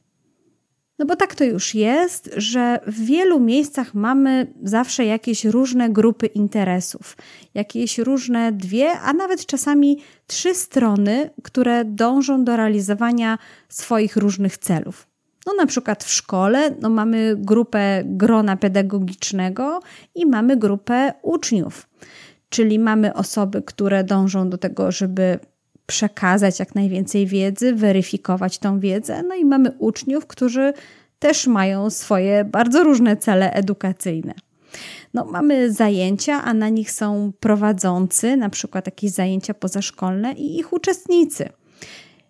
No 1.00 1.06
bo 1.06 1.16
tak 1.16 1.34
to 1.34 1.44
już 1.44 1.74
jest, 1.74 2.30
że 2.36 2.80
w 2.86 3.04
wielu 3.04 3.40
miejscach 3.40 3.94
mamy 3.94 4.46
zawsze 4.62 5.04
jakieś 5.04 5.44
różne 5.44 5.90
grupy 5.90 6.26
interesów, 6.26 7.16
jakieś 7.54 7.98
różne 7.98 8.52
dwie, 8.52 8.90
a 8.92 9.12
nawet 9.12 9.46
czasami 9.46 9.98
trzy 10.26 10.54
strony, 10.54 11.30
które 11.42 11.84
dążą 11.84 12.44
do 12.44 12.56
realizowania 12.56 13.38
swoich 13.68 14.16
różnych 14.16 14.58
celów. 14.58 15.06
No 15.46 15.52
na 15.54 15.66
przykład 15.66 16.04
w 16.04 16.10
szkole 16.10 16.70
no 16.80 16.90
mamy 16.90 17.34
grupę 17.38 18.02
grona 18.04 18.56
pedagogicznego 18.56 19.80
i 20.14 20.26
mamy 20.26 20.56
grupę 20.56 21.12
uczniów. 21.22 21.88
Czyli 22.48 22.78
mamy 22.78 23.14
osoby, 23.14 23.62
które 23.62 24.04
dążą 24.04 24.50
do 24.50 24.58
tego, 24.58 24.92
żeby 24.92 25.38
przekazać 25.90 26.58
jak 26.58 26.74
najwięcej 26.74 27.26
wiedzy, 27.26 27.74
weryfikować 27.74 28.58
tą 28.58 28.80
wiedzę. 28.80 29.22
No 29.22 29.34
i 29.34 29.44
mamy 29.44 29.72
uczniów, 29.78 30.26
którzy 30.26 30.72
też 31.18 31.46
mają 31.46 31.90
swoje 31.90 32.44
bardzo 32.44 32.84
różne 32.84 33.16
cele 33.16 33.52
edukacyjne. 33.52 34.34
No, 35.14 35.24
mamy 35.24 35.72
zajęcia, 35.72 36.44
a 36.44 36.54
na 36.54 36.68
nich 36.68 36.90
są 36.90 37.32
prowadzący, 37.40 38.36
na 38.36 38.50
przykład 38.50 38.86
jakieś 38.86 39.10
zajęcia 39.10 39.54
pozaszkolne 39.54 40.32
i 40.32 40.58
ich 40.58 40.72
uczestnicy. 40.72 41.48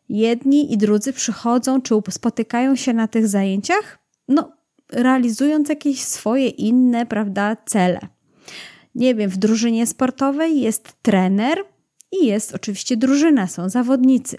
Jedni 0.09 0.73
i 0.73 0.79
drudzy 0.79 1.13
przychodzą 1.13 1.83
czy 1.83 1.95
spotykają 2.11 2.77
się 2.77 2.93
na 2.93 3.09
tych 3.09 3.29
zajęciach, 3.29 3.99
no, 4.29 4.53
realizując 4.93 5.69
jakieś 5.69 6.03
swoje 6.03 6.49
inne, 6.49 7.07
prawda, 7.07 7.57
cele. 7.67 8.01
Nie 8.95 9.15
wiem, 9.15 9.31
w 9.31 9.37
drużynie 9.37 9.87
sportowej 9.87 10.61
jest 10.61 11.03
trener 11.03 11.59
i 12.13 12.27
jest 12.27 12.55
oczywiście 12.55 12.97
drużyna, 12.97 13.47
są 13.47 13.69
zawodnicy. 13.69 14.39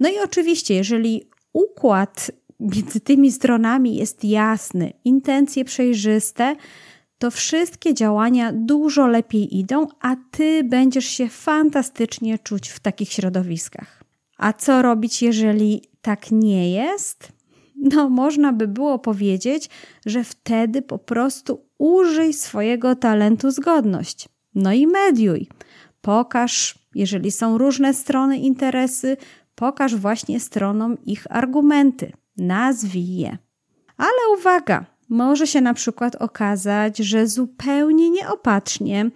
No 0.00 0.08
i 0.08 0.18
oczywiście, 0.18 0.74
jeżeli 0.74 1.22
układ 1.52 2.30
między 2.60 3.00
tymi 3.00 3.32
stronami 3.32 3.96
jest 3.96 4.24
jasny, 4.24 4.92
intencje 5.04 5.64
przejrzyste, 5.64 6.56
to 7.18 7.30
wszystkie 7.30 7.94
działania 7.94 8.52
dużo 8.54 9.06
lepiej 9.06 9.58
idą, 9.58 9.86
a 10.00 10.16
ty 10.30 10.64
będziesz 10.64 11.04
się 11.04 11.28
fantastycznie 11.28 12.38
czuć 12.38 12.68
w 12.68 12.80
takich 12.80 13.12
środowiskach. 13.12 14.04
A 14.38 14.52
co 14.52 14.82
robić, 14.82 15.22
jeżeli 15.22 15.82
tak 16.02 16.30
nie 16.30 16.72
jest? 16.72 17.32
No, 17.76 18.08
można 18.08 18.52
by 18.52 18.68
było 18.68 18.98
powiedzieć, 18.98 19.68
że 20.06 20.24
wtedy 20.24 20.82
po 20.82 20.98
prostu 20.98 21.66
użyj 21.78 22.32
swojego 22.32 22.96
talentu 22.96 23.50
zgodność. 23.50 24.28
No 24.54 24.72
i 24.72 24.86
mediuj. 24.86 25.48
Pokaż, 26.00 26.78
jeżeli 26.94 27.30
są 27.30 27.58
różne 27.58 27.94
strony 27.94 28.38
interesy, 28.38 29.16
pokaż 29.54 29.96
właśnie 29.96 30.40
stronom 30.40 30.96
ich 31.04 31.26
argumenty. 31.30 32.12
Nazwij 32.36 33.16
je. 33.16 33.38
Ale 33.96 34.38
uwaga, 34.38 34.86
może 35.08 35.46
się 35.46 35.60
na 35.60 35.74
przykład 35.74 36.16
okazać, 36.16 36.98
że 36.98 37.26
zupełnie 37.26 38.10
nieopatrznie 38.10 39.10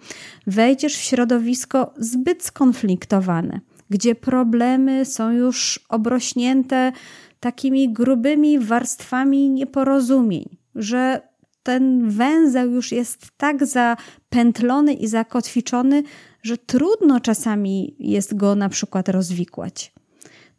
wejdziesz 0.47 0.97
w 0.97 1.01
środowisko 1.01 1.93
zbyt 1.97 2.43
skonfliktowane, 2.43 3.59
gdzie 3.89 4.15
problemy 4.15 5.05
są 5.05 5.31
już 5.31 5.85
obrośnięte 5.89 6.91
takimi 7.39 7.93
grubymi 7.93 8.59
warstwami 8.59 9.49
nieporozumień, 9.49 10.57
że 10.75 11.21
ten 11.63 12.09
węzeł 12.09 12.71
już 12.71 12.91
jest 12.91 13.27
tak 13.37 13.65
zapętlony 13.65 14.93
i 14.93 15.07
zakotwiczony, 15.07 16.03
że 16.45 16.57
trudno 16.57 17.19
czasami 17.19 17.95
jest 17.99 18.35
go 18.35 18.55
na 18.55 18.69
przykład 18.69 19.09
rozwikłać. 19.09 19.93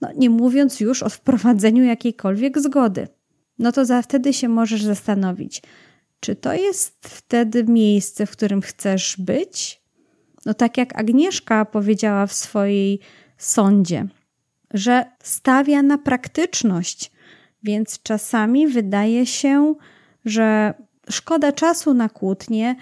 No, 0.01 0.09
nie 0.16 0.30
mówiąc 0.30 0.80
już 0.80 1.03
o 1.03 1.09
wprowadzeniu 1.09 1.84
jakiejkolwiek 1.84 2.59
zgody. 2.59 3.09
No 3.59 3.72
to 3.72 3.84
za 3.84 4.03
wtedy 4.03 4.32
się 4.32 4.49
możesz 4.49 4.82
zastanowić, 4.82 5.62
czy 6.20 6.37
to 6.37 6.55
jest 6.55 7.09
wtedy 7.09 7.64
miejsce, 7.64 8.26
w 8.26 8.30
którym 8.30 8.62
chcesz 8.62 9.16
być? 9.18 9.82
No 10.47 10.55
tak 10.55 10.76
jak 10.76 11.01
Agnieszka 11.01 11.64
powiedziała 11.64 12.26
w 12.26 12.32
swojej 12.32 13.01
sądzie, 13.39 14.07
że 14.74 15.05
stawia 15.22 15.82
na 15.82 15.99
praktyczność, 15.99 17.12
więc 17.62 18.03
czasami 18.03 18.68
wydaje 18.68 19.26
się, 19.26 19.74
że 20.24 20.74
szkoda 21.11 21.53
czasu 21.53 21.95
na 21.95 22.09
kłótnie 22.09 22.76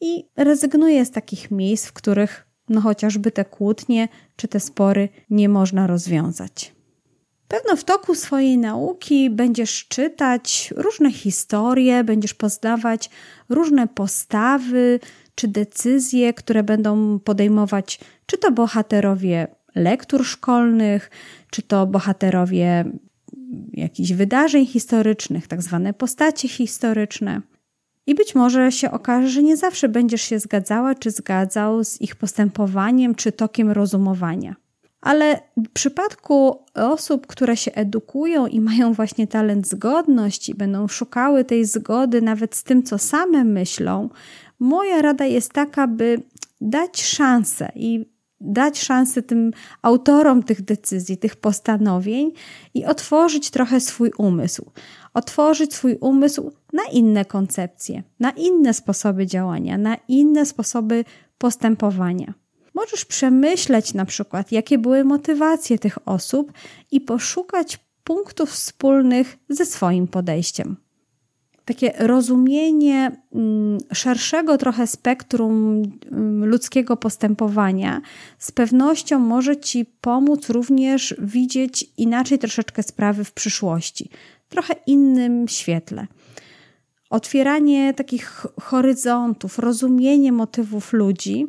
i 0.00 0.24
rezygnuje 0.36 1.04
z 1.04 1.10
takich 1.10 1.50
miejsc, 1.50 1.86
w 1.86 1.92
których 1.92 2.49
no 2.70 2.80
chociażby 2.80 3.30
te 3.30 3.44
kłótnie 3.44 4.08
czy 4.36 4.48
te 4.48 4.60
spory 4.60 5.08
nie 5.30 5.48
można 5.48 5.86
rozwiązać. 5.86 6.72
Pewno 7.48 7.76
w 7.76 7.84
toku 7.84 8.14
swojej 8.14 8.58
nauki 8.58 9.30
będziesz 9.30 9.88
czytać 9.88 10.74
różne 10.76 11.12
historie, 11.12 12.04
będziesz 12.04 12.34
poznawać 12.34 13.10
różne 13.48 13.88
postawy 13.88 15.00
czy 15.34 15.48
decyzje, 15.48 16.34
które 16.34 16.62
będą 16.62 17.18
podejmować 17.18 18.00
czy 18.26 18.38
to 18.38 18.52
bohaterowie 18.52 19.46
lektur 19.74 20.24
szkolnych, 20.26 21.10
czy 21.50 21.62
to 21.62 21.86
bohaterowie 21.86 22.84
jakichś 23.72 24.12
wydarzeń 24.12 24.66
historycznych, 24.66 25.46
tak 25.46 25.62
zwane 25.62 25.94
postacie 25.94 26.48
historyczne. 26.48 27.40
I 28.10 28.14
być 28.14 28.34
może 28.34 28.72
się 28.72 28.90
okaże, 28.90 29.28
że 29.28 29.42
nie 29.42 29.56
zawsze 29.56 29.88
będziesz 29.88 30.22
się 30.22 30.38
zgadzała 30.38 30.94
czy 30.94 31.10
zgadzał 31.10 31.84
z 31.84 32.00
ich 32.00 32.16
postępowaniem 32.16 33.14
czy 33.14 33.32
tokiem 33.32 33.70
rozumowania. 33.70 34.56
Ale 35.00 35.40
w 35.56 35.68
przypadku 35.68 36.64
osób, 36.74 37.26
które 37.26 37.56
się 37.56 37.72
edukują 37.72 38.46
i 38.46 38.60
mają 38.60 38.92
właśnie 38.92 39.26
talent 39.26 39.68
zgodności, 39.68 40.54
będą 40.54 40.88
szukały 40.88 41.44
tej 41.44 41.64
zgody 41.64 42.22
nawet 42.22 42.54
z 42.56 42.62
tym, 42.62 42.82
co 42.82 42.98
same 42.98 43.44
myślą, 43.44 44.08
moja 44.58 45.02
rada 45.02 45.24
jest 45.24 45.52
taka, 45.52 45.86
by 45.86 46.22
dać 46.60 47.02
szansę 47.02 47.72
i 47.74 48.06
dać 48.40 48.80
szansę 48.80 49.22
tym 49.22 49.50
autorom 49.82 50.42
tych 50.42 50.62
decyzji, 50.62 51.16
tych 51.16 51.36
postanowień 51.36 52.32
i 52.74 52.84
otworzyć 52.84 53.50
trochę 53.50 53.80
swój 53.80 54.10
umysł. 54.18 54.70
Otworzyć 55.14 55.74
swój 55.74 55.96
umysł 56.00 56.52
na 56.72 56.82
inne 56.92 57.24
koncepcje, 57.24 58.02
na 58.20 58.30
inne 58.30 58.74
sposoby 58.74 59.26
działania, 59.26 59.78
na 59.78 59.96
inne 60.08 60.46
sposoby 60.46 61.04
postępowania. 61.38 62.34
Możesz 62.74 63.04
przemyśleć 63.04 63.94
na 63.94 64.04
przykład, 64.04 64.52
jakie 64.52 64.78
były 64.78 65.04
motywacje 65.04 65.78
tych 65.78 66.08
osób 66.08 66.52
i 66.90 67.00
poszukać 67.00 67.78
punktów 68.04 68.50
wspólnych 68.50 69.38
ze 69.48 69.66
swoim 69.66 70.08
podejściem 70.08 70.76
takie 71.64 71.92
rozumienie 71.98 73.16
mm, 73.34 73.78
szerszego 73.92 74.58
trochę 74.58 74.86
spektrum 74.86 75.82
mm, 76.12 76.44
ludzkiego 76.44 76.96
postępowania 76.96 78.00
z 78.38 78.52
pewnością 78.52 79.18
może 79.18 79.56
Ci 79.56 79.84
pomóc 80.00 80.48
również 80.48 81.14
widzieć 81.18 81.86
inaczej 81.96 82.38
troszeczkę 82.38 82.82
sprawy 82.82 83.24
w 83.24 83.32
przyszłości. 83.32 84.10
trochę 84.48 84.74
innym 84.86 85.48
świetle. 85.48 86.06
Otwieranie 87.10 87.94
takich 87.94 88.46
horyzontów, 88.60 89.58
rozumienie 89.58 90.32
motywów 90.32 90.92
ludzi, 90.92 91.46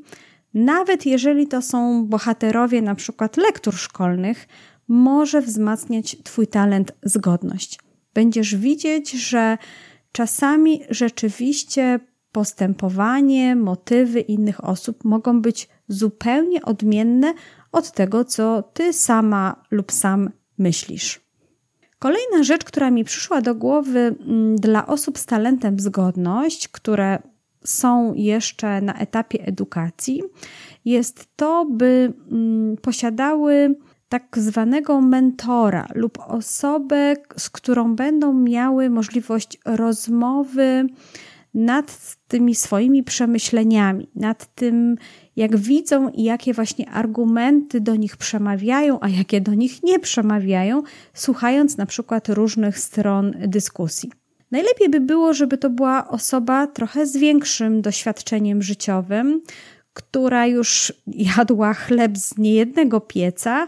nawet 0.53 1.05
jeżeli 1.05 1.47
to 1.47 1.61
są 1.61 2.05
bohaterowie 2.05 2.81
na 2.81 2.95
przykład 2.95 3.37
lektur 3.37 3.75
szkolnych, 3.75 4.47
może 4.87 5.41
wzmacniać 5.41 6.17
Twój 6.23 6.47
talent 6.47 6.91
zgodność. 7.03 7.79
Będziesz 8.13 8.55
widzieć, 8.55 9.11
że 9.11 9.57
czasami 10.11 10.81
rzeczywiście 10.89 11.99
postępowanie, 12.31 13.55
motywy 13.55 14.19
innych 14.19 14.63
osób 14.63 15.03
mogą 15.03 15.41
być 15.41 15.69
zupełnie 15.87 16.61
odmienne 16.61 17.33
od 17.71 17.91
tego, 17.91 18.25
co 18.25 18.63
Ty 18.73 18.93
sama 18.93 19.63
lub 19.71 19.91
sam 19.91 20.29
myślisz. 20.57 21.20
Kolejna 22.01 22.43
rzecz, 22.43 22.63
która 22.63 22.91
mi 22.91 23.03
przyszła 23.03 23.41
do 23.41 23.55
głowy 23.55 23.99
mm, 23.99 24.55
dla 24.55 24.87
osób 24.87 25.17
z 25.17 25.25
talentem 25.25 25.79
zgodność, 25.79 26.67
które 26.67 27.19
są 27.63 28.13
jeszcze 28.13 28.81
na 28.81 28.93
etapie 28.93 29.43
edukacji, 29.45 30.23
jest 30.85 31.27
to, 31.35 31.65
by 31.65 32.13
mm, 32.31 32.77
posiadały 32.77 33.75
tak 34.09 34.37
zwanego 34.37 35.01
mentora 35.01 35.87
lub 35.95 36.19
osobę, 36.27 37.13
z 37.37 37.49
którą 37.49 37.95
będą 37.95 38.33
miały 38.33 38.89
możliwość 38.89 39.57
rozmowy 39.65 40.87
nad 41.53 42.17
tymi 42.27 42.55
swoimi 42.55 43.03
przemyśleniami, 43.03 44.09
nad 44.15 44.55
tym, 44.55 44.95
jak 45.35 45.57
widzą 45.57 46.09
i 46.09 46.23
jakie 46.23 46.53
właśnie 46.53 46.89
argumenty 46.89 47.81
do 47.81 47.95
nich 47.95 48.17
przemawiają, 48.17 48.99
a 48.99 49.09
jakie 49.09 49.41
do 49.41 49.53
nich 49.53 49.83
nie 49.83 49.99
przemawiają, 49.99 50.83
słuchając 51.13 51.77
na 51.77 51.85
przykład 51.85 52.29
różnych 52.29 52.79
stron 52.79 53.33
dyskusji. 53.47 54.11
Najlepiej 54.51 54.89
by 54.89 54.99
było, 54.99 55.33
żeby 55.33 55.57
to 55.57 55.69
była 55.69 56.07
osoba 56.07 56.67
trochę 56.67 57.05
z 57.05 57.17
większym 57.17 57.81
doświadczeniem 57.81 58.61
życiowym, 58.61 59.41
która 59.93 60.47
już 60.47 60.93
jadła 61.07 61.73
chleb 61.73 62.17
z 62.17 62.37
niejednego 62.37 63.01
pieca. 63.01 63.67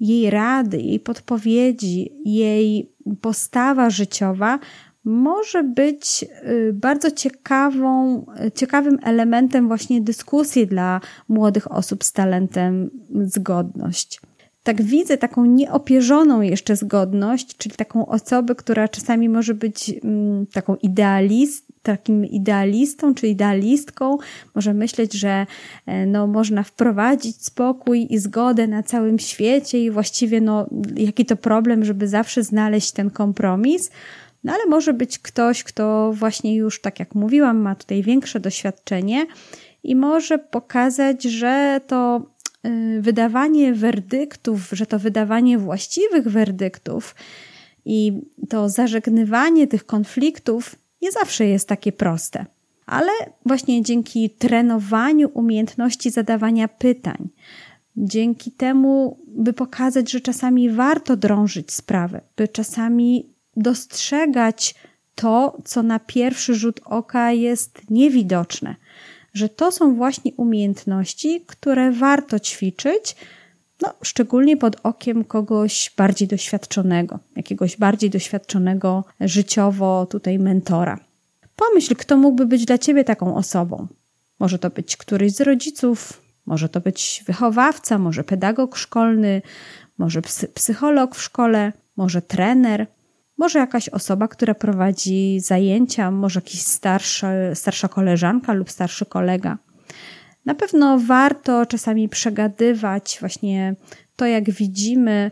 Jej 0.00 0.30
rady, 0.30 0.78
jej 0.78 1.00
podpowiedzi, 1.00 2.12
jej 2.24 2.92
postawa 3.20 3.90
życiowa 3.90 4.58
może 5.04 5.62
być 5.62 6.24
y, 6.48 6.72
bardzo 6.72 7.10
ciekawą, 7.10 8.24
ciekawym 8.54 8.98
elementem 9.02 9.68
właśnie 9.68 10.00
dyskusji 10.00 10.66
dla 10.66 11.00
młodych 11.28 11.72
osób 11.72 12.04
z 12.04 12.12
talentem 12.12 12.90
zgodność. 13.24 14.20
Tak 14.62 14.82
widzę 14.82 15.18
taką 15.18 15.44
nieopierzoną 15.44 16.40
jeszcze 16.40 16.76
zgodność, 16.76 17.56
czyli 17.56 17.76
taką 17.76 18.06
osobę, 18.06 18.54
która 18.54 18.88
czasami 18.88 19.28
może 19.28 19.54
być 19.54 19.94
mm, 20.04 20.46
taką 20.46 20.76
idealist, 20.76 21.72
takim 21.82 22.26
idealistą 22.26 23.14
czy 23.14 23.28
idealistką, 23.28 24.18
może 24.54 24.74
myśleć, 24.74 25.12
że 25.12 25.46
e, 25.86 26.06
no, 26.06 26.26
można 26.26 26.62
wprowadzić 26.62 27.44
spokój 27.44 28.06
i 28.10 28.18
zgodę 28.18 28.66
na 28.66 28.82
całym 28.82 29.18
świecie 29.18 29.84
i 29.84 29.90
właściwie 29.90 30.40
no, 30.40 30.66
jaki 30.96 31.26
to 31.26 31.36
problem, 31.36 31.84
żeby 31.84 32.08
zawsze 32.08 32.42
znaleźć 32.42 32.92
ten 32.92 33.10
kompromis. 33.10 33.90
No 34.44 34.52
ale 34.52 34.66
może 34.66 34.92
być 34.92 35.18
ktoś, 35.18 35.64
kto 35.64 36.12
właśnie 36.12 36.56
już, 36.56 36.80
tak 36.80 36.98
jak 36.98 37.14
mówiłam, 37.14 37.58
ma 37.58 37.74
tutaj 37.74 38.02
większe 38.02 38.40
doświadczenie 38.40 39.26
i 39.84 39.96
może 39.96 40.38
pokazać, 40.38 41.22
że 41.22 41.80
to 41.86 42.26
y, 42.66 43.00
wydawanie 43.00 43.74
werdyktów, 43.74 44.68
że 44.72 44.86
to 44.86 44.98
wydawanie 44.98 45.58
właściwych 45.58 46.28
werdyktów 46.28 47.14
i 47.84 48.12
to 48.48 48.68
zażegnywanie 48.68 49.66
tych 49.66 49.86
konfliktów 49.86 50.76
nie 51.02 51.12
zawsze 51.12 51.46
jest 51.46 51.68
takie 51.68 51.92
proste. 51.92 52.46
Ale 52.86 53.10
właśnie 53.46 53.82
dzięki 53.82 54.30
trenowaniu 54.30 55.30
umiejętności 55.34 56.10
zadawania 56.10 56.68
pytań, 56.68 57.28
dzięki 57.96 58.50
temu, 58.50 59.18
by 59.26 59.52
pokazać, 59.52 60.10
że 60.10 60.20
czasami 60.20 60.70
warto 60.70 61.16
drążyć 61.16 61.72
sprawę, 61.72 62.20
by 62.36 62.48
czasami 62.48 63.31
dostrzegać 63.56 64.74
to, 65.14 65.58
co 65.64 65.82
na 65.82 65.98
pierwszy 65.98 66.54
rzut 66.54 66.80
oka 66.84 67.32
jest 67.32 67.90
niewidoczne, 67.90 68.76
że 69.34 69.48
to 69.48 69.72
są 69.72 69.94
właśnie 69.94 70.32
umiejętności, 70.36 71.44
które 71.46 71.92
warto 71.92 72.38
ćwiczyć, 72.38 73.16
no, 73.82 73.94
szczególnie 74.02 74.56
pod 74.56 74.76
okiem 74.82 75.24
kogoś 75.24 75.90
bardziej 75.96 76.28
doświadczonego, 76.28 77.18
jakiegoś 77.36 77.76
bardziej 77.76 78.10
doświadczonego 78.10 79.04
życiowo 79.20 80.06
tutaj 80.06 80.38
mentora. 80.38 80.98
Pomyśl, 81.56 81.96
kto 81.96 82.16
mógłby 82.16 82.46
być 82.46 82.64
dla 82.64 82.78
ciebie 82.78 83.04
taką 83.04 83.36
osobą. 83.36 83.86
Może 84.38 84.58
to 84.58 84.70
być 84.70 84.96
któryś 84.96 85.32
z 85.32 85.40
rodziców, 85.40 86.22
może 86.46 86.68
to 86.68 86.80
być 86.80 87.24
wychowawca, 87.26 87.98
może 87.98 88.24
pedagog 88.24 88.76
szkolny, 88.76 89.42
może 89.98 90.22
psycholog 90.54 91.14
w 91.14 91.22
szkole, 91.22 91.72
może 91.96 92.22
trener, 92.22 92.86
może 93.38 93.58
jakaś 93.58 93.88
osoba, 93.88 94.28
która 94.28 94.54
prowadzi 94.54 95.40
zajęcia, 95.40 96.10
może 96.10 96.38
jakiś 96.38 96.62
starszy, 96.62 97.26
starsza 97.54 97.88
koleżanka 97.88 98.52
lub 98.52 98.70
starszy 98.70 99.06
kolega. 99.06 99.58
Na 100.44 100.54
pewno 100.54 100.98
warto 100.98 101.66
czasami 101.66 102.08
przegadywać 102.08 103.16
właśnie 103.20 103.76
to, 104.16 104.26
jak 104.26 104.50
widzimy, 104.50 105.30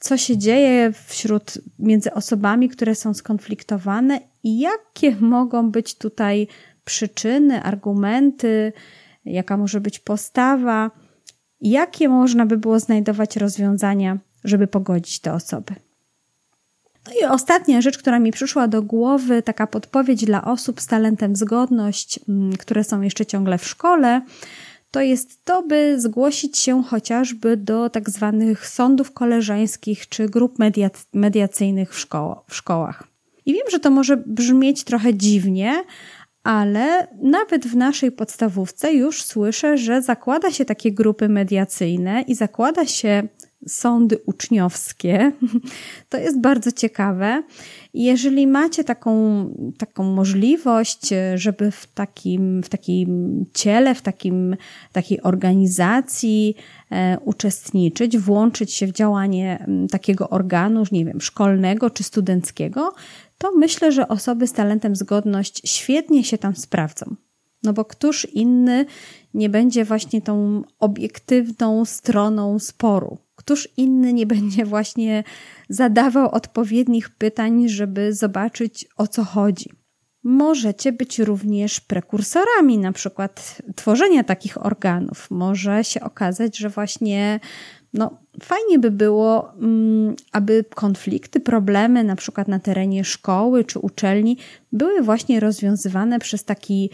co 0.00 0.16
się 0.16 0.38
dzieje 0.38 0.92
wśród 1.06 1.58
między 1.78 2.14
osobami, 2.14 2.68
które 2.68 2.94
są 2.94 3.14
skonfliktowane 3.14 4.20
i 4.42 4.58
jakie 4.58 5.16
mogą 5.20 5.70
być 5.70 5.94
tutaj 5.94 6.48
przyczyny, 6.84 7.62
argumenty, 7.62 8.72
jaka 9.24 9.56
może 9.56 9.80
być 9.80 9.98
postawa, 9.98 10.90
jakie 11.60 12.08
można 12.08 12.46
by 12.46 12.56
było 12.56 12.80
znajdować 12.80 13.36
rozwiązania, 13.36 14.18
żeby 14.44 14.66
pogodzić 14.66 15.20
te 15.20 15.32
osoby. 15.32 15.74
No 17.08 17.14
i 17.20 17.30
ostatnia 17.30 17.80
rzecz, 17.80 17.98
która 17.98 18.18
mi 18.18 18.32
przyszła 18.32 18.68
do 18.68 18.82
głowy, 18.82 19.42
taka 19.42 19.66
podpowiedź 19.66 20.24
dla 20.24 20.44
osób 20.44 20.80
z 20.80 20.86
talentem 20.86 21.36
zgodność, 21.36 22.20
mm, 22.28 22.56
które 22.56 22.84
są 22.84 23.00
jeszcze 23.00 23.26
ciągle 23.26 23.58
w 23.58 23.66
szkole, 23.66 24.22
to 24.90 25.00
jest 25.00 25.44
to, 25.44 25.62
by 25.62 26.00
zgłosić 26.00 26.58
się 26.58 26.82
chociażby 26.82 27.56
do 27.56 27.90
tak 27.90 28.10
zwanych 28.10 28.68
sądów 28.68 29.12
koleżeńskich 29.12 30.08
czy 30.08 30.28
grup 30.28 30.58
mediacyjnych 31.12 31.94
w, 31.94 32.06
w 32.48 32.54
szkołach. 32.54 33.04
I 33.46 33.52
wiem, 33.52 33.64
że 33.70 33.80
to 33.80 33.90
może 33.90 34.16
brzmieć 34.16 34.84
trochę 34.84 35.14
dziwnie, 35.14 35.84
ale 36.42 37.06
nawet 37.22 37.66
w 37.66 37.76
naszej 37.76 38.12
podstawówce 38.12 38.92
już 38.92 39.22
słyszę, 39.22 39.78
że 39.78 40.02
zakłada 40.02 40.50
się 40.50 40.64
takie 40.64 40.92
grupy 40.92 41.28
mediacyjne 41.28 42.22
i 42.22 42.34
zakłada 42.34 42.86
się 42.86 43.28
sądy 43.66 44.18
uczniowskie. 44.26 45.32
To 46.10 46.18
jest 46.18 46.40
bardzo 46.40 46.72
ciekawe. 46.72 47.42
Jeżeli 47.94 48.46
macie 48.46 48.84
taką, 48.84 49.44
taką 49.78 50.02
możliwość, 50.02 51.08
żeby 51.34 51.70
w 51.70 51.86
takim, 51.86 52.62
w 52.62 52.68
takim 52.68 53.44
ciele, 53.54 53.94
w 53.94 54.02
takim, 54.02 54.56
takiej 54.92 55.22
organizacji 55.22 56.54
e, 56.90 57.18
uczestniczyć, 57.24 58.18
włączyć 58.18 58.72
się 58.72 58.86
w 58.86 58.92
działanie 58.92 59.66
takiego 59.90 60.30
organu, 60.30 60.84
nie 60.92 61.04
wiem, 61.04 61.20
szkolnego 61.20 61.90
czy 61.90 62.02
studenckiego, 62.02 62.92
to 63.38 63.52
myślę, 63.56 63.92
że 63.92 64.08
osoby 64.08 64.46
z 64.46 64.52
talentem 64.52 64.96
zgodność 64.96 65.60
świetnie 65.64 66.24
się 66.24 66.38
tam 66.38 66.56
sprawdzą. 66.56 67.16
No 67.62 67.72
bo 67.72 67.84
któż 67.84 68.24
inny 68.24 68.86
nie 69.34 69.48
będzie 69.48 69.84
właśnie 69.84 70.22
tą 70.22 70.62
obiektywną 70.78 71.84
stroną 71.84 72.58
sporu? 72.58 73.18
Któż 73.48 73.68
inny 73.76 74.12
nie 74.12 74.26
będzie 74.26 74.64
właśnie 74.64 75.24
zadawał 75.68 76.30
odpowiednich 76.30 77.10
pytań, 77.10 77.68
żeby 77.68 78.12
zobaczyć 78.12 78.86
o 78.96 79.06
co 79.06 79.24
chodzi? 79.24 79.70
Możecie 80.22 80.92
być 80.92 81.18
również 81.18 81.80
prekursorami, 81.80 82.78
na 82.78 82.92
przykład 82.92 83.62
tworzenia 83.76 84.24
takich 84.24 84.66
organów. 84.66 85.30
Może 85.30 85.84
się 85.84 86.00
okazać, 86.00 86.58
że 86.58 86.68
właśnie 86.68 87.40
no, 87.92 88.18
fajnie 88.42 88.78
by 88.78 88.90
było, 88.90 89.52
mm, 89.52 90.16
aby 90.32 90.64
konflikty, 90.74 91.40
problemy, 91.40 92.04
na 92.04 92.16
przykład 92.16 92.48
na 92.48 92.58
terenie 92.58 93.04
szkoły 93.04 93.64
czy 93.64 93.78
uczelni, 93.78 94.36
były 94.72 95.02
właśnie 95.02 95.40
rozwiązywane 95.40 96.18
przez 96.18 96.44
taki 96.44 96.90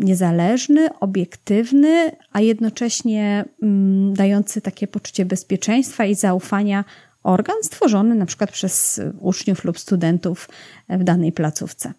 niezależny, 0.00 0.88
obiektywny, 1.00 2.10
a 2.32 2.40
jednocześnie 2.40 3.44
mm, 3.62 4.14
dający 4.14 4.60
takie 4.60 4.86
poczucie 4.86 5.24
bezpieczeństwa 5.24 6.04
i 6.04 6.14
zaufania 6.14 6.84
organ 7.22 7.56
stworzony 7.62 8.14
na 8.14 8.26
przykład 8.26 8.52
przez 8.52 9.00
uczniów 9.20 9.64
lub 9.64 9.78
studentów 9.78 10.48
w 10.88 11.04
danej 11.04 11.32
placówce. 11.32 11.92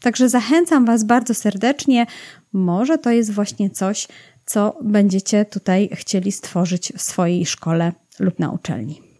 Także 0.00 0.28
zachęcam 0.28 0.84
Was 0.84 1.04
bardzo 1.04 1.34
serdecznie. 1.34 2.06
Może 2.52 2.98
to 2.98 3.10
jest 3.10 3.32
właśnie 3.32 3.70
coś, 3.70 4.08
co 4.46 4.78
będziecie 4.82 5.44
tutaj 5.44 5.90
chcieli 5.92 6.32
stworzyć 6.32 6.92
w 6.96 7.02
swojej 7.02 7.46
szkole 7.46 7.92
lub 8.20 8.38
na 8.38 8.50
uczelni. 8.50 9.13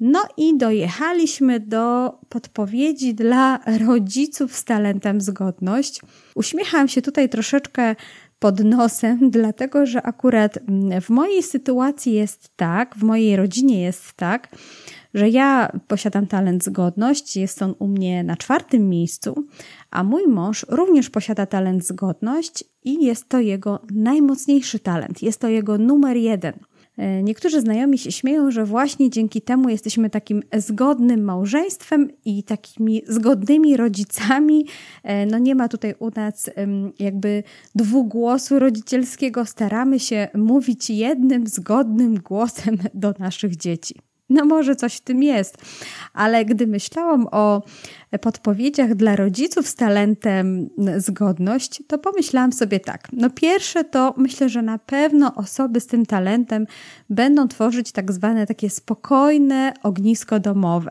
No 0.00 0.22
i 0.36 0.58
dojechaliśmy 0.58 1.60
do 1.60 2.12
podpowiedzi 2.28 3.14
dla 3.14 3.58
rodziców 3.86 4.56
z 4.56 4.64
talentem 4.64 5.20
zgodność. 5.20 6.00
Uśmiecham 6.34 6.88
się 6.88 7.02
tutaj 7.02 7.28
troszeczkę 7.28 7.96
pod 8.38 8.64
nosem, 8.64 9.18
dlatego 9.30 9.86
że 9.86 10.02
akurat 10.02 10.58
w 11.00 11.10
mojej 11.10 11.42
sytuacji 11.42 12.12
jest 12.12 12.56
tak, 12.56 12.96
w 12.96 13.02
mojej 13.02 13.36
rodzinie 13.36 13.82
jest 13.82 14.12
tak, 14.12 14.48
że 15.14 15.28
ja 15.28 15.72
posiadam 15.88 16.26
talent 16.26 16.64
zgodność, 16.64 17.36
jest 17.36 17.62
on 17.62 17.74
u 17.78 17.88
mnie 17.88 18.24
na 18.24 18.36
czwartym 18.36 18.88
miejscu, 18.88 19.46
a 19.90 20.04
mój 20.04 20.26
mąż 20.26 20.66
również 20.68 21.10
posiada 21.10 21.46
talent 21.46 21.86
zgodność 21.86 22.64
i 22.84 23.04
jest 23.04 23.28
to 23.28 23.40
jego 23.40 23.80
najmocniejszy 23.90 24.78
talent, 24.78 25.22
jest 25.22 25.40
to 25.40 25.48
jego 25.48 25.78
numer 25.78 26.16
jeden. 26.16 26.52
E, 26.98 27.22
niektórzy 27.22 27.60
znajomi 27.60 27.98
się 27.98 28.12
śmieją, 28.12 28.50
że 28.50 28.64
właśnie 28.64 29.10
dzięki 29.10 29.42
temu 29.42 29.68
jesteśmy 29.68 30.10
takim 30.10 30.42
zgodnym 30.56 31.24
małżeństwem 31.24 32.08
i 32.24 32.42
takimi 32.42 33.02
zgodnymi 33.06 33.76
rodzicami. 33.76 34.66
E, 35.02 35.26
no 35.26 35.38
nie 35.38 35.54
ma 35.54 35.68
tutaj 35.68 35.94
u 35.98 36.10
nas 36.16 36.50
jakby 36.98 37.42
dwugłosu 37.74 38.58
rodzicielskiego. 38.58 39.44
Staramy 39.44 40.00
się 40.00 40.28
mówić 40.34 40.90
jednym 40.90 41.46
zgodnym 41.46 42.14
głosem 42.14 42.78
do 42.94 43.14
naszych 43.18 43.56
dzieci. 43.56 43.94
No 44.30 44.44
może 44.44 44.76
coś 44.76 44.96
w 44.96 45.00
tym 45.00 45.22
jest, 45.22 45.58
ale 46.12 46.44
gdy 46.44 46.66
myślałam 46.66 47.26
o 47.30 47.62
podpowiedziach 48.20 48.94
dla 48.94 49.16
rodziców 49.16 49.68
z 49.68 49.74
talentem 49.74 50.68
zgodność, 50.96 51.82
to 51.86 51.98
pomyślałam 51.98 52.52
sobie 52.52 52.80
tak. 52.80 53.08
No 53.12 53.30
pierwsze 53.30 53.84
to 53.84 54.14
myślę, 54.16 54.48
że 54.48 54.62
na 54.62 54.78
pewno 54.78 55.34
osoby 55.34 55.80
z 55.80 55.86
tym 55.86 56.06
talentem 56.06 56.66
będą 57.10 57.48
tworzyć 57.48 57.92
tak 57.92 58.12
zwane 58.12 58.46
takie 58.46 58.70
spokojne 58.70 59.74
ognisko 59.82 60.40
domowe. 60.40 60.90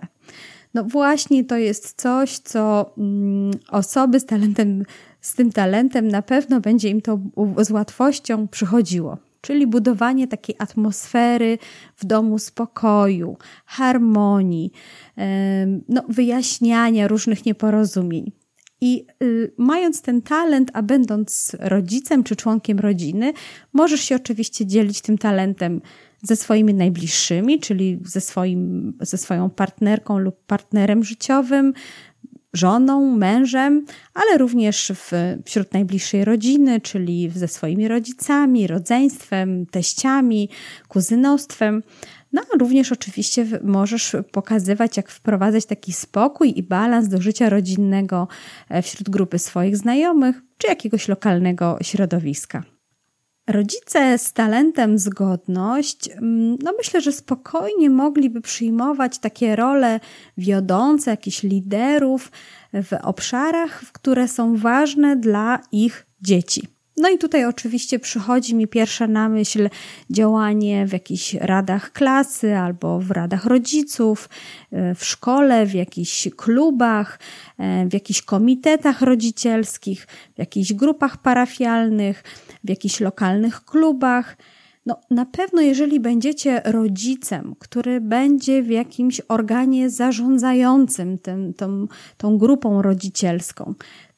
No 0.73 0.83
właśnie 0.83 1.43
to 1.43 1.57
jest 1.57 2.01
coś, 2.01 2.39
co 2.39 2.93
mm, 2.97 3.51
osoby 3.69 4.19
z 4.19 4.25
talentem, 4.25 4.83
z 5.21 5.35
tym 5.35 5.51
talentem 5.51 6.07
na 6.07 6.21
pewno 6.21 6.61
będzie 6.61 6.89
im 6.89 7.01
to 7.01 7.19
z 7.57 7.71
łatwością 7.71 8.47
przychodziło 8.47 9.17
czyli 9.41 9.67
budowanie 9.67 10.27
takiej 10.27 10.55
atmosfery 10.59 11.57
w 11.95 12.05
domu 12.05 12.39
spokoju, 12.39 13.37
harmonii, 13.65 14.71
no, 15.89 16.03
wyjaśniania 16.09 17.07
różnych 17.07 17.45
nieporozumień. 17.45 18.31
I 18.81 19.05
y, 19.23 19.53
mając 19.57 20.01
ten 20.01 20.21
talent, 20.21 20.71
a 20.73 20.81
będąc 20.81 21.55
rodzicem 21.59 22.23
czy 22.23 22.35
członkiem 22.35 22.79
rodziny, 22.79 23.33
możesz 23.73 24.01
się 24.01 24.15
oczywiście 24.15 24.65
dzielić 24.65 25.01
tym 25.01 25.17
talentem 25.17 25.81
ze 26.21 26.35
swoimi 26.35 26.73
najbliższymi, 26.73 27.59
czyli 27.59 27.99
ze, 28.05 28.21
swoim, 28.21 28.93
ze 29.01 29.17
swoją 29.17 29.49
partnerką 29.49 30.17
lub 30.17 30.45
partnerem 30.45 31.03
życiowym, 31.03 31.73
żoną, 32.53 33.15
mężem, 33.15 33.85
ale 34.13 34.37
również 34.37 34.91
wśród 35.45 35.73
najbliższej 35.73 36.25
rodziny, 36.25 36.81
czyli 36.81 37.31
ze 37.35 37.47
swoimi 37.47 37.87
rodzicami, 37.87 38.67
rodzeństwem, 38.67 39.65
teściami, 39.65 40.49
kuzynostwem. 40.87 41.83
No, 42.33 42.41
również 42.59 42.91
oczywiście 42.91 43.45
możesz 43.63 44.15
pokazywać, 44.31 44.97
jak 44.97 45.09
wprowadzać 45.09 45.65
taki 45.65 45.93
spokój 45.93 46.59
i 46.59 46.63
balans 46.63 47.07
do 47.07 47.21
życia 47.21 47.49
rodzinnego 47.49 48.27
e, 48.69 48.81
wśród 48.81 49.09
grupy 49.09 49.39
swoich 49.39 49.77
znajomych 49.77 50.41
czy 50.57 50.67
jakiegoś 50.67 51.07
lokalnego 51.07 51.77
środowiska. 51.81 52.76
Rodzice 53.47 54.17
z 54.17 54.33
talentem 54.33 54.99
zgodność, 54.99 56.09
mm, 56.09 56.57
no 56.63 56.73
myślę, 56.77 57.01
że 57.01 57.11
spokojnie 57.11 57.89
mogliby 57.89 58.41
przyjmować 58.41 59.19
takie 59.19 59.55
role 59.55 59.99
wiodące, 60.37 61.11
jakichś 61.11 61.43
liderów 61.43 62.31
w 62.73 62.93
obszarach, 63.03 63.83
które 63.91 64.27
są 64.27 64.57
ważne 64.57 65.15
dla 65.15 65.59
ich 65.71 66.07
dzieci. 66.21 66.76
No 66.97 67.09
i 67.09 67.17
tutaj 67.17 67.45
oczywiście 67.45 67.99
przychodzi 67.99 68.55
mi 68.55 68.67
pierwsza 68.67 69.07
na 69.07 69.29
myśl 69.29 69.69
działanie 70.09 70.87
w 70.87 70.93
jakichś 70.93 71.33
radach 71.33 71.91
klasy 71.91 72.55
albo 72.55 72.99
w 72.99 73.11
radach 73.11 73.45
rodziców, 73.45 74.29
e, 74.71 74.95
w 74.95 75.05
szkole, 75.05 75.65
w 75.65 75.73
jakichś 75.73 76.27
klubach, 76.35 77.19
e, 77.57 77.85
w 77.85 77.93
jakichś 77.93 78.21
komitetach 78.21 79.01
rodzicielskich, 79.01 80.07
w 80.35 80.39
jakichś 80.39 80.73
grupach 80.73 81.17
parafialnych, 81.17 82.23
w 82.63 82.69
jakichś 82.69 82.99
lokalnych 82.99 83.65
klubach. 83.65 84.37
No, 84.85 84.99
na 85.11 85.25
pewno, 85.25 85.61
jeżeli 85.61 85.99
będziecie 85.99 86.61
rodzicem, 86.65 87.55
który 87.59 88.01
będzie 88.01 88.63
w 88.63 88.69
jakimś 88.69 89.21
organie 89.27 89.89
zarządzającym 89.89 91.17
tym, 91.17 91.53
tą, 91.53 91.87
tą 92.17 92.37
grupą 92.37 92.81
rodzicielską, 92.81 93.73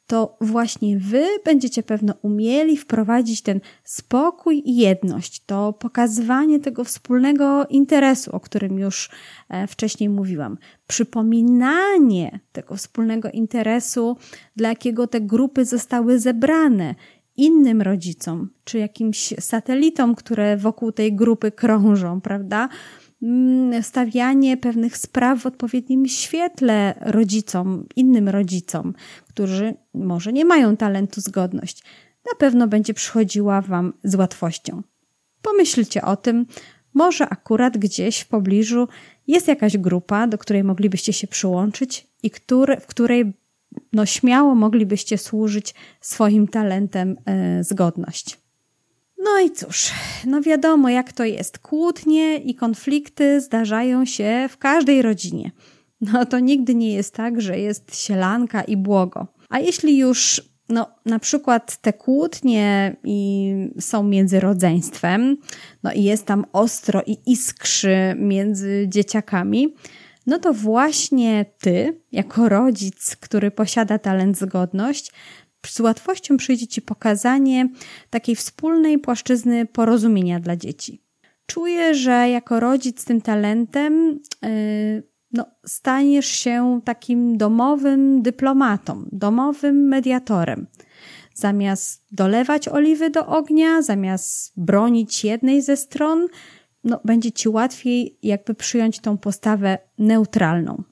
to 0.10 0.38
właśnie 0.42 0.98
wy 0.98 1.26
będziecie 1.46 1.84
pewno 1.84 2.14
umieli 2.22 2.78
wprowadzić 2.78 3.42
ten 3.42 3.60
spokój 3.84 4.62
i 4.66 4.76
jedność, 4.76 5.46
to 5.46 5.74
pokazywanie 5.74 6.60
tego 6.60 6.84
wspólnego 6.84 7.66
interesu, 7.66 8.36
o 8.36 8.40
którym 8.40 8.80
już 8.80 9.10
e, 9.50 9.68
wcześniej 9.68 10.10
mówiłam, 10.10 10.58
przypominanie 10.88 12.40
tego 12.52 12.76
wspólnego 12.76 13.30
interesu, 13.32 14.18
dla 14.56 14.70
jakiego 14.70 15.08
te 15.08 15.22
grupy 15.22 15.66
zostały 15.66 16.20
zebrane, 16.20 16.96
innym 17.38 17.82
rodzicom, 17.82 18.50
czy 18.64 18.78
jakimś 18.78 19.34
satelitom, 19.40 20.16
które 20.16 20.58
wokół 20.58 20.92
tej 20.92 21.16
grupy 21.16 21.52
krążą, 21.52 22.22
prawda? 22.22 22.70
Mm, 23.24 23.84
stawianie 23.84 24.58
pewnych 24.58 24.98
spraw 24.98 25.40
w 25.40 25.46
odpowiednim 25.46 26.08
świetle 26.08 26.94
rodzicom, 27.02 27.86
innym 27.96 28.30
rodzicom, 28.30 28.94
którzy 29.28 29.74
może 29.94 30.34
nie 30.34 30.46
mają 30.46 30.78
talentu 30.78 31.22
zgodność, 31.22 31.84
na 32.26 32.36
pewno 32.40 32.68
będzie 32.68 32.94
przychodziła 32.94 33.62
Wam 33.62 33.94
z 34.04 34.16
łatwością. 34.16 34.82
Pomyślcie 35.42 36.02
o 36.02 36.16
tym, 36.16 36.46
może 36.94 37.30
akurat 37.30 37.78
gdzieś 37.78 38.20
w 38.20 38.28
pobliżu 38.28 38.88
jest 39.28 39.48
jakaś 39.48 39.78
grupa, 39.78 40.28
do 40.28 40.38
której 40.38 40.64
moglibyście 40.64 41.14
się 41.14 41.28
przyłączyć 41.28 42.08
i 42.24 42.32
który, 42.32 42.80
w 42.80 42.88
której 42.88 43.34
no, 43.94 44.06
śmiało 44.06 44.56
moglibyście 44.56 45.18
służyć 45.18 45.76
swoim 46.02 46.48
talentem 46.48 47.16
e, 47.26 47.64
zgodność. 47.64 48.38
No 49.20 49.40
i 49.46 49.52
cóż, 49.52 49.92
no 50.26 50.42
wiadomo 50.42 50.90
jak 50.90 51.14
to 51.14 51.24
jest. 51.24 51.60
Kłótnie 51.60 52.38
i 52.38 52.56
konflikty 52.56 53.42
zdarzają 53.42 54.06
się 54.06 54.48
w 54.50 54.58
każdej 54.58 55.02
rodzinie. 55.02 55.52
No 56.02 56.26
to 56.26 56.40
nigdy 56.40 56.76
nie 56.76 56.94
jest 56.94 57.14
tak, 57.14 57.42
że 57.42 57.60
jest 57.60 58.04
sielanka 58.06 58.62
i 58.62 58.78
błogo. 58.78 59.28
A 59.50 59.60
jeśli 59.60 59.98
już 59.98 60.42
no, 60.70 60.88
na 61.06 61.20
przykład 61.20 61.78
te 61.78 61.94
kłótnie 61.94 62.96
i 63.04 63.54
są 63.80 64.04
między 64.04 64.40
rodzeństwem, 64.40 65.38
no 65.84 65.94
i 65.94 66.04
jest 66.04 66.26
tam 66.26 66.46
ostro 66.54 67.02
i 67.06 67.18
iskrzy 67.26 68.16
między 68.18 68.86
dzieciakami, 68.88 69.76
no 70.26 70.40
to 70.40 70.54
właśnie 70.54 71.46
ty, 71.60 72.02
jako 72.12 72.50
rodzic, 72.50 73.16
który 73.16 73.52
posiada 73.52 74.00
talent 74.00 74.38
zgodność, 74.38 75.12
z 75.68 75.80
łatwością 75.80 76.38
przyjdzie 76.38 76.68
Ci 76.68 76.82
pokazanie 76.82 77.70
takiej 78.10 78.36
wspólnej 78.36 79.00
płaszczyzny 79.00 79.66
porozumienia 79.66 80.40
dla 80.40 80.56
dzieci. 80.56 81.04
Czuję, 81.46 81.96
że 81.96 82.30
jako 82.30 82.60
rodzic 82.60 83.02
z 83.02 83.06
tym 83.06 83.22
talentem 83.22 84.20
yy, 84.42 85.04
no, 85.32 85.46
staniesz 85.66 86.28
się 86.28 86.82
takim 86.84 87.38
domowym 87.38 88.22
dyplomatą, 88.22 89.06
domowym 89.12 89.76
mediatorem. 89.88 90.68
Zamiast 91.34 92.06
dolewać 92.12 92.68
oliwy 92.68 93.10
do 93.10 93.28
ognia, 93.28 93.82
zamiast 93.82 94.54
bronić 94.58 95.24
jednej 95.24 95.62
ze 95.62 95.78
stron, 95.78 96.28
no, 96.84 97.00
będzie 97.06 97.32
Ci 97.32 97.50
łatwiej 97.50 98.18
jakby 98.24 98.54
przyjąć 98.54 99.00
tą 99.00 99.18
postawę 99.18 99.78
neutralną. 99.98 100.84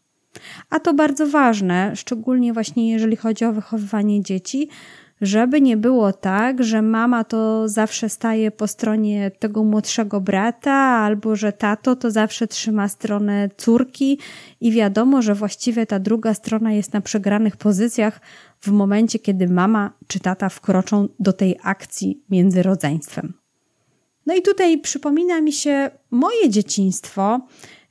A 0.70 0.80
to 0.80 0.94
bardzo 0.94 1.28
ważne, 1.28 1.96
szczególnie 1.96 2.54
właśnie 2.54 2.92
jeżeli 2.92 3.16
chodzi 3.16 3.46
o 3.46 3.54
wychowywanie 3.54 4.24
dzieci, 4.24 4.70
żeby 5.22 5.62
nie 5.62 5.78
było 5.78 6.14
tak, 6.14 6.64
że 6.64 6.82
mama 6.82 7.24
to 7.24 7.70
zawsze 7.70 8.10
staje 8.10 8.52
po 8.52 8.68
stronie 8.68 9.32
tego 9.40 9.64
młodszego 9.64 10.22
brata, 10.22 10.74
albo 10.74 11.36
że 11.36 11.54
tato 11.54 11.96
to 11.96 12.12
zawsze 12.12 12.48
trzyma 12.48 12.88
stronę 12.88 13.50
córki 13.58 14.20
i 14.62 14.72
wiadomo, 14.72 15.22
że 15.22 15.36
właściwie 15.36 15.86
ta 15.86 16.00
druga 16.00 16.34
strona 16.34 16.72
jest 16.72 16.94
na 16.94 17.02
przegranych 17.02 17.58
pozycjach 17.58 18.22
w 18.60 18.72
momencie, 18.72 19.20
kiedy 19.20 19.48
mama 19.48 19.94
czy 20.08 20.20
tata 20.20 20.50
wkroczą 20.50 21.08
do 21.20 21.34
tej 21.34 21.60
akcji 21.64 22.22
między 22.30 22.64
rodzeństwem. 22.64 23.34
No 24.26 24.36
i 24.36 24.42
tutaj 24.42 24.78
przypomina 24.78 25.42
mi 25.42 25.54
się 25.54 25.90
moje 26.12 26.50
dzieciństwo, 26.50 27.48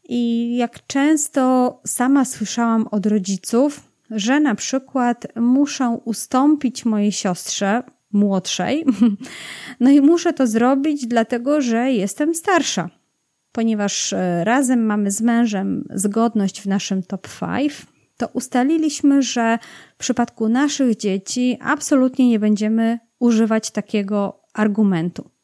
i 0.09 0.57
jak 0.57 0.86
często 0.86 1.80
sama 1.86 2.24
słyszałam 2.24 2.86
od 2.90 3.07
rodziców, 3.07 3.80
że 4.11 4.40
na 4.40 4.54
przykład 4.54 5.26
muszę 5.36 5.98
ustąpić 6.04 6.84
mojej 6.84 7.12
siostrze 7.12 7.82
młodszej, 8.12 8.84
no 9.80 9.90
i 9.90 10.00
muszę 10.00 10.32
to 10.32 10.46
zrobić 10.46 11.07
dlatego, 11.07 11.61
że 11.61 11.92
jestem 11.92 12.34
starsza. 12.34 12.90
ponieważ 13.52 14.12
e, 14.12 14.44
razem 14.44 14.86
mamy 14.86 15.11
z 15.11 15.20
mężem 15.20 15.88
zgodność 15.94 16.61
w 16.61 16.66
naszym 16.66 17.02
top 17.02 17.28
5, 17.40 17.86
to 18.16 18.28
ustaliliśmy, 18.32 19.22
że 19.22 19.59
w 19.94 19.98
przypadku 19.98 20.48
naszych 20.48 20.96
dzieci 20.96 21.59
absolutnie 21.61 22.28
nie 22.28 22.38
będziemy 22.38 22.98
używać 23.18 23.70
takiego 23.70 24.42
argumentu. 24.54 25.36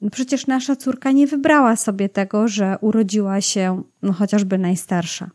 No 0.00 0.10
przecież 0.10 0.46
nasza 0.46 0.76
córka 0.76 1.12
nie 1.12 1.26
wybrała 1.26 1.76
sobie 1.76 2.08
tego, 2.08 2.48
że 2.48 2.78
urodziła 2.80 3.40
się 3.40 3.82
no, 4.02 4.12
chociażby 4.12 4.58
najstarsza. 4.58 5.30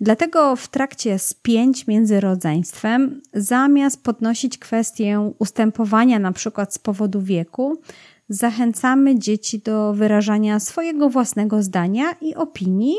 Dlatego 0.00 0.56
w 0.56 0.68
trakcie 0.68 1.18
spięć 1.18 1.86
między 1.86 2.20
rodzeństwem, 2.20 3.20
zamiast 3.34 4.02
podnosić 4.02 4.58
kwestię 4.58 5.32
ustępowania 5.38 6.18
na 6.18 6.32
przykład 6.32 6.74
z 6.74 6.78
powodu 6.78 7.20
wieku, 7.20 7.80
zachęcamy 8.28 9.18
dzieci 9.18 9.58
do 9.58 9.94
wyrażania 9.94 10.60
swojego 10.60 11.10
własnego 11.10 11.62
zdania 11.62 12.12
i 12.20 12.34
opinii 12.34 12.96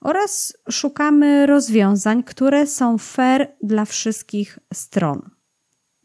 oraz 0.00 0.56
szukamy 0.70 1.46
rozwiązań, 1.46 2.22
które 2.22 2.66
są 2.66 2.98
fair 2.98 3.48
dla 3.62 3.84
wszystkich 3.84 4.58
stron. 4.74 5.30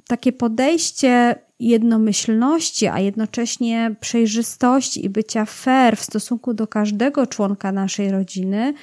Takie 0.08 0.32
podejście 0.32 1.36
jednomyślności, 1.70 2.88
a 2.88 3.00
jednocześnie 3.00 3.96
przejrzystości 4.00 5.06
i 5.06 5.10
bycia 5.10 5.46
fair 5.46 5.98
w 5.98 6.04
stosunku 6.04 6.54
do 6.54 6.68
każdego 6.68 7.28
członka 7.28 7.72
naszej 7.72 8.12
rodziny, 8.12 8.74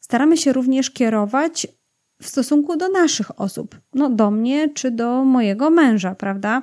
staramy 0.00 0.36
się 0.36 0.52
również 0.52 0.90
kierować 0.90 1.66
w 2.22 2.28
stosunku 2.28 2.76
do 2.76 2.88
naszych 2.88 3.40
osób, 3.40 3.80
no 3.94 4.10
do 4.10 4.30
mnie 4.30 4.68
czy 4.68 4.90
do 4.90 5.24
mojego 5.24 5.70
męża, 5.70 6.14
prawda? 6.14 6.62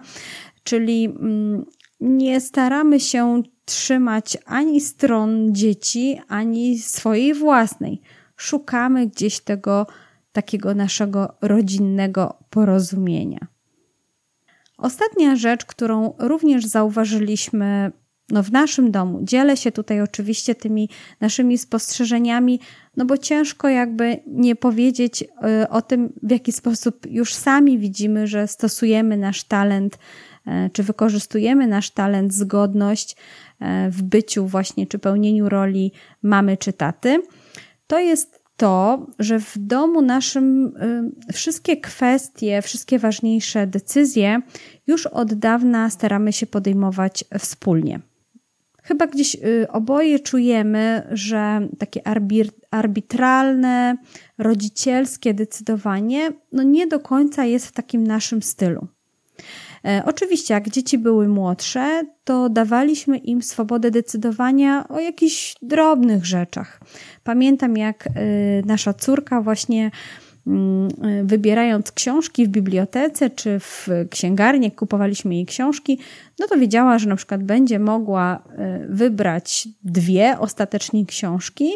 Czyli 0.64 1.06
mm, 1.06 1.66
nie 2.00 2.42
staramy 2.42 3.00
się 3.00 3.44
trzymać 3.66 4.38
ani 4.46 4.82
stron 4.82 5.56
dzieci, 5.56 6.22
ani 6.28 6.80
swojej 6.80 7.34
własnej. 7.34 8.02
Szukamy 8.36 9.08
gdzieś 9.08 9.40
tego 9.40 9.88
takiego 10.32 10.76
naszego 10.76 11.34
rodzinnego 11.42 12.38
porozumienia. 12.50 13.53
Ostatnia 14.84 15.36
rzecz, 15.36 15.66
którą 15.66 16.14
również 16.20 16.66
zauważyliśmy 16.66 17.92
no 18.30 18.44
w 18.44 18.52
naszym 18.52 18.92
domu, 18.92 19.20
dzielę 19.24 19.58
się 19.58 19.72
tutaj 19.72 20.02
oczywiście 20.02 20.56
tymi 20.56 20.90
naszymi 21.22 21.58
spostrzeżeniami, 21.58 22.60
no 22.98 23.06
bo 23.06 23.18
ciężko 23.18 23.70
jakby 23.70 24.20
nie 24.28 24.56
powiedzieć 24.56 25.22
y, 25.22 25.70
o 25.70 25.82
tym, 25.82 26.14
w 26.24 26.32
jaki 26.32 26.52
sposób 26.52 27.06
już 27.10 27.34
sami 27.34 27.80
widzimy, 27.80 28.28
że 28.28 28.48
stosujemy 28.48 29.18
nasz 29.18 29.44
talent, 29.44 29.96
y, 30.48 30.70
czy 30.74 30.84
wykorzystujemy 30.84 31.68
nasz 31.68 31.92
talent, 31.92 32.34
zgodność 32.34 33.12
y, 33.12 33.66
w 33.92 34.02
byciu 34.02 34.48
właśnie, 34.48 34.88
czy 34.88 35.00
pełnieniu 35.00 35.50
roli 35.50 35.92
mamy 36.24 36.58
czy 36.58 36.74
taty. 36.74 37.22
To 37.88 38.00
jest 38.00 38.43
to, 38.58 39.08
że 39.20 39.40
w 39.40 39.58
domu 39.58 40.02
naszym 40.02 40.66
y, 41.30 41.34
wszystkie 41.34 41.78
kwestie, 41.78 42.62
wszystkie 42.62 43.00
ważniejsze 43.00 43.68
decyzje 43.68 44.42
już 44.88 45.06
od 45.06 45.34
dawna 45.34 45.90
staramy 45.90 46.34
się 46.34 46.46
podejmować 46.46 47.26
wspólnie. 47.40 48.00
Chyba 48.84 49.08
gdzieś 49.08 49.36
y, 49.36 49.68
oboje 49.72 50.20
czujemy, 50.20 51.08
że 51.12 51.68
takie 51.80 52.02
arbitralne, 52.72 53.98
rodzicielskie 54.38 55.34
decydowanie 55.34 56.32
no 56.52 56.64
nie 56.64 56.88
do 56.88 57.00
końca 57.00 57.46
jest 57.46 57.68
w 57.68 57.72
takim 57.72 58.08
naszym 58.08 58.42
stylu. 58.42 58.88
E, 59.86 60.04
oczywiście, 60.06 60.54
jak 60.54 60.70
dzieci 60.70 60.98
były 60.98 61.28
młodsze, 61.28 62.04
to 62.24 62.50
dawaliśmy 62.50 63.18
im 63.18 63.42
swobodę 63.42 63.92
decydowania 63.92 64.88
o 64.88 65.00
jakichś 65.00 65.56
drobnych 65.62 66.26
rzeczach. 66.26 66.80
Pamiętam, 67.24 67.78
jak 67.78 68.08
e, 68.08 68.12
nasza 68.66 68.94
córka 68.94 69.42
właśnie 69.42 69.92
mm, 70.48 70.88
e, 70.88 71.24
wybierając 71.24 71.92
książki 71.92 72.46
w 72.46 72.50
bibliotece 72.50 73.30
czy 73.30 73.60
w 73.60 73.88
księgarni, 74.10 74.66
jak 74.66 74.76
kupowaliśmy 74.76 75.36
jej 75.36 75.46
książki, 75.46 76.00
no 76.40 76.48
to 76.48 76.58
wiedziała, 76.58 77.00
że 77.00 77.10
na 77.10 77.16
przykład 77.16 77.44
będzie 77.44 77.80
mogła 77.80 78.44
wybrać 78.90 79.68
dwie 79.84 80.40
ostatecznie 80.40 81.06
książki, 81.06 81.70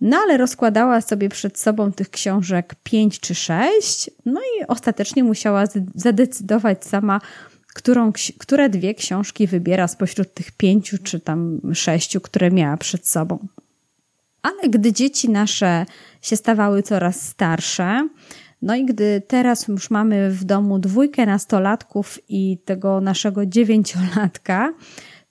no 0.00 0.16
ale 0.16 0.36
rozkładała 0.36 1.00
sobie 1.00 1.28
przed 1.28 1.58
sobą 1.58 1.92
tych 1.92 2.10
książek 2.10 2.74
pięć 2.82 3.20
czy 3.20 3.34
sześć, 3.34 4.10
no 4.26 4.40
i 4.40 4.66
ostatecznie 4.66 5.24
musiała 5.24 5.64
zadecydować 5.94 6.84
sama, 6.84 7.20
którą, 7.74 8.12
które 8.38 8.68
dwie 8.68 8.94
książki 8.94 9.46
wybiera 9.46 9.88
spośród 9.88 10.34
tych 10.34 10.52
pięciu 10.52 10.98
czy 11.02 11.20
tam 11.20 11.60
sześciu, 11.74 12.20
które 12.20 12.50
miała 12.50 12.76
przed 12.76 13.08
sobą. 13.08 13.38
Ale 14.42 14.68
gdy 14.68 14.92
dzieci 14.92 15.30
nasze 15.30 15.86
się 16.22 16.36
stawały 16.36 16.82
coraz 16.82 17.22
starsze, 17.22 18.08
no 18.62 18.76
i 18.76 18.84
gdy 18.84 19.22
teraz 19.28 19.68
już 19.68 19.90
mamy 19.90 20.30
w 20.30 20.44
domu 20.44 20.78
dwójkę 20.78 21.26
nastolatków 21.26 22.18
i 22.28 22.58
tego 22.64 23.00
naszego 23.00 23.46
dziewięciolatka, 23.46 24.72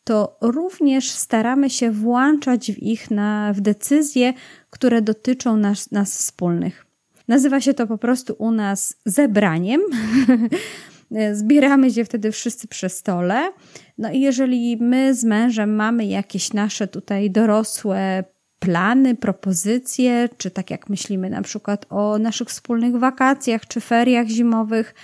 to 0.03 0.37
również 0.41 1.09
staramy 1.09 1.69
się 1.69 1.91
włączać 1.91 2.71
w 2.71 2.83
ich 2.83 3.11
na, 3.11 3.53
w 3.53 3.61
decyzje, 3.61 4.33
które 4.69 5.01
dotyczą 5.01 5.57
nas, 5.57 5.91
nas 5.91 6.17
wspólnych. 6.17 6.85
Nazywa 7.27 7.61
się 7.61 7.73
to 7.73 7.87
po 7.87 7.97
prostu 7.97 8.35
u 8.37 8.51
nas 8.51 8.95
zebraniem. 9.05 9.81
Zbieramy 11.33 11.91
się 11.91 12.05
wtedy 12.05 12.31
wszyscy 12.31 12.67
przy 12.67 12.89
stole. 12.89 13.51
No 13.97 14.11
i 14.11 14.19
jeżeli 14.19 14.77
my 14.77 15.15
z 15.15 15.23
mężem 15.23 15.75
mamy 15.75 16.05
jakieś 16.05 16.53
nasze 16.53 16.87
tutaj 16.87 17.31
dorosłe 17.31 18.23
plany, 18.59 19.15
propozycje, 19.15 20.29
czy 20.37 20.51
tak 20.51 20.71
jak 20.71 20.89
myślimy 20.89 21.29
na 21.29 21.41
przykład 21.41 21.85
o 21.89 22.17
naszych 22.17 22.47
wspólnych 22.47 22.95
wakacjach 22.95 23.67
czy 23.67 23.81
feriach 23.81 24.27
zimowych, 24.27 24.95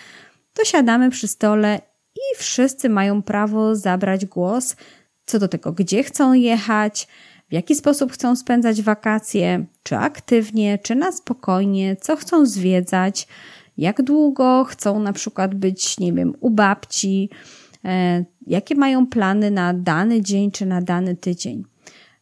to 0.53 0.65
siadamy 0.65 1.09
przy 1.09 1.27
stole 1.27 1.81
i 2.15 2.37
wszyscy 2.37 2.89
mają 2.89 3.21
prawo 3.21 3.75
zabrać 3.75 4.25
głos 4.25 4.75
co 5.25 5.39
do 5.39 5.47
tego, 5.47 5.71
gdzie 5.71 6.03
chcą 6.03 6.33
jechać, 6.33 7.07
w 7.49 7.53
jaki 7.53 7.75
sposób 7.75 8.11
chcą 8.11 8.35
spędzać 8.35 8.81
wakacje, 8.81 9.65
czy 9.83 9.97
aktywnie, 9.97 10.77
czy 10.77 10.95
na 10.95 11.11
spokojnie, 11.11 11.95
co 11.95 12.15
chcą 12.15 12.45
zwiedzać, 12.45 13.27
jak 13.77 14.01
długo 14.01 14.63
chcą 14.63 14.99
na 14.99 15.13
przykład 15.13 15.55
być, 15.55 15.99
nie 15.99 16.13
wiem, 16.13 16.33
u 16.39 16.49
babci, 16.49 17.29
e, 17.85 18.25
jakie 18.47 18.75
mają 18.75 19.07
plany 19.07 19.51
na 19.51 19.73
dany 19.73 20.21
dzień 20.21 20.51
czy 20.51 20.65
na 20.65 20.81
dany 20.81 21.15
tydzień. 21.15 21.63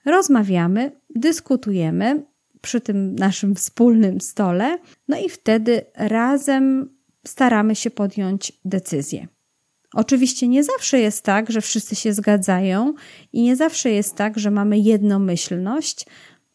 Rozmawiamy, 0.05 0.91
dyskutujemy 1.15 2.25
przy 2.61 2.81
tym 2.81 3.15
naszym 3.15 3.55
wspólnym 3.55 4.21
stole, 4.21 4.77
no 5.07 5.17
i 5.17 5.29
wtedy 5.29 5.81
razem 5.95 6.89
staramy 7.27 7.75
się 7.75 7.91
podjąć 7.91 8.53
decyzję. 8.65 9.27
Oczywiście 9.93 10.47
nie 10.47 10.63
zawsze 10.63 10.99
jest 10.99 11.23
tak, 11.23 11.51
że 11.51 11.61
wszyscy 11.61 11.95
się 11.95 12.13
zgadzają 12.13 12.93
i 13.33 13.41
nie 13.41 13.55
zawsze 13.55 13.89
jest 13.91 14.15
tak, 14.15 14.39
że 14.39 14.51
mamy 14.51 14.79
jednomyślność, 14.79 16.05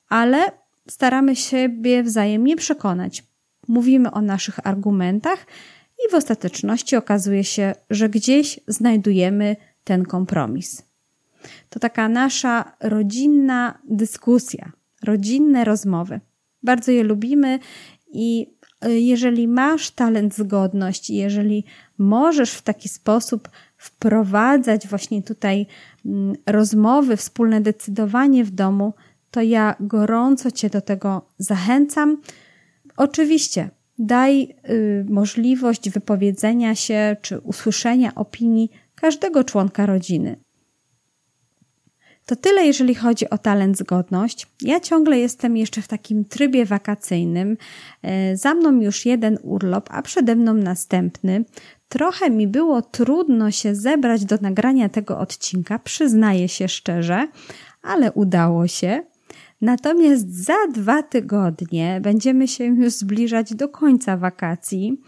ale 0.09 0.53
staramy 0.89 1.37
siebie 1.37 2.03
wzajemnie 2.03 2.57
przekonać. 2.57 3.25
Mówimy 3.69 4.11
o 4.11 4.21
naszych 4.21 4.67
argumentach 4.67 5.47
i 6.07 6.11
w 6.11 6.15
ostateczności 6.15 6.97
okazuje 6.97 7.45
się, 7.45 7.75
że 7.91 8.09
gdzieś 8.09 8.61
znajdujemy 8.69 9.57
ten 9.85 10.05
kompromis. 10.05 10.83
To 11.71 11.81
taka 11.81 12.09
nasza 12.09 12.73
rodzinna 12.81 13.79
dyskusja, 13.89 14.73
rodzinne 15.03 15.65
rozmowy. 15.65 16.21
Bardzo 16.63 16.93
je 16.93 17.03
lubimy 17.03 17.59
i 18.13 18.56
jeżeli 18.89 19.49
masz 19.49 19.91
talent 19.91 20.35
zgodność, 20.35 21.11
jeżeli 21.11 21.65
możesz 21.99 22.53
w 22.53 22.63
taki 22.63 22.89
sposób 22.89 23.49
wprowadzać 23.77 24.89
właśnie 24.89 25.23
tutaj 25.23 25.67
mm, 26.07 26.37
rozmowy, 26.47 27.17
wspólne 27.17 27.61
decydowanie 27.61 28.45
w 28.45 28.51
domu, 28.51 28.95
to 29.31 29.43
ja 29.43 29.75
gorąco 29.81 30.51
Cię 30.51 30.71
do 30.71 30.81
tego 30.81 31.29
zachęcam. 31.39 32.21
Oczywiście 32.97 33.71
daj 33.99 34.55
y, 34.71 35.07
możliwość 35.09 35.91
wypowiedzenia 35.91 36.75
się 36.75 37.17
czy 37.23 37.39
usłyszenia 37.39 38.15
opinii 38.15 38.71
każdego 38.95 39.45
członka 39.45 39.87
rodziny. 39.87 40.37
To 42.27 42.37
tyle, 42.37 42.67
jeżeli 42.67 42.95
chodzi 42.95 43.31
o 43.31 43.39
talent 43.39 43.79
zgodność. 43.79 44.47
Ja 44.63 44.81
ciągle 44.81 45.19
jestem 45.19 45.57
jeszcze 45.57 45.83
w 45.83 45.89
takim 45.89 46.25
trybie 46.25 46.65
wakacyjnym. 46.65 47.57
E, 48.03 48.37
za 48.37 48.55
mną 48.55 48.81
już 48.81 49.07
jeden 49.07 49.39
urlop, 49.43 49.89
a 49.93 50.03
przede 50.03 50.37
mną 50.37 50.55
następny. 50.55 51.45
Trochę 51.89 52.31
mi 52.31 52.49
było 52.49 52.83
trudno 52.83 53.51
się 53.51 53.75
zebrać 53.75 54.25
do 54.25 54.39
nagrania 54.41 54.89
tego 54.89 55.19
odcinka, 55.19 55.79
przyznaję 55.79 56.49
się 56.49 56.69
szczerze, 56.69 57.29
ale 57.83 58.13
udało 58.13 58.67
się. 58.67 59.03
Natomiast 59.61 60.45
za 60.45 60.67
dwa 60.75 61.03
tygodnie 61.03 62.01
będziemy 62.03 62.49
się 62.49 62.65
już 62.65 62.93
zbliżać 62.93 63.55
do 63.55 63.69
końca 63.69 64.17
wakacji, 64.17 65.01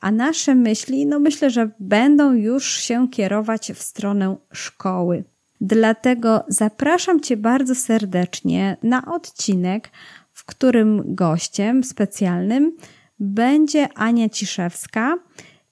a 0.00 0.10
nasze 0.10 0.54
myśli, 0.54 1.06
no 1.06 1.18
myślę, 1.18 1.50
że 1.50 1.70
będą 1.80 2.32
już 2.32 2.80
się 2.80 3.08
kierować 3.08 3.72
w 3.72 3.82
stronę 3.82 4.36
szkoły. 4.52 5.24
Dlatego 5.60 6.44
zapraszam 6.48 7.20
Cię 7.20 7.36
bardzo 7.36 7.74
serdecznie 7.74 8.76
na 8.82 9.14
odcinek, 9.14 9.90
w 10.32 10.44
którym 10.44 11.14
gościem 11.14 11.84
specjalnym 11.84 12.76
będzie 13.20 13.88
Ania 13.94 14.28
Ciszewska 14.28 15.18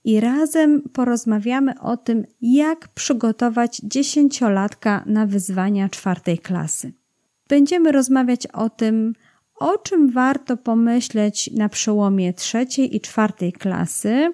i 0.05 0.21
razem 0.21 0.83
porozmawiamy 0.93 1.81
o 1.81 1.97
tym, 1.97 2.25
jak 2.41 2.89
przygotować 2.89 3.81
dziesięciolatka 3.85 5.03
na 5.07 5.27
wyzwania 5.27 5.89
czwartej 5.89 6.39
klasy. 6.39 6.93
Będziemy 7.49 7.93
rozmawiać 7.93 8.47
o 8.47 8.71
tym, 8.71 9.13
o 9.57 9.79
czym 9.79 10.11
warto 10.11 10.57
pomyśleć 10.57 11.51
na 11.53 11.69
przełomie 11.69 12.33
trzeciej 12.33 12.97
i 12.97 13.01
czwartej 13.01 13.53
klasy, 13.53 14.33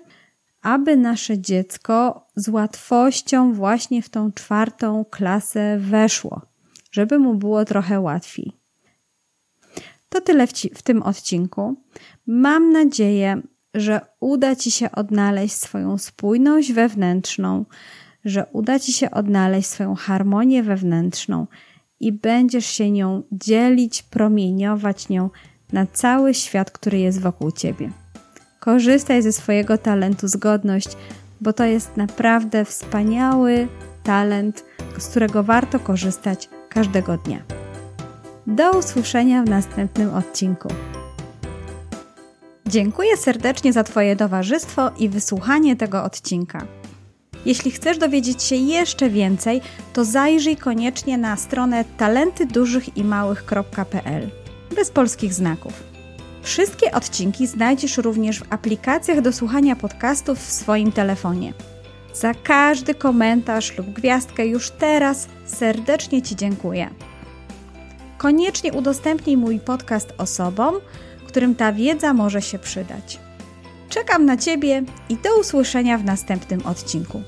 aby 0.63 0.97
nasze 0.97 1.39
dziecko 1.39 2.27
z 2.37 2.49
łatwością 2.49 3.53
właśnie 3.53 4.03
w 4.03 4.09
tą 4.09 4.33
czwartą 4.33 5.05
klasę 5.11 5.79
weszło, 5.79 6.43
żeby 6.91 7.19
mu 7.19 7.35
było 7.35 7.65
trochę 7.65 8.01
łatwiej. 8.01 8.53
To 10.09 10.21
tyle 10.21 10.47
w, 10.47 10.53
ci, 10.53 10.71
w 10.75 10.83
tym 10.83 11.03
odcinku. 11.03 11.77
Mam 12.27 12.73
nadzieję, 12.73 13.43
że 13.75 14.01
uda 14.21 14.57
Ci 14.57 14.71
się 14.71 14.93
odnaleźć 14.93 15.55
swoją 15.55 15.99
spójność 15.99 16.73
wewnętrzną, 16.73 17.65
że 18.25 18.47
uda 18.53 18.79
Ci 18.79 18.93
się 18.93 19.11
odnaleźć 19.11 19.69
swoją 19.69 19.95
harmonię 19.95 20.63
wewnętrzną 20.63 21.47
i 22.01 22.13
będziesz 22.13 22.67
się 22.67 22.91
nią 22.91 23.23
dzielić, 23.33 24.03
promieniować 24.03 25.09
nią 25.09 25.31
na 25.73 25.87
cały 25.87 26.35
świat, 26.35 26.71
który 26.71 26.99
jest 26.99 27.21
wokół 27.21 27.53
Ciebie. 27.53 28.02
Korzystaj 28.65 29.23
ze 29.23 29.33
swojego 29.33 29.79
talentu 29.79 30.29
zgodność, 30.29 30.89
bo 31.41 31.53
to 31.53 31.65
jest 31.65 31.97
naprawdę 31.97 32.65
wspaniały 32.65 33.69
talent, 34.03 34.65
z 34.99 35.07
którego 35.07 35.43
warto 35.43 35.79
korzystać 35.79 36.49
każdego 36.69 37.17
dnia. 37.17 37.43
Do 38.47 38.79
usłyszenia 38.79 39.43
w 39.43 39.49
następnym 39.49 40.15
odcinku. 40.15 40.69
Dziękuję 42.67 43.17
serdecznie 43.17 43.73
za 43.73 43.85
Twoje 43.85 44.17
towarzystwo 44.17 44.91
i 44.99 45.09
wysłuchanie 45.09 45.77
tego 45.77 46.05
odcinka. 46.05 46.67
Jeśli 47.45 47.71
chcesz 47.71 47.99
dowiedzieć 47.99 48.43
się 48.43 48.57
jeszcze 48.57 49.11
więcej, 49.11 49.61
to 49.93 50.05
zajrzyj 50.05 50.57
koniecznie 50.57 51.19
na 51.19 51.37
stronę 51.37 51.85
talentydużychimałych.pl 51.99 54.31
bez 54.77 54.91
polskich 54.91 55.35
znaków. 55.35 55.92
Wszystkie 56.43 56.93
odcinki 56.93 57.47
znajdziesz 57.47 57.97
również 57.97 58.39
w 58.39 58.53
aplikacjach 58.53 59.21
do 59.21 59.33
słuchania 59.33 59.77
podcastów 59.77 60.39
w 60.39 60.53
swoim 60.53 60.93
telefonie. 60.93 61.53
Za 62.15 62.35
każdy 62.35 62.95
komentarz 62.95 63.79
lub 63.79 63.87
gwiazdkę 63.87 64.47
już 64.47 64.71
teraz 64.71 65.29
serdecznie 65.47 66.23
Ci 66.23 66.37
dziękuję. 66.37 66.91
Koniecznie 68.19 68.73
udostępnij 68.73 69.37
mój 69.37 69.61
podcast 69.61 70.13
osobom, 70.19 70.75
którym 71.27 71.55
ta 71.55 71.73
wiedza 71.73 72.15
może 72.15 72.43
się 72.43 72.59
przydać. 72.59 73.19
Czekam 73.89 74.25
na 74.25 74.37
Ciebie 74.37 74.83
i 75.09 75.17
do 75.17 75.41
usłyszenia 75.41 75.99
w 75.99 76.05
następnym 76.05 76.67
odcinku. 76.67 77.23